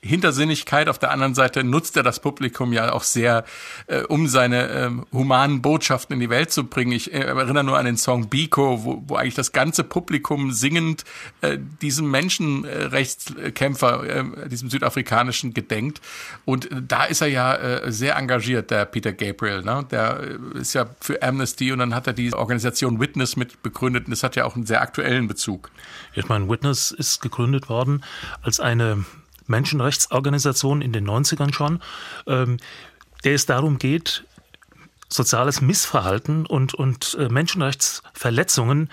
Hintersinnigkeit. 0.00 0.88
Auf 0.88 0.98
der 0.98 1.10
anderen 1.10 1.34
Seite 1.34 1.64
nutzt 1.64 1.96
er 1.96 2.04
das 2.04 2.20
Publikum 2.20 2.72
ja 2.72 2.92
auch 2.92 3.02
sehr, 3.02 3.44
äh, 3.88 4.02
um 4.02 4.28
seine 4.28 4.68
ähm, 4.68 5.06
humanen 5.12 5.60
Botschaften 5.60 6.14
in 6.14 6.20
die 6.20 6.30
Welt 6.30 6.52
zu 6.52 6.64
bringen. 6.64 6.92
Ich 6.92 7.12
äh, 7.12 7.18
erinnere 7.18 7.64
nur 7.64 7.76
an 7.78 7.84
den 7.84 7.96
Song 7.96 8.28
Biko, 8.28 8.84
wo, 8.84 9.02
wo 9.06 9.16
eigentlich 9.16 9.34
das 9.34 9.50
ganze 9.50 9.82
Publikum 9.82 10.52
singend 10.52 11.04
äh, 11.40 11.58
diesem 11.82 12.10
Menschenrechtskämpfer, 12.10 14.04
äh, 14.04 14.48
diesem 14.48 14.70
südafrikanischen 14.70 15.52
gedenkt. 15.52 16.00
Und 16.44 16.68
da 16.72 17.04
ist 17.04 17.20
er 17.20 17.28
ja 17.28 17.54
äh, 17.56 17.90
sehr 17.90 18.16
engagiert, 18.16 18.70
der 18.70 18.84
Peter 18.84 19.12
Gabriel. 19.12 19.62
Ne? 19.62 19.84
Der 19.90 20.20
äh, 20.20 20.58
ist 20.60 20.74
ja 20.74 20.86
für 21.00 21.22
Amnesty 21.22 21.72
und 21.72 21.80
dann 21.80 21.94
hat 21.94 22.06
er 22.06 22.12
die 22.12 22.32
Organisation 22.32 23.00
Witness 23.00 23.34
mit 23.36 23.62
begründet 23.64 24.04
und 24.06 24.12
das 24.12 24.22
hat 24.22 24.36
ja 24.36 24.44
auch 24.44 24.54
einen 24.54 24.66
sehr 24.66 24.80
aktuellen 24.80 25.26
Bezug. 25.26 25.70
Ich 26.14 26.28
meine, 26.28 26.48
Witness 26.48 26.92
ist 26.92 27.20
gegründet 27.20 27.68
worden 27.68 28.04
als 28.42 28.60
eine 28.60 29.04
Menschenrechtsorganisation 29.48 30.82
in 30.82 30.92
den 30.92 31.08
90ern 31.08 31.52
schon, 31.52 31.82
ähm, 32.26 32.58
der 33.24 33.34
es 33.34 33.46
darum 33.46 33.78
geht, 33.78 34.24
soziales 35.08 35.60
Missverhalten 35.60 36.46
und, 36.46 36.74
und 36.74 37.16
äh, 37.18 37.28
Menschenrechtsverletzungen 37.28 38.90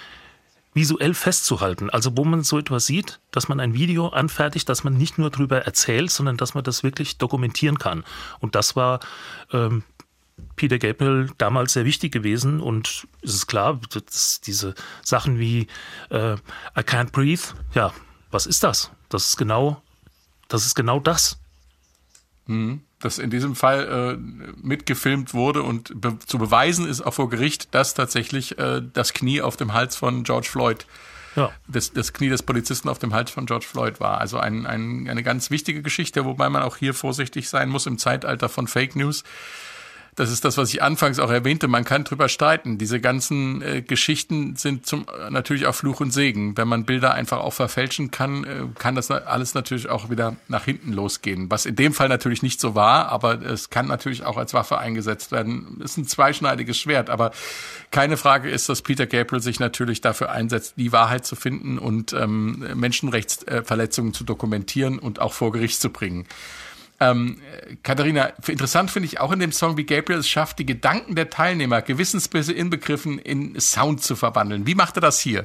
visuell 0.74 1.14
festzuhalten. 1.14 1.90
Also 1.90 2.18
wo 2.18 2.26
man 2.26 2.44
so 2.44 2.60
etwas 2.60 2.86
sieht, 2.86 3.20
dass 3.32 3.48
man 3.48 3.60
ein 3.60 3.74
Video 3.74 4.10
anfertigt, 4.10 4.68
dass 4.68 4.84
man 4.84 4.94
nicht 4.96 5.18
nur 5.18 5.30
darüber 5.30 5.62
erzählt, 5.62 6.12
sondern 6.12 6.38
dass 6.38 6.54
man 6.54 6.64
das 6.64 6.84
wirklich 6.84 7.18
dokumentieren 7.18 7.80
kann. 7.80 8.04
Und 8.40 8.56
das 8.56 8.76
war 8.76 9.00
ähm, 9.54 9.84
Peter 10.58 10.78
Gabriel 10.78 11.30
damals 11.38 11.74
sehr 11.74 11.86
wichtig 11.86 12.12
gewesen 12.12 12.60
und 12.60 13.08
es 13.22 13.34
ist 13.34 13.48
klar, 13.48 13.80
dass 13.90 14.42
diese 14.42 14.76
Sachen 15.02 15.40
wie 15.40 15.68
äh, 16.10 16.34
I 16.34 16.82
can't 16.82 17.12
breathe, 17.12 17.42
ja, 17.74 17.94
was 18.32 18.46
ist 18.46 18.64
das? 18.64 18.92
Das 19.08 19.28
ist 19.28 19.38
genau, 19.38 19.82
das 20.48 20.66
ist 20.66 20.76
genau 20.76 21.00
das. 21.00 21.38
dass 23.00 23.18
in 23.18 23.30
diesem 23.32 23.56
Fall 23.56 24.18
äh, 24.18 24.58
mitgefilmt 24.62 25.34
wurde 25.34 25.64
und 25.64 26.00
be 26.00 26.18
zu 26.26 26.38
beweisen 26.38 26.88
ist 26.88 27.02
auch 27.02 27.14
vor 27.16 27.30
Gericht, 27.30 27.74
dass 27.74 27.94
tatsächlich 27.96 28.58
äh, 28.60 28.82
das 28.94 29.14
Knie 29.14 29.42
auf 29.42 29.58
dem 29.58 29.74
Hals 29.74 29.96
von 29.96 30.24
George 30.24 30.48
Floyd, 30.50 30.86
Ja. 31.36 31.52
das, 31.68 31.92
das 31.94 32.14
Knie 32.14 32.30
des 32.30 32.44
Polizisten 32.44 32.88
auf 32.90 33.00
dem 33.00 33.14
Hals 33.14 33.32
von 33.32 33.46
George 33.48 33.66
Floyd 33.66 34.00
war. 34.00 34.20
Also 34.20 34.38
ein, 34.38 34.66
ein, 34.68 35.08
eine 35.10 35.24
ganz 35.24 35.50
wichtige 35.52 35.82
Geschichte, 35.82 36.24
wobei 36.26 36.50
man 36.50 36.62
auch 36.64 36.78
hier 36.78 36.94
vorsichtig 36.94 37.50
sein 37.50 37.70
muss 37.70 37.86
im 37.88 37.98
Zeitalter 37.98 38.48
von 38.50 38.68
Fake 38.68 38.96
News. 38.96 39.24
Das 40.16 40.32
ist 40.32 40.46
das, 40.46 40.58
was 40.58 40.74
ich 40.74 40.82
anfangs 40.82 41.20
auch 41.20 41.30
erwähnte. 41.30 41.68
Man 41.68 41.84
kann 41.84 42.06
drüber 42.06 42.30
streiten. 42.30 42.78
Diese 42.78 43.02
ganzen 43.02 43.62
äh, 43.62 43.82
Geschichten 43.82 44.56
sind 44.56 44.86
zum 44.86 45.06
natürlich 45.30 45.66
auch 45.66 45.76
Fluch 45.76 46.00
und 46.00 46.12
Segen. 46.12 46.56
Wenn 46.56 46.70
man 46.70 46.86
Bilder 46.86 47.14
einfach 47.14 47.40
auch 47.40 47.52
verfälschen 47.52 48.12
kann, 48.12 48.46
äh, 48.46 48.64
kann 48.80 48.96
das 48.96 49.12
alles 49.12 49.56
natürlich 49.56 49.90
auch 49.90 50.10
wieder 50.10 50.38
nach 50.48 50.64
hinten 50.64 50.94
losgehen. 50.94 51.52
Was 51.52 51.66
in 51.66 51.76
dem 51.76 51.94
Fall 51.94 52.08
natürlich 52.08 52.44
nicht 52.44 52.62
so 52.62 52.76
war, 52.76 53.10
aber 53.10 53.42
es 53.42 53.70
kann 53.70 53.88
natürlich 53.88 54.24
auch 54.24 54.38
als 54.38 54.54
Waffe 54.54 54.78
eingesetzt 54.78 55.34
werden. 55.34 55.82
Ist 55.84 55.98
ein 55.98 56.08
zweischneidiges 56.08 56.78
Schwert, 56.78 57.10
aber 57.10 57.32
keine 57.92 58.16
Frage 58.16 58.50
ist, 58.50 58.70
dass 58.70 58.82
Peter 58.82 59.08
Gabriel 59.08 59.42
sich 59.42 59.60
natürlich 59.60 60.00
dafür 60.00 60.32
einsetzt, 60.32 60.76
die 60.78 60.94
Wahrheit 60.94 61.26
zu 61.26 61.36
finden 61.36 61.78
und 61.78 62.14
ähm, 62.14 62.64
Menschenrechtsverletzungen 62.74 64.14
zu 64.14 64.24
dokumentieren 64.24 64.98
und 64.98 65.20
auch 65.20 65.34
vor 65.34 65.52
Gericht 65.52 65.82
zu 65.82 65.90
bringen. 65.90 66.26
Ähm, 67.00 67.42
Katharina, 67.84 68.34
f- 68.40 68.50
interessant 68.50 68.90
finde 68.90 69.08
ich 69.08 69.20
auch 69.20 69.32
in 69.32 69.40
dem 69.40 69.52
Song, 69.52 69.76
wie 69.76 69.86
Gabriel 69.86 70.20
es 70.20 70.30
schafft, 70.30 70.60
die 70.60 70.66
Gedanken 70.66 71.16
der 71.16 71.30
Teilnehmer, 71.30 71.82
Gewissensbisse 71.82 72.54
inbegriffen, 72.54 73.20
in 73.20 73.60
Sound 73.60 74.02
zu 74.02 74.16
verwandeln. 74.16 74.66
Wie 74.66 74.76
macht 74.76 74.98
er 74.98 75.02
das 75.02 75.20
hier? 75.20 75.44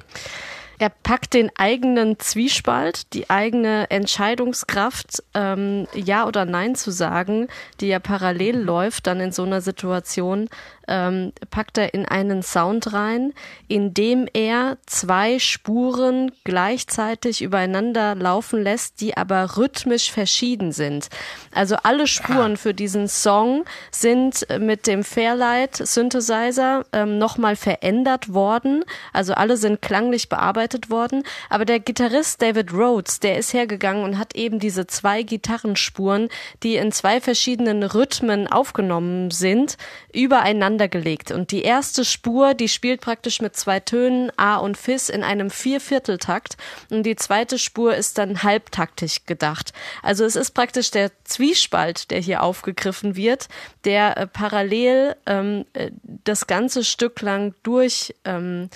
Er 0.79 0.89
packt 0.89 1.35
den 1.35 1.51
eigenen 1.57 2.19
Zwiespalt, 2.21 3.13
die 3.13 3.29
eigene 3.29 3.91
Entscheidungskraft, 3.91 5.23
ähm, 5.35 5.87
Ja 5.93 6.27
oder 6.27 6.47
Nein 6.47 6.75
zu 6.75 6.91
sagen, 6.91 7.49
die 7.81 7.89
ja 7.89 7.99
parallel 7.99 8.57
läuft 8.57 9.07
dann 9.07 9.21
in 9.21 9.31
so 9.31 9.43
einer 9.43 9.61
Situation, 9.61 10.49
ähm, 10.91 11.33
packt 11.51 11.79
er 11.79 11.95
in 11.95 12.05
einen 12.05 12.43
Sound 12.43 12.93
rein, 12.93 13.33
in 13.69 13.95
dem 13.95 14.27
er 14.35 14.77
zwei 14.85 15.39
Spuren 15.39 16.33
gleichzeitig 16.45 17.41
übereinander 17.41 18.15
laufen 18.15 18.63
lässt, 18.63 19.01
die 19.01 19.17
aber 19.17 19.57
rhythmisch 19.57 20.11
verschieden 20.13 20.73
sind. 20.73 21.09
Also 21.55 21.77
alle 21.83 22.07
Spuren 22.07 22.57
für 22.57 22.75
diesen 22.75 23.09
Song 23.09 23.65
sind 23.91 24.47
mit 24.59 24.87
dem 24.87 25.05
Fairlight 25.05 25.77
Synthesizer 25.77 26.85
ähm, 26.93 27.19
nochmal 27.19 27.57
verändert 27.57 28.35
worden. 28.35 28.85
Also 29.13 29.35
alle 29.35 29.57
sind 29.57 29.81
klanglich 29.81 30.29
bearbeitet 30.29 30.91
worden. 30.91 31.23
Aber 31.49 31.65
der 31.65 31.81
Gitarrist 31.81 32.43
David 32.43 32.73
Rhodes, 32.73 33.21
der 33.21 33.39
ist 33.39 33.53
hergegangen 33.53 34.05
und 34.05 34.19
hat 34.19 34.35
eben 34.35 34.59
diese 34.59 34.87
zwei 34.87 35.23
Gitarrenspuren, 35.23 36.29
die 36.63 36.77
in 36.77 36.91
zwei 36.91 37.21
verschiedenen 37.21 37.85
Rhythmen 37.85 38.49
aufgenommen 38.49 39.31
sind, 39.31 39.77
übereinander 40.13 40.80
gelegt. 40.89 41.31
Und 41.31 41.51
die 41.51 41.63
erste 41.63 42.05
Spur, 42.05 42.55
die 42.55 42.69
spielt 42.69 43.01
praktisch 43.01 43.41
mit 43.41 43.57
zwei 43.57 43.81
Tönen 43.81 44.31
A 44.37 44.57
und 44.57 44.77
Fis 44.77 45.09
in 45.09 45.23
einem 45.23 45.51
Viervierteltakt. 45.51 46.57
Und 46.91 47.05
die 47.05 47.17
zweite 47.17 47.59
Spur 47.59 47.95
ist 47.95 48.19
dann 48.19 48.43
halbtaktig 48.43 49.27
gedacht. 49.27 49.73
Also 50.03 50.25
es 50.25 50.37
ist 50.37 50.53
praktisch 50.53 50.91
der 50.91 51.11
Zwiespalt, 51.25 52.11
der 52.11 52.21
hier 52.21 52.43
aufgegriffen 52.43 53.17
wird, 53.17 53.49
der 53.85 54.17
äh, 54.17 54.27
parallel 54.27 55.17
ähm, 55.27 55.65
äh, 55.73 55.91
das 56.25 56.47
ganze 56.47 56.85
Stück 56.85 57.21
lang 57.21 57.55
durch 57.63 58.15
ähm, 58.25 58.71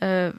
äh. 0.00 0.30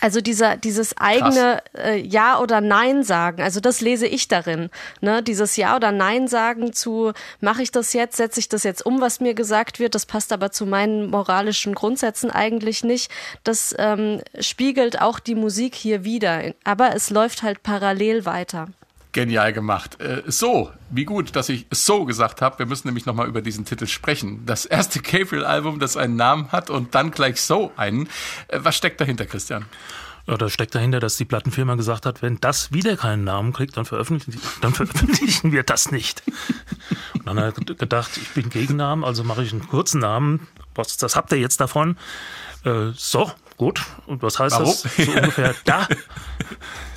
Also 0.00 0.20
dieser, 0.20 0.56
dieses 0.56 0.96
eigene 0.98 1.62
äh, 1.76 1.98
Ja 1.98 2.38
oder 2.40 2.60
Nein 2.60 3.02
sagen, 3.02 3.42
also 3.42 3.60
das 3.60 3.80
lese 3.80 4.06
ich 4.06 4.28
darin. 4.28 4.70
Ne? 5.00 5.22
Dieses 5.22 5.56
Ja 5.56 5.76
oder 5.76 5.92
Nein 5.92 6.28
sagen 6.28 6.72
zu, 6.72 7.12
mache 7.40 7.62
ich 7.62 7.72
das 7.72 7.92
jetzt, 7.92 8.16
setze 8.16 8.40
ich 8.40 8.48
das 8.48 8.62
jetzt 8.62 8.84
um, 8.84 9.00
was 9.00 9.20
mir 9.20 9.34
gesagt 9.34 9.78
wird, 9.78 9.94
das 9.94 10.06
passt 10.06 10.32
aber 10.32 10.52
zu 10.52 10.66
meinen 10.66 11.10
moralischen 11.10 11.74
Grundsätzen 11.74 12.30
eigentlich 12.30 12.84
nicht. 12.84 13.10
Das 13.44 13.74
ähm, 13.78 14.20
spiegelt 14.38 15.00
auch 15.00 15.18
die 15.18 15.34
Musik 15.34 15.74
hier 15.74 16.04
wieder, 16.04 16.52
aber 16.64 16.94
es 16.94 17.10
läuft 17.10 17.42
halt 17.42 17.62
parallel 17.62 18.26
weiter. 18.26 18.68
Genial 19.16 19.54
gemacht. 19.54 19.98
Äh, 19.98 20.24
so, 20.26 20.70
wie 20.90 21.06
gut, 21.06 21.36
dass 21.36 21.48
ich 21.48 21.64
so 21.70 22.04
gesagt 22.04 22.42
habe. 22.42 22.58
Wir 22.58 22.66
müssen 22.66 22.86
nämlich 22.86 23.06
nochmal 23.06 23.26
über 23.26 23.40
diesen 23.40 23.64
Titel 23.64 23.86
sprechen. 23.86 24.44
Das 24.44 24.66
erste 24.66 25.00
Gabriel-Album, 25.00 25.78
das 25.78 25.96
einen 25.96 26.16
Namen 26.16 26.52
hat 26.52 26.68
und 26.68 26.94
dann 26.94 27.12
gleich 27.12 27.40
so 27.40 27.72
einen. 27.78 28.10
Äh, 28.48 28.58
was 28.60 28.76
steckt 28.76 29.00
dahinter, 29.00 29.24
Christian? 29.24 29.64
Ja, 30.26 30.36
da 30.36 30.50
steckt 30.50 30.74
dahinter, 30.74 31.00
dass 31.00 31.16
die 31.16 31.24
Plattenfirma 31.24 31.76
gesagt 31.76 32.04
hat, 32.04 32.20
wenn 32.20 32.38
das 32.40 32.72
wieder 32.72 32.98
keinen 32.98 33.24
Namen 33.24 33.54
kriegt, 33.54 33.78
dann 33.78 33.86
veröffentlichen, 33.86 34.38
dann 34.60 34.74
veröffentlichen 34.74 35.50
wir 35.50 35.62
das 35.62 35.90
nicht. 35.90 36.22
Und 37.14 37.26
dann 37.26 37.40
hat 37.40 37.56
er 37.56 37.74
gedacht, 37.74 38.18
ich 38.18 38.28
bin 38.32 38.50
gegen 38.50 38.76
Namen, 38.76 39.02
also 39.02 39.24
mache 39.24 39.42
ich 39.42 39.50
einen 39.50 39.66
kurzen 39.66 40.00
Namen. 40.00 40.46
Was, 40.76 40.96
das 40.96 41.16
habt 41.16 41.32
ihr 41.32 41.38
jetzt 41.38 41.60
davon? 41.60 41.96
Äh, 42.64 42.90
so, 42.94 43.30
gut. 43.56 43.82
Und 44.06 44.22
was 44.22 44.38
heißt 44.38 44.54
Warum? 44.56 44.66
das? 44.66 44.82
So 44.82 45.12
ungefähr, 45.12 45.54
da. 45.64 45.88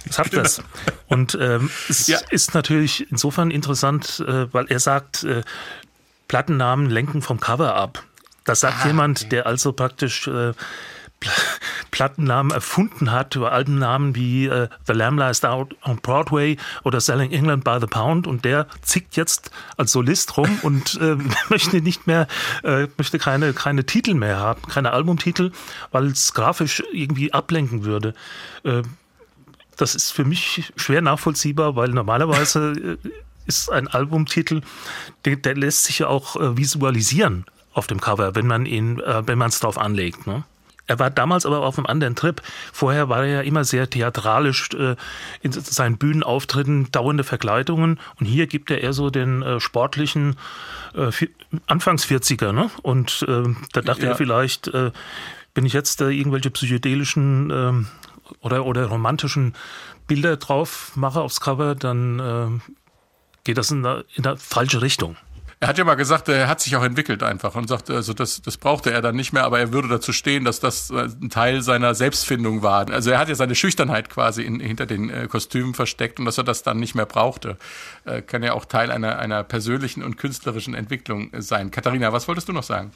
Was 0.08 0.20
habt 0.20 0.34
ihr 0.34 0.44
das? 0.44 0.62
Und 1.08 1.38
ähm, 1.40 1.70
es 1.90 2.08
Ja. 2.08 2.20
ist 2.30 2.54
natürlich 2.54 3.10
insofern 3.12 3.52
interessant, 3.52 4.24
äh, 4.28 4.52
weil 4.54 4.66
er 4.70 4.80
sagt, 4.80 5.24
äh, 5.24 5.44
Plattennamen 6.28 6.90
lenken 6.90 7.22
vom 7.22 7.40
Cover 7.40 7.76
ab. 7.76 8.04
Das 8.46 8.62
sagt 8.62 8.86
jemand, 8.86 9.32
der 9.32 9.46
also 9.46 9.74
praktisch 9.74 10.28
äh, 10.28 10.54
Plattennamen 11.92 12.52
erfunden 12.52 13.12
hat 13.12 13.36
über 13.36 13.52
Albennamen 13.52 14.16
wie 14.16 14.46
äh, 14.46 14.70
The 14.88 14.94
Lamb 14.94 15.20
Lies 15.20 15.44
Out 15.44 15.76
on 15.84 15.98
Broadway 15.98 16.58
oder 16.84 17.02
Selling 17.02 17.32
England 17.32 17.64
by 17.64 17.78
the 17.82 17.88
Pound 17.88 18.28
und 18.28 18.46
der 18.46 18.68
zickt 18.82 19.18
jetzt 19.18 19.52
als 19.78 19.92
Solist 19.92 20.38
rum 20.38 20.60
und 20.64 21.00
äh, 21.02 21.18
möchte 21.50 21.82
nicht 21.82 22.08
mehr, 22.08 22.28
äh, 22.64 22.88
möchte 22.98 23.20
keine, 23.20 23.54
keine 23.54 23.86
Titel 23.86 24.14
mehr 24.14 24.38
haben, 24.38 24.62
keine 24.64 24.92
Albumtitel, 24.92 25.52
weil 25.92 26.08
es 26.08 26.34
grafisch 26.34 26.84
irgendwie 26.92 27.34
ablenken 27.34 27.84
würde. 27.84 28.14
Äh, 28.64 28.84
das 29.76 29.96
ist 29.96 30.12
für 30.12 30.26
mich 30.26 30.74
schwer 30.76 31.02
nachvollziehbar, 31.02 31.76
weil 31.76 31.90
normalerweise 31.90 32.98
äh, 33.04 33.10
ist 33.46 33.72
ein 33.72 33.88
Albumtitel, 33.88 34.62
der, 35.26 35.38
der 35.38 35.56
lässt 35.56 35.86
sich 35.86 36.00
ja 36.00 36.08
auch 36.08 36.36
äh, 36.36 36.56
visualisieren 36.56 37.46
auf 37.74 37.88
dem 37.88 38.00
Cover, 38.00 38.36
wenn 38.36 38.48
man 38.48 38.66
ihn, 38.66 39.00
äh, 39.00 39.26
wenn 39.28 39.38
man 39.38 39.50
es 39.50 39.60
drauf 39.60 39.78
anlegt. 39.78 40.28
Ne? 40.28 40.44
Er 40.90 40.98
war 40.98 41.12
damals 41.12 41.46
aber 41.46 41.60
auf 41.62 41.78
einem 41.78 41.86
anderen 41.86 42.16
Trip. 42.16 42.42
Vorher 42.74 43.10
war 43.10 43.20
er 43.24 43.32
ja 43.32 43.42
immer 43.42 43.64
sehr 43.64 43.88
theatralisch 43.90 44.70
äh, 44.74 44.96
in 45.42 45.52
seinen 45.52 45.98
Bühnenauftritten, 46.00 46.92
dauernde 46.92 47.24
Verkleidungen. 47.24 48.00
Und 48.20 48.26
hier 48.26 48.48
gibt 48.48 48.72
er 48.72 48.82
eher 48.82 48.92
so 48.94 49.12
den 49.12 49.44
äh, 49.44 49.60
sportlichen 49.60 50.36
äh, 50.96 51.10
vi- 51.12 51.30
Anfangs 51.68 52.06
40er. 52.06 52.52
Ne? 52.54 52.72
Und 52.82 53.24
äh, 53.28 53.44
da 53.72 53.82
dachte 53.82 54.02
Ja. 54.06 54.10
er 54.10 54.16
vielleicht, 54.16 54.68
äh, 54.70 54.92
wenn 55.54 55.66
ich 55.68 55.74
jetzt 55.74 56.02
äh, 56.02 56.10
irgendwelche 56.10 56.50
psychedelischen 56.50 57.52
ähm, 57.52 57.88
oder, 58.42 58.66
oder 58.66 58.86
romantischen 58.88 59.54
Bilder 60.08 60.38
drauf 60.38 60.94
mache 60.96 61.22
aufs 61.22 61.40
Cover, 61.40 61.76
dann 61.76 62.20
äh, 62.20 62.72
geht 63.44 63.60
das 63.60 63.70
in 63.70 63.86
eine, 63.86 64.06
in 64.16 64.26
eine 64.26 64.38
falsche 64.38 64.82
Richtung. 64.82 65.18
Er 65.62 65.68
hat 65.68 65.78
ja 65.78 65.84
mal 65.84 65.96
gesagt, 65.96 66.30
er 66.30 66.48
hat 66.48 66.62
sich 66.62 66.78
auch 66.78 66.84
entwickelt 66.84 67.22
einfach 67.22 67.54
und 67.56 67.68
sagt, 67.68 67.90
also 67.90 68.14
das, 68.14 68.42
das 68.42 68.56
brauchte 68.56 68.92
er 68.92 69.02
dann 69.02 69.18
nicht 69.18 69.34
mehr, 69.34 69.44
aber 69.44 69.60
er 69.60 69.74
würde 69.74 69.90
dazu 69.90 70.14
stehen, 70.14 70.46
dass 70.46 70.62
das 70.62 70.90
äh, 70.90 71.10
ein 71.22 71.30
Teil 71.30 71.62
seiner 71.62 71.96
Selbstfindung 71.96 72.64
war. 72.64 72.90
Also 72.90 73.12
er 73.12 73.20
hat 73.20 73.28
ja 73.28 73.36
seine 73.36 73.56
Schüchternheit 73.56 74.10
quasi 74.10 74.44
in, 74.44 74.62
hinter 74.62 74.86
den 74.86 75.10
äh, 75.10 75.28
Kostümen 75.28 75.74
versteckt 75.74 76.18
und 76.18 76.26
dass 76.26 76.38
er 76.38 76.46
das 76.46 76.64
dann 76.64 76.80
nicht 76.80 76.96
mehr 76.96 77.06
brauchte. 77.06 77.58
Äh, 78.06 78.22
kann 78.22 78.42
ja 78.42 78.54
auch 78.54 78.64
Teil 78.64 78.90
einer, 78.90 79.20
einer 79.20 79.44
persönlichen 79.44 80.02
und 80.02 80.16
künstlerischen 80.16 80.76
Entwicklung 80.76 81.30
sein. 81.38 81.72
Katharina, 81.72 82.14
was 82.14 82.30
wolltest 82.30 82.48
du 82.48 82.54
noch 82.54 82.64
sagen? 82.64 82.92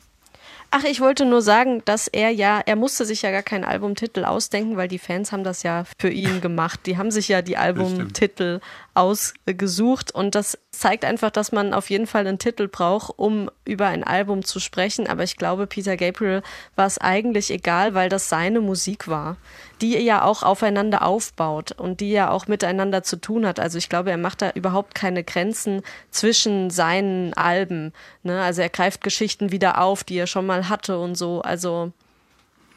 Ach, 0.75 0.85
ich 0.85 1.01
wollte 1.01 1.25
nur 1.25 1.43
sagen, 1.43 1.83
dass 1.85 2.07
er 2.07 2.31
ja, 2.31 2.59
er 2.65 2.75
musste 2.75 3.05
sich 3.05 3.21
ja 3.21 3.29
gar 3.29 3.43
keinen 3.43 3.63
Albumtitel 3.63 4.25
ausdenken, 4.25 4.75
weil 4.75 4.87
die 4.87 4.97
Fans 4.97 5.31
haben 5.31 5.43
das 5.43 5.61
ja 5.61 5.83
für 5.99 6.09
ihn 6.09 6.41
gemacht. 6.41 6.79
Die 6.87 6.97
haben 6.97 7.11
sich 7.11 7.27
ja 7.27 7.43
die 7.43 7.57
Albumtitel 7.57 8.59
ausgesucht 8.95 10.15
und 10.15 10.33
das 10.33 10.57
zeigt 10.71 11.05
einfach, 11.05 11.29
dass 11.29 11.51
man 11.51 11.75
auf 11.75 11.91
jeden 11.91 12.07
Fall 12.07 12.25
einen 12.25 12.39
Titel 12.39 12.67
braucht, 12.67 13.13
um 13.19 13.51
über 13.65 13.85
ein 13.85 14.03
Album 14.03 14.43
zu 14.43 14.59
sprechen. 14.59 15.05
Aber 15.05 15.21
ich 15.21 15.37
glaube, 15.37 15.67
Peter 15.67 15.95
Gabriel 15.95 16.41
war 16.75 16.87
es 16.87 16.97
eigentlich 16.97 17.51
egal, 17.51 17.93
weil 17.93 18.09
das 18.09 18.27
seine 18.27 18.59
Musik 18.59 19.07
war, 19.07 19.37
die 19.83 19.97
ja 19.97 20.23
auch 20.23 20.43
aufeinander 20.43 21.05
aufbaut 21.05 21.73
und 21.73 21.99
die 21.99 22.11
ja 22.11 22.29
auch 22.29 22.47
miteinander 22.47 23.03
zu 23.03 23.17
tun 23.17 23.45
hat. 23.45 23.59
Also 23.59 23.77
ich 23.77 23.89
glaube, 23.89 24.11
er 24.11 24.17
macht 24.17 24.41
da 24.41 24.51
überhaupt 24.51 24.95
keine 24.95 25.25
Grenzen 25.25 25.81
zwischen 26.09 26.69
seinen 26.69 27.33
Alben. 27.33 27.91
Ne? 28.23 28.41
Also 28.41 28.61
er 28.61 28.69
greift 28.69 29.03
Geschichten 29.03 29.51
wieder 29.51 29.81
auf, 29.81 30.05
die 30.05 30.15
er 30.15 30.25
schon 30.25 30.45
mal 30.45 30.69
hatte 30.69 30.97
und 30.97 31.15
so. 31.15 31.41
Also 31.41 31.91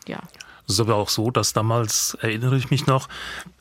ja. 0.09 0.19
Es 0.67 0.75
ist 0.75 0.81
aber 0.81 0.97
auch 0.97 1.09
so, 1.09 1.31
dass 1.31 1.53
damals, 1.53 2.17
erinnere 2.21 2.57
ich 2.57 2.71
mich 2.71 2.87
noch, 2.87 3.09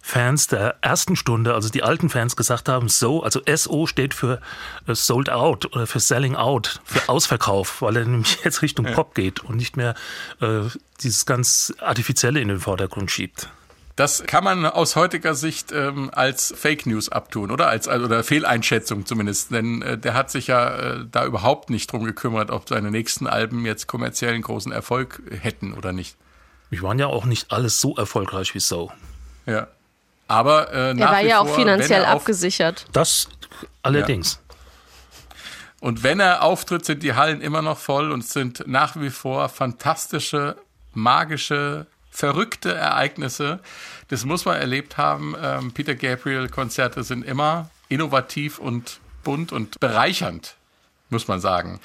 Fans 0.01 0.47
der 0.47 0.75
ersten 0.81 1.15
Stunde, 1.15 1.53
also 1.53 1.69
die 1.69 1.83
alten 1.83 2.09
Fans 2.09 2.35
gesagt 2.35 2.67
haben, 2.67 2.89
so, 2.89 3.23
also 3.23 3.41
SO 3.55 3.85
steht 3.85 4.13
für 4.13 4.41
äh, 4.87 4.95
Sold 4.95 5.29
Out 5.29 5.67
oder 5.73 5.87
für 5.87 5.99
Selling 5.99 6.35
Out, 6.35 6.81
für 6.83 7.07
Ausverkauf, 7.09 7.81
weil 7.81 7.97
er 7.97 8.05
nämlich 8.05 8.39
jetzt 8.43 8.61
Richtung 8.61 8.85
Pop 8.85 9.13
geht 9.13 9.43
und 9.43 9.57
nicht 9.57 9.77
mehr 9.77 9.93
äh, 10.41 10.61
dieses 11.01 11.25
ganz 11.25 11.73
Artifizielle 11.79 12.39
in 12.39 12.47
den 12.47 12.59
Vordergrund 12.59 13.11
schiebt. 13.11 13.49
Das 13.95 14.23
kann 14.25 14.43
man 14.43 14.65
aus 14.65 14.97
heutiger 14.97 15.35
Sicht 15.35 15.71
ähm, 15.71 16.09
als 16.13 16.53
Fake 16.57 16.85
News 16.85 17.07
abtun, 17.07 17.49
oder? 17.49 17.69
Als, 17.69 17.87
als 17.87 18.03
oder 18.03 18.25
Fehleinschätzung 18.25 19.05
zumindest. 19.05 19.51
Denn 19.51 19.81
äh, 19.81 19.97
der 19.97 20.13
hat 20.13 20.29
sich 20.31 20.47
ja 20.47 20.75
äh, 20.75 21.05
da 21.09 21.25
überhaupt 21.25 21.69
nicht 21.69 21.91
drum 21.91 22.03
gekümmert, 22.03 22.51
ob 22.51 22.67
seine 22.67 22.91
nächsten 22.91 23.25
Alben 23.25 23.65
jetzt 23.65 23.87
kommerziellen 23.87 24.41
großen 24.41 24.73
Erfolg 24.73 25.21
hätten 25.39 25.73
oder 25.73 25.93
nicht. 25.93 26.17
Wir 26.69 26.81
waren 26.81 26.99
ja 26.99 27.07
auch 27.07 27.25
nicht 27.25 27.51
alles 27.51 27.79
so 27.79 27.95
erfolgreich 27.95 28.53
wie 28.55 28.59
so. 28.59 28.91
Ja. 29.45 29.67
Aber 30.27 30.73
äh, 30.73 30.89
Er 30.89 30.93
nach 30.95 31.11
war 31.11 31.23
wie 31.23 31.27
ja 31.27 31.39
auch 31.39 31.47
vor, 31.47 31.55
finanziell 31.55 32.03
er 32.03 32.13
auf, 32.15 32.21
abgesichert. 32.21 32.87
Das 32.91 33.29
allerdings. 33.83 34.39
Und 35.79 36.01
wenn 36.03 36.19
er 36.19 36.41
auftritt, 36.41 36.83
sind 36.85 37.03
die 37.03 37.13
Hallen 37.13 37.41
immer 37.41 37.61
noch 37.61 37.77
voll 37.77 38.11
und 38.11 38.25
sind 38.25 38.63
nach 38.65 38.95
wie 38.95 39.11
vor 39.11 39.49
fantastische, 39.49 40.57
magische, 40.93 41.85
verrückte 42.09 42.73
Ereignisse. 42.73 43.59
Das 44.07 44.25
muss 44.25 44.45
man 44.45 44.57
erlebt 44.57 44.97
haben. 44.97 45.35
Ähm, 45.39 45.73
Peter 45.73 45.93
Gabriel-Konzerte 45.93 47.03
sind 47.03 47.23
immer 47.23 47.69
innovativ 47.89 48.57
und 48.57 48.99
bunt 49.23 49.51
und 49.51 49.79
bereichernd, 49.79 50.55
muss 51.15 51.29
man 51.29 51.39
sagen. 51.39 51.79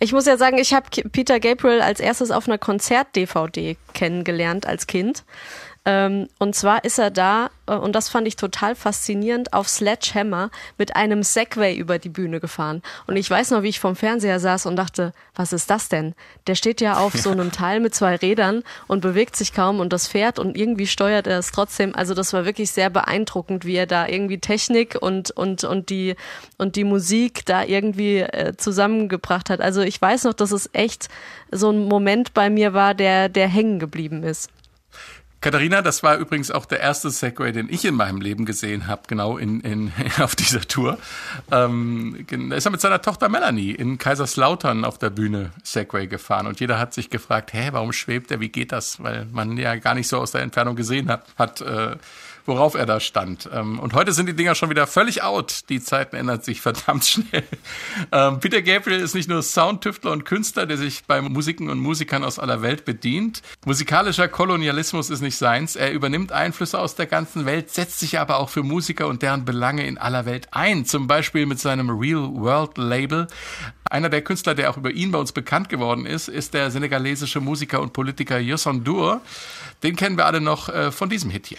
Ich 0.00 0.12
muss 0.12 0.26
ja 0.26 0.36
sagen, 0.36 0.58
ich 0.58 0.74
habe 0.74 0.86
Peter 1.12 1.38
Gabriel 1.38 1.80
als 1.80 2.00
erstes 2.00 2.32
auf 2.32 2.48
einer 2.48 2.58
Konzert-DVD 2.58 3.76
kennengelernt 3.94 4.66
als 4.66 4.88
Kind. 4.88 5.22
Ähm, 5.84 6.28
und 6.38 6.54
zwar 6.54 6.84
ist 6.84 6.98
er 6.98 7.10
da, 7.10 7.50
äh, 7.66 7.74
und 7.74 7.96
das 7.96 8.08
fand 8.08 8.28
ich 8.28 8.36
total 8.36 8.76
faszinierend, 8.76 9.52
auf 9.52 9.68
Sledgehammer 9.68 10.50
mit 10.78 10.94
einem 10.94 11.24
Segway 11.24 11.74
über 11.74 11.98
die 11.98 12.08
Bühne 12.08 12.38
gefahren. 12.38 12.82
Und 13.08 13.16
ich 13.16 13.28
weiß 13.28 13.50
noch, 13.50 13.64
wie 13.64 13.68
ich 13.68 13.80
vom 13.80 13.96
Fernseher 13.96 14.38
saß 14.38 14.66
und 14.66 14.76
dachte, 14.76 15.12
was 15.34 15.52
ist 15.52 15.70
das 15.70 15.88
denn? 15.88 16.14
Der 16.46 16.54
steht 16.54 16.80
ja 16.80 16.98
auf 16.98 17.14
so 17.14 17.30
einem 17.30 17.50
Teil 17.52 17.80
mit 17.80 17.96
zwei 17.96 18.14
Rädern 18.14 18.62
und 18.86 19.00
bewegt 19.00 19.34
sich 19.34 19.52
kaum 19.52 19.80
und 19.80 19.92
das 19.92 20.06
fährt 20.06 20.38
und 20.38 20.56
irgendwie 20.56 20.86
steuert 20.86 21.26
er 21.26 21.40
es 21.40 21.50
trotzdem. 21.50 21.96
Also 21.96 22.14
das 22.14 22.32
war 22.32 22.44
wirklich 22.44 22.70
sehr 22.70 22.88
beeindruckend, 22.88 23.64
wie 23.64 23.74
er 23.74 23.86
da 23.86 24.06
irgendwie 24.06 24.38
Technik 24.38 24.96
und, 25.00 25.32
und, 25.32 25.64
und, 25.64 25.90
die, 25.90 26.14
und 26.58 26.76
die 26.76 26.84
Musik 26.84 27.44
da 27.44 27.64
irgendwie 27.64 28.20
äh, 28.20 28.56
zusammengebracht 28.56 29.50
hat. 29.50 29.60
Also 29.60 29.80
ich 29.80 30.00
weiß 30.00 30.24
noch, 30.24 30.34
dass 30.34 30.52
es 30.52 30.70
echt 30.74 31.08
so 31.50 31.70
ein 31.70 31.88
Moment 31.88 32.34
bei 32.34 32.50
mir 32.50 32.72
war, 32.72 32.94
der, 32.94 33.28
der 33.28 33.48
hängen 33.48 33.80
geblieben 33.80 34.22
ist. 34.22 34.48
Katharina, 35.42 35.82
das 35.82 36.04
war 36.04 36.18
übrigens 36.18 36.52
auch 36.52 36.66
der 36.66 36.78
erste 36.78 37.10
Segway, 37.10 37.50
den 37.50 37.68
ich 37.68 37.84
in 37.84 37.96
meinem 37.96 38.20
Leben 38.20 38.44
gesehen 38.44 38.86
habe, 38.86 39.02
genau 39.08 39.36
in, 39.36 39.60
in, 39.60 39.92
auf 40.20 40.36
dieser 40.36 40.60
Tour. 40.60 40.98
Ähm, 41.50 42.24
ist 42.52 42.64
er 42.64 42.70
mit 42.70 42.80
seiner 42.80 43.02
Tochter 43.02 43.28
Melanie 43.28 43.72
in 43.72 43.98
Kaiserslautern 43.98 44.84
auf 44.84 44.98
der 44.98 45.10
Bühne 45.10 45.50
Segway 45.64 46.06
gefahren 46.06 46.46
und 46.46 46.60
jeder 46.60 46.78
hat 46.78 46.94
sich 46.94 47.10
gefragt, 47.10 47.52
hä, 47.52 47.70
warum 47.72 47.92
schwebt 47.92 48.30
er, 48.30 48.38
wie 48.38 48.50
geht 48.50 48.70
das? 48.70 49.02
Weil 49.02 49.26
man 49.32 49.56
ja 49.58 49.74
gar 49.74 49.94
nicht 49.94 50.06
so 50.06 50.18
aus 50.18 50.30
der 50.30 50.42
Entfernung 50.42 50.76
gesehen 50.76 51.08
hat, 51.08 51.26
hat 51.36 51.60
äh, 51.60 51.96
worauf 52.46 52.74
er 52.74 52.86
da 52.86 53.00
stand. 53.00 53.50
Ähm, 53.52 53.78
und 53.78 53.94
heute 53.94 54.12
sind 54.12 54.26
die 54.26 54.36
Dinger 54.36 54.54
schon 54.54 54.70
wieder 54.70 54.86
völlig 54.86 55.22
out. 55.22 55.68
Die 55.68 55.82
Zeiten 55.82 56.16
ändern 56.16 56.40
sich 56.40 56.60
verdammt 56.60 57.04
schnell. 57.04 57.44
Ähm, 58.10 58.40
Peter 58.40 58.62
Gabriel 58.62 59.00
ist 59.00 59.14
nicht 59.14 59.28
nur 59.28 59.42
Soundtüftler 59.42 60.10
und 60.12 60.24
Künstler, 60.24 60.66
der 60.66 60.76
sich 60.76 61.04
bei 61.04 61.20
Musiken 61.20 61.70
und 61.70 61.78
Musikern 61.78 62.24
aus 62.24 62.38
aller 62.38 62.60
Welt 62.62 62.84
bedient. 62.84 63.42
Musikalischer 63.64 64.28
Kolonialismus 64.28 65.08
ist 65.08 65.20
nicht 65.20 65.32
Friedrichseins. 65.32 65.76
Er 65.76 65.92
übernimmt 65.92 66.32
Einflüsse 66.32 66.78
aus 66.78 66.94
der 66.94 67.06
ganzen 67.06 67.46
Welt, 67.46 67.70
setzt 67.70 67.98
sich 67.98 68.18
aber 68.18 68.38
auch 68.38 68.48
für 68.48 68.62
Musiker 68.62 69.08
und 69.08 69.22
deren 69.22 69.44
Belange 69.44 69.86
in 69.86 69.98
aller 69.98 70.26
Welt 70.26 70.48
ein. 70.50 70.84
Zum 70.84 71.06
Beispiel 71.06 71.46
mit 71.46 71.58
seinem 71.58 71.90
Real 71.90 72.28
World 72.34 72.78
Label. 72.78 73.26
Einer 73.90 74.08
der 74.08 74.22
Künstler, 74.22 74.54
der 74.54 74.70
auch 74.70 74.76
über 74.76 74.90
ihn 74.90 75.10
bei 75.10 75.18
uns 75.18 75.32
bekannt 75.32 75.68
geworden 75.68 76.06
ist, 76.06 76.28
ist 76.28 76.54
der 76.54 76.70
senegalesische 76.70 77.40
Musiker 77.40 77.80
und 77.80 77.92
Politiker 77.92 78.38
Youssou 78.38 78.70
N'Dour. 78.70 79.20
Den 79.82 79.96
kennen 79.96 80.16
wir 80.16 80.26
alle 80.26 80.40
noch 80.40 80.68
äh, 80.68 80.92
von 80.92 81.08
diesem 81.08 81.30
Hit 81.30 81.46
hier. 81.46 81.58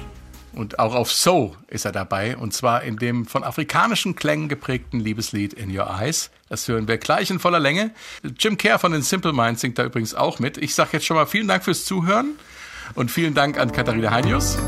Und 0.61 0.77
auch 0.77 0.93
auf 0.93 1.11
So 1.11 1.55
ist 1.69 1.85
er 1.85 1.91
dabei. 1.91 2.37
Und 2.37 2.53
zwar 2.53 2.83
in 2.83 2.97
dem 2.97 3.25
von 3.25 3.43
afrikanischen 3.43 4.15
Klängen 4.15 4.47
geprägten 4.47 4.99
Liebeslied 4.99 5.53
In 5.53 5.75
Your 5.75 5.89
Eyes. 5.89 6.29
Das 6.49 6.67
hören 6.67 6.87
wir 6.87 6.99
gleich 6.99 7.31
in 7.31 7.39
voller 7.39 7.59
Länge. 7.59 7.89
Jim 8.37 8.59
Kerr 8.59 8.77
von 8.77 8.91
den 8.91 9.01
Simple 9.01 9.33
Minds 9.33 9.61
singt 9.61 9.79
da 9.79 9.83
übrigens 9.83 10.13
auch 10.13 10.37
mit. 10.37 10.59
Ich 10.59 10.75
sage 10.75 10.91
jetzt 10.93 11.07
schon 11.07 11.17
mal 11.17 11.25
vielen 11.25 11.47
Dank 11.47 11.63
fürs 11.63 11.83
Zuhören. 11.85 12.35
Und 12.93 13.09
vielen 13.09 13.33
Dank 13.33 13.59
an 13.59 13.71
Katharina 13.71 14.11
Heinius 14.11 14.59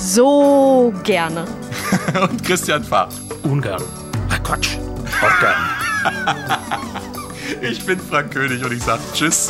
So 0.00 0.92
gerne. 1.04 1.46
und 2.20 2.42
Christian 2.44 2.82
Pfaff. 2.82 3.14
Ungern. 3.44 3.84
Ach 4.30 4.42
Quatsch. 4.42 4.78
Auch 5.22 5.40
gern. 5.40 6.50
Ich 7.60 7.84
bin 7.84 8.00
Frank 8.00 8.32
König 8.32 8.64
und 8.64 8.72
ich 8.72 8.82
sage 8.82 9.02
Tschüss. 9.12 9.48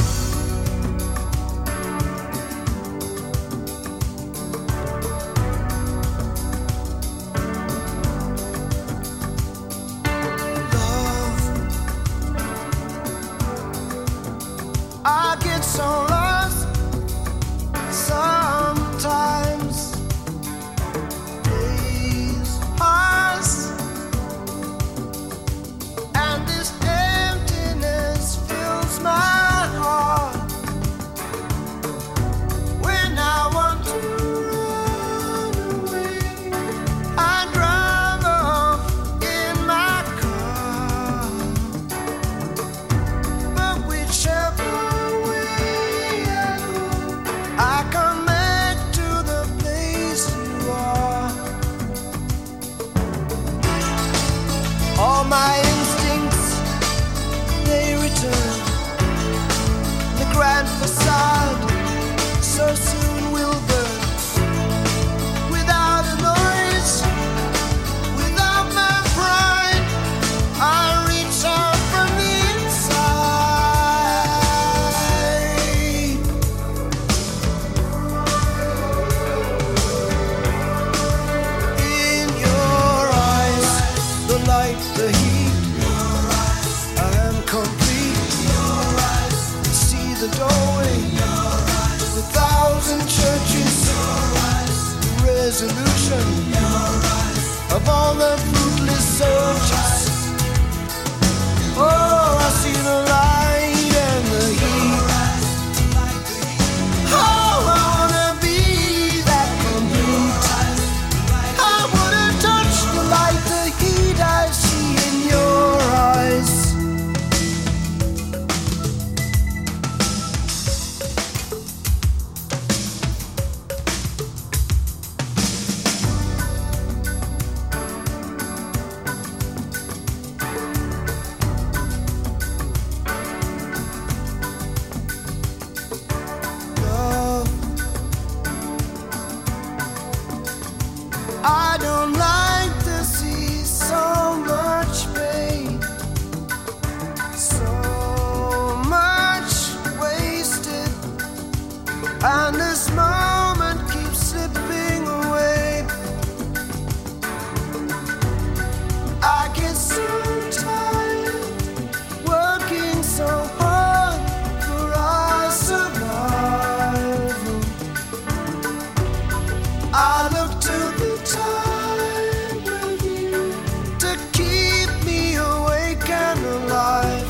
And 176.36 176.44
alive 176.46 177.28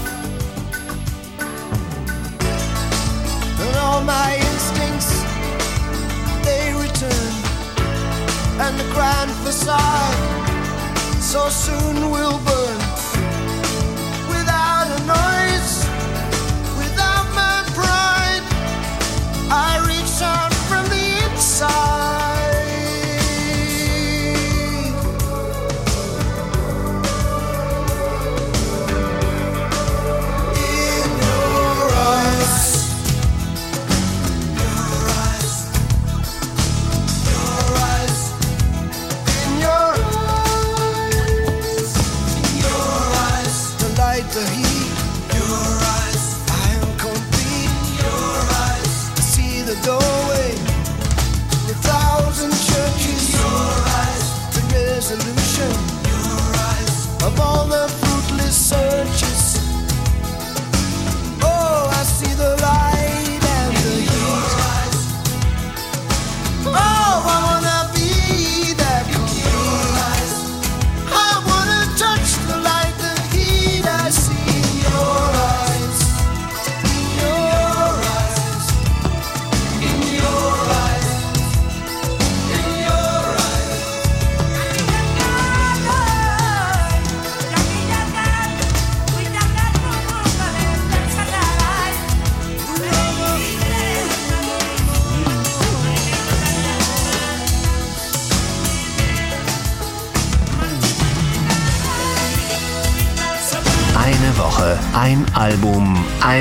And 3.61 3.77
all 3.77 4.03
my 4.03 4.37
instincts 4.37 5.11
they 6.43 6.73
return 6.73 7.33
and 8.65 8.81
the 8.81 8.89
grand 8.95 9.31
facade 9.45 10.15
so 11.21 11.49
soon 11.51 12.11
we'll 12.11 12.39
burn. 12.45 12.53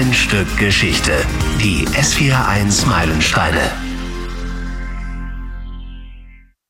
Ein 0.05 0.13
Stück 0.13 0.57
Geschichte. 0.57 1.13
Die 1.61 1.87
S41 1.87 2.85
Meilensteine. 2.87 3.82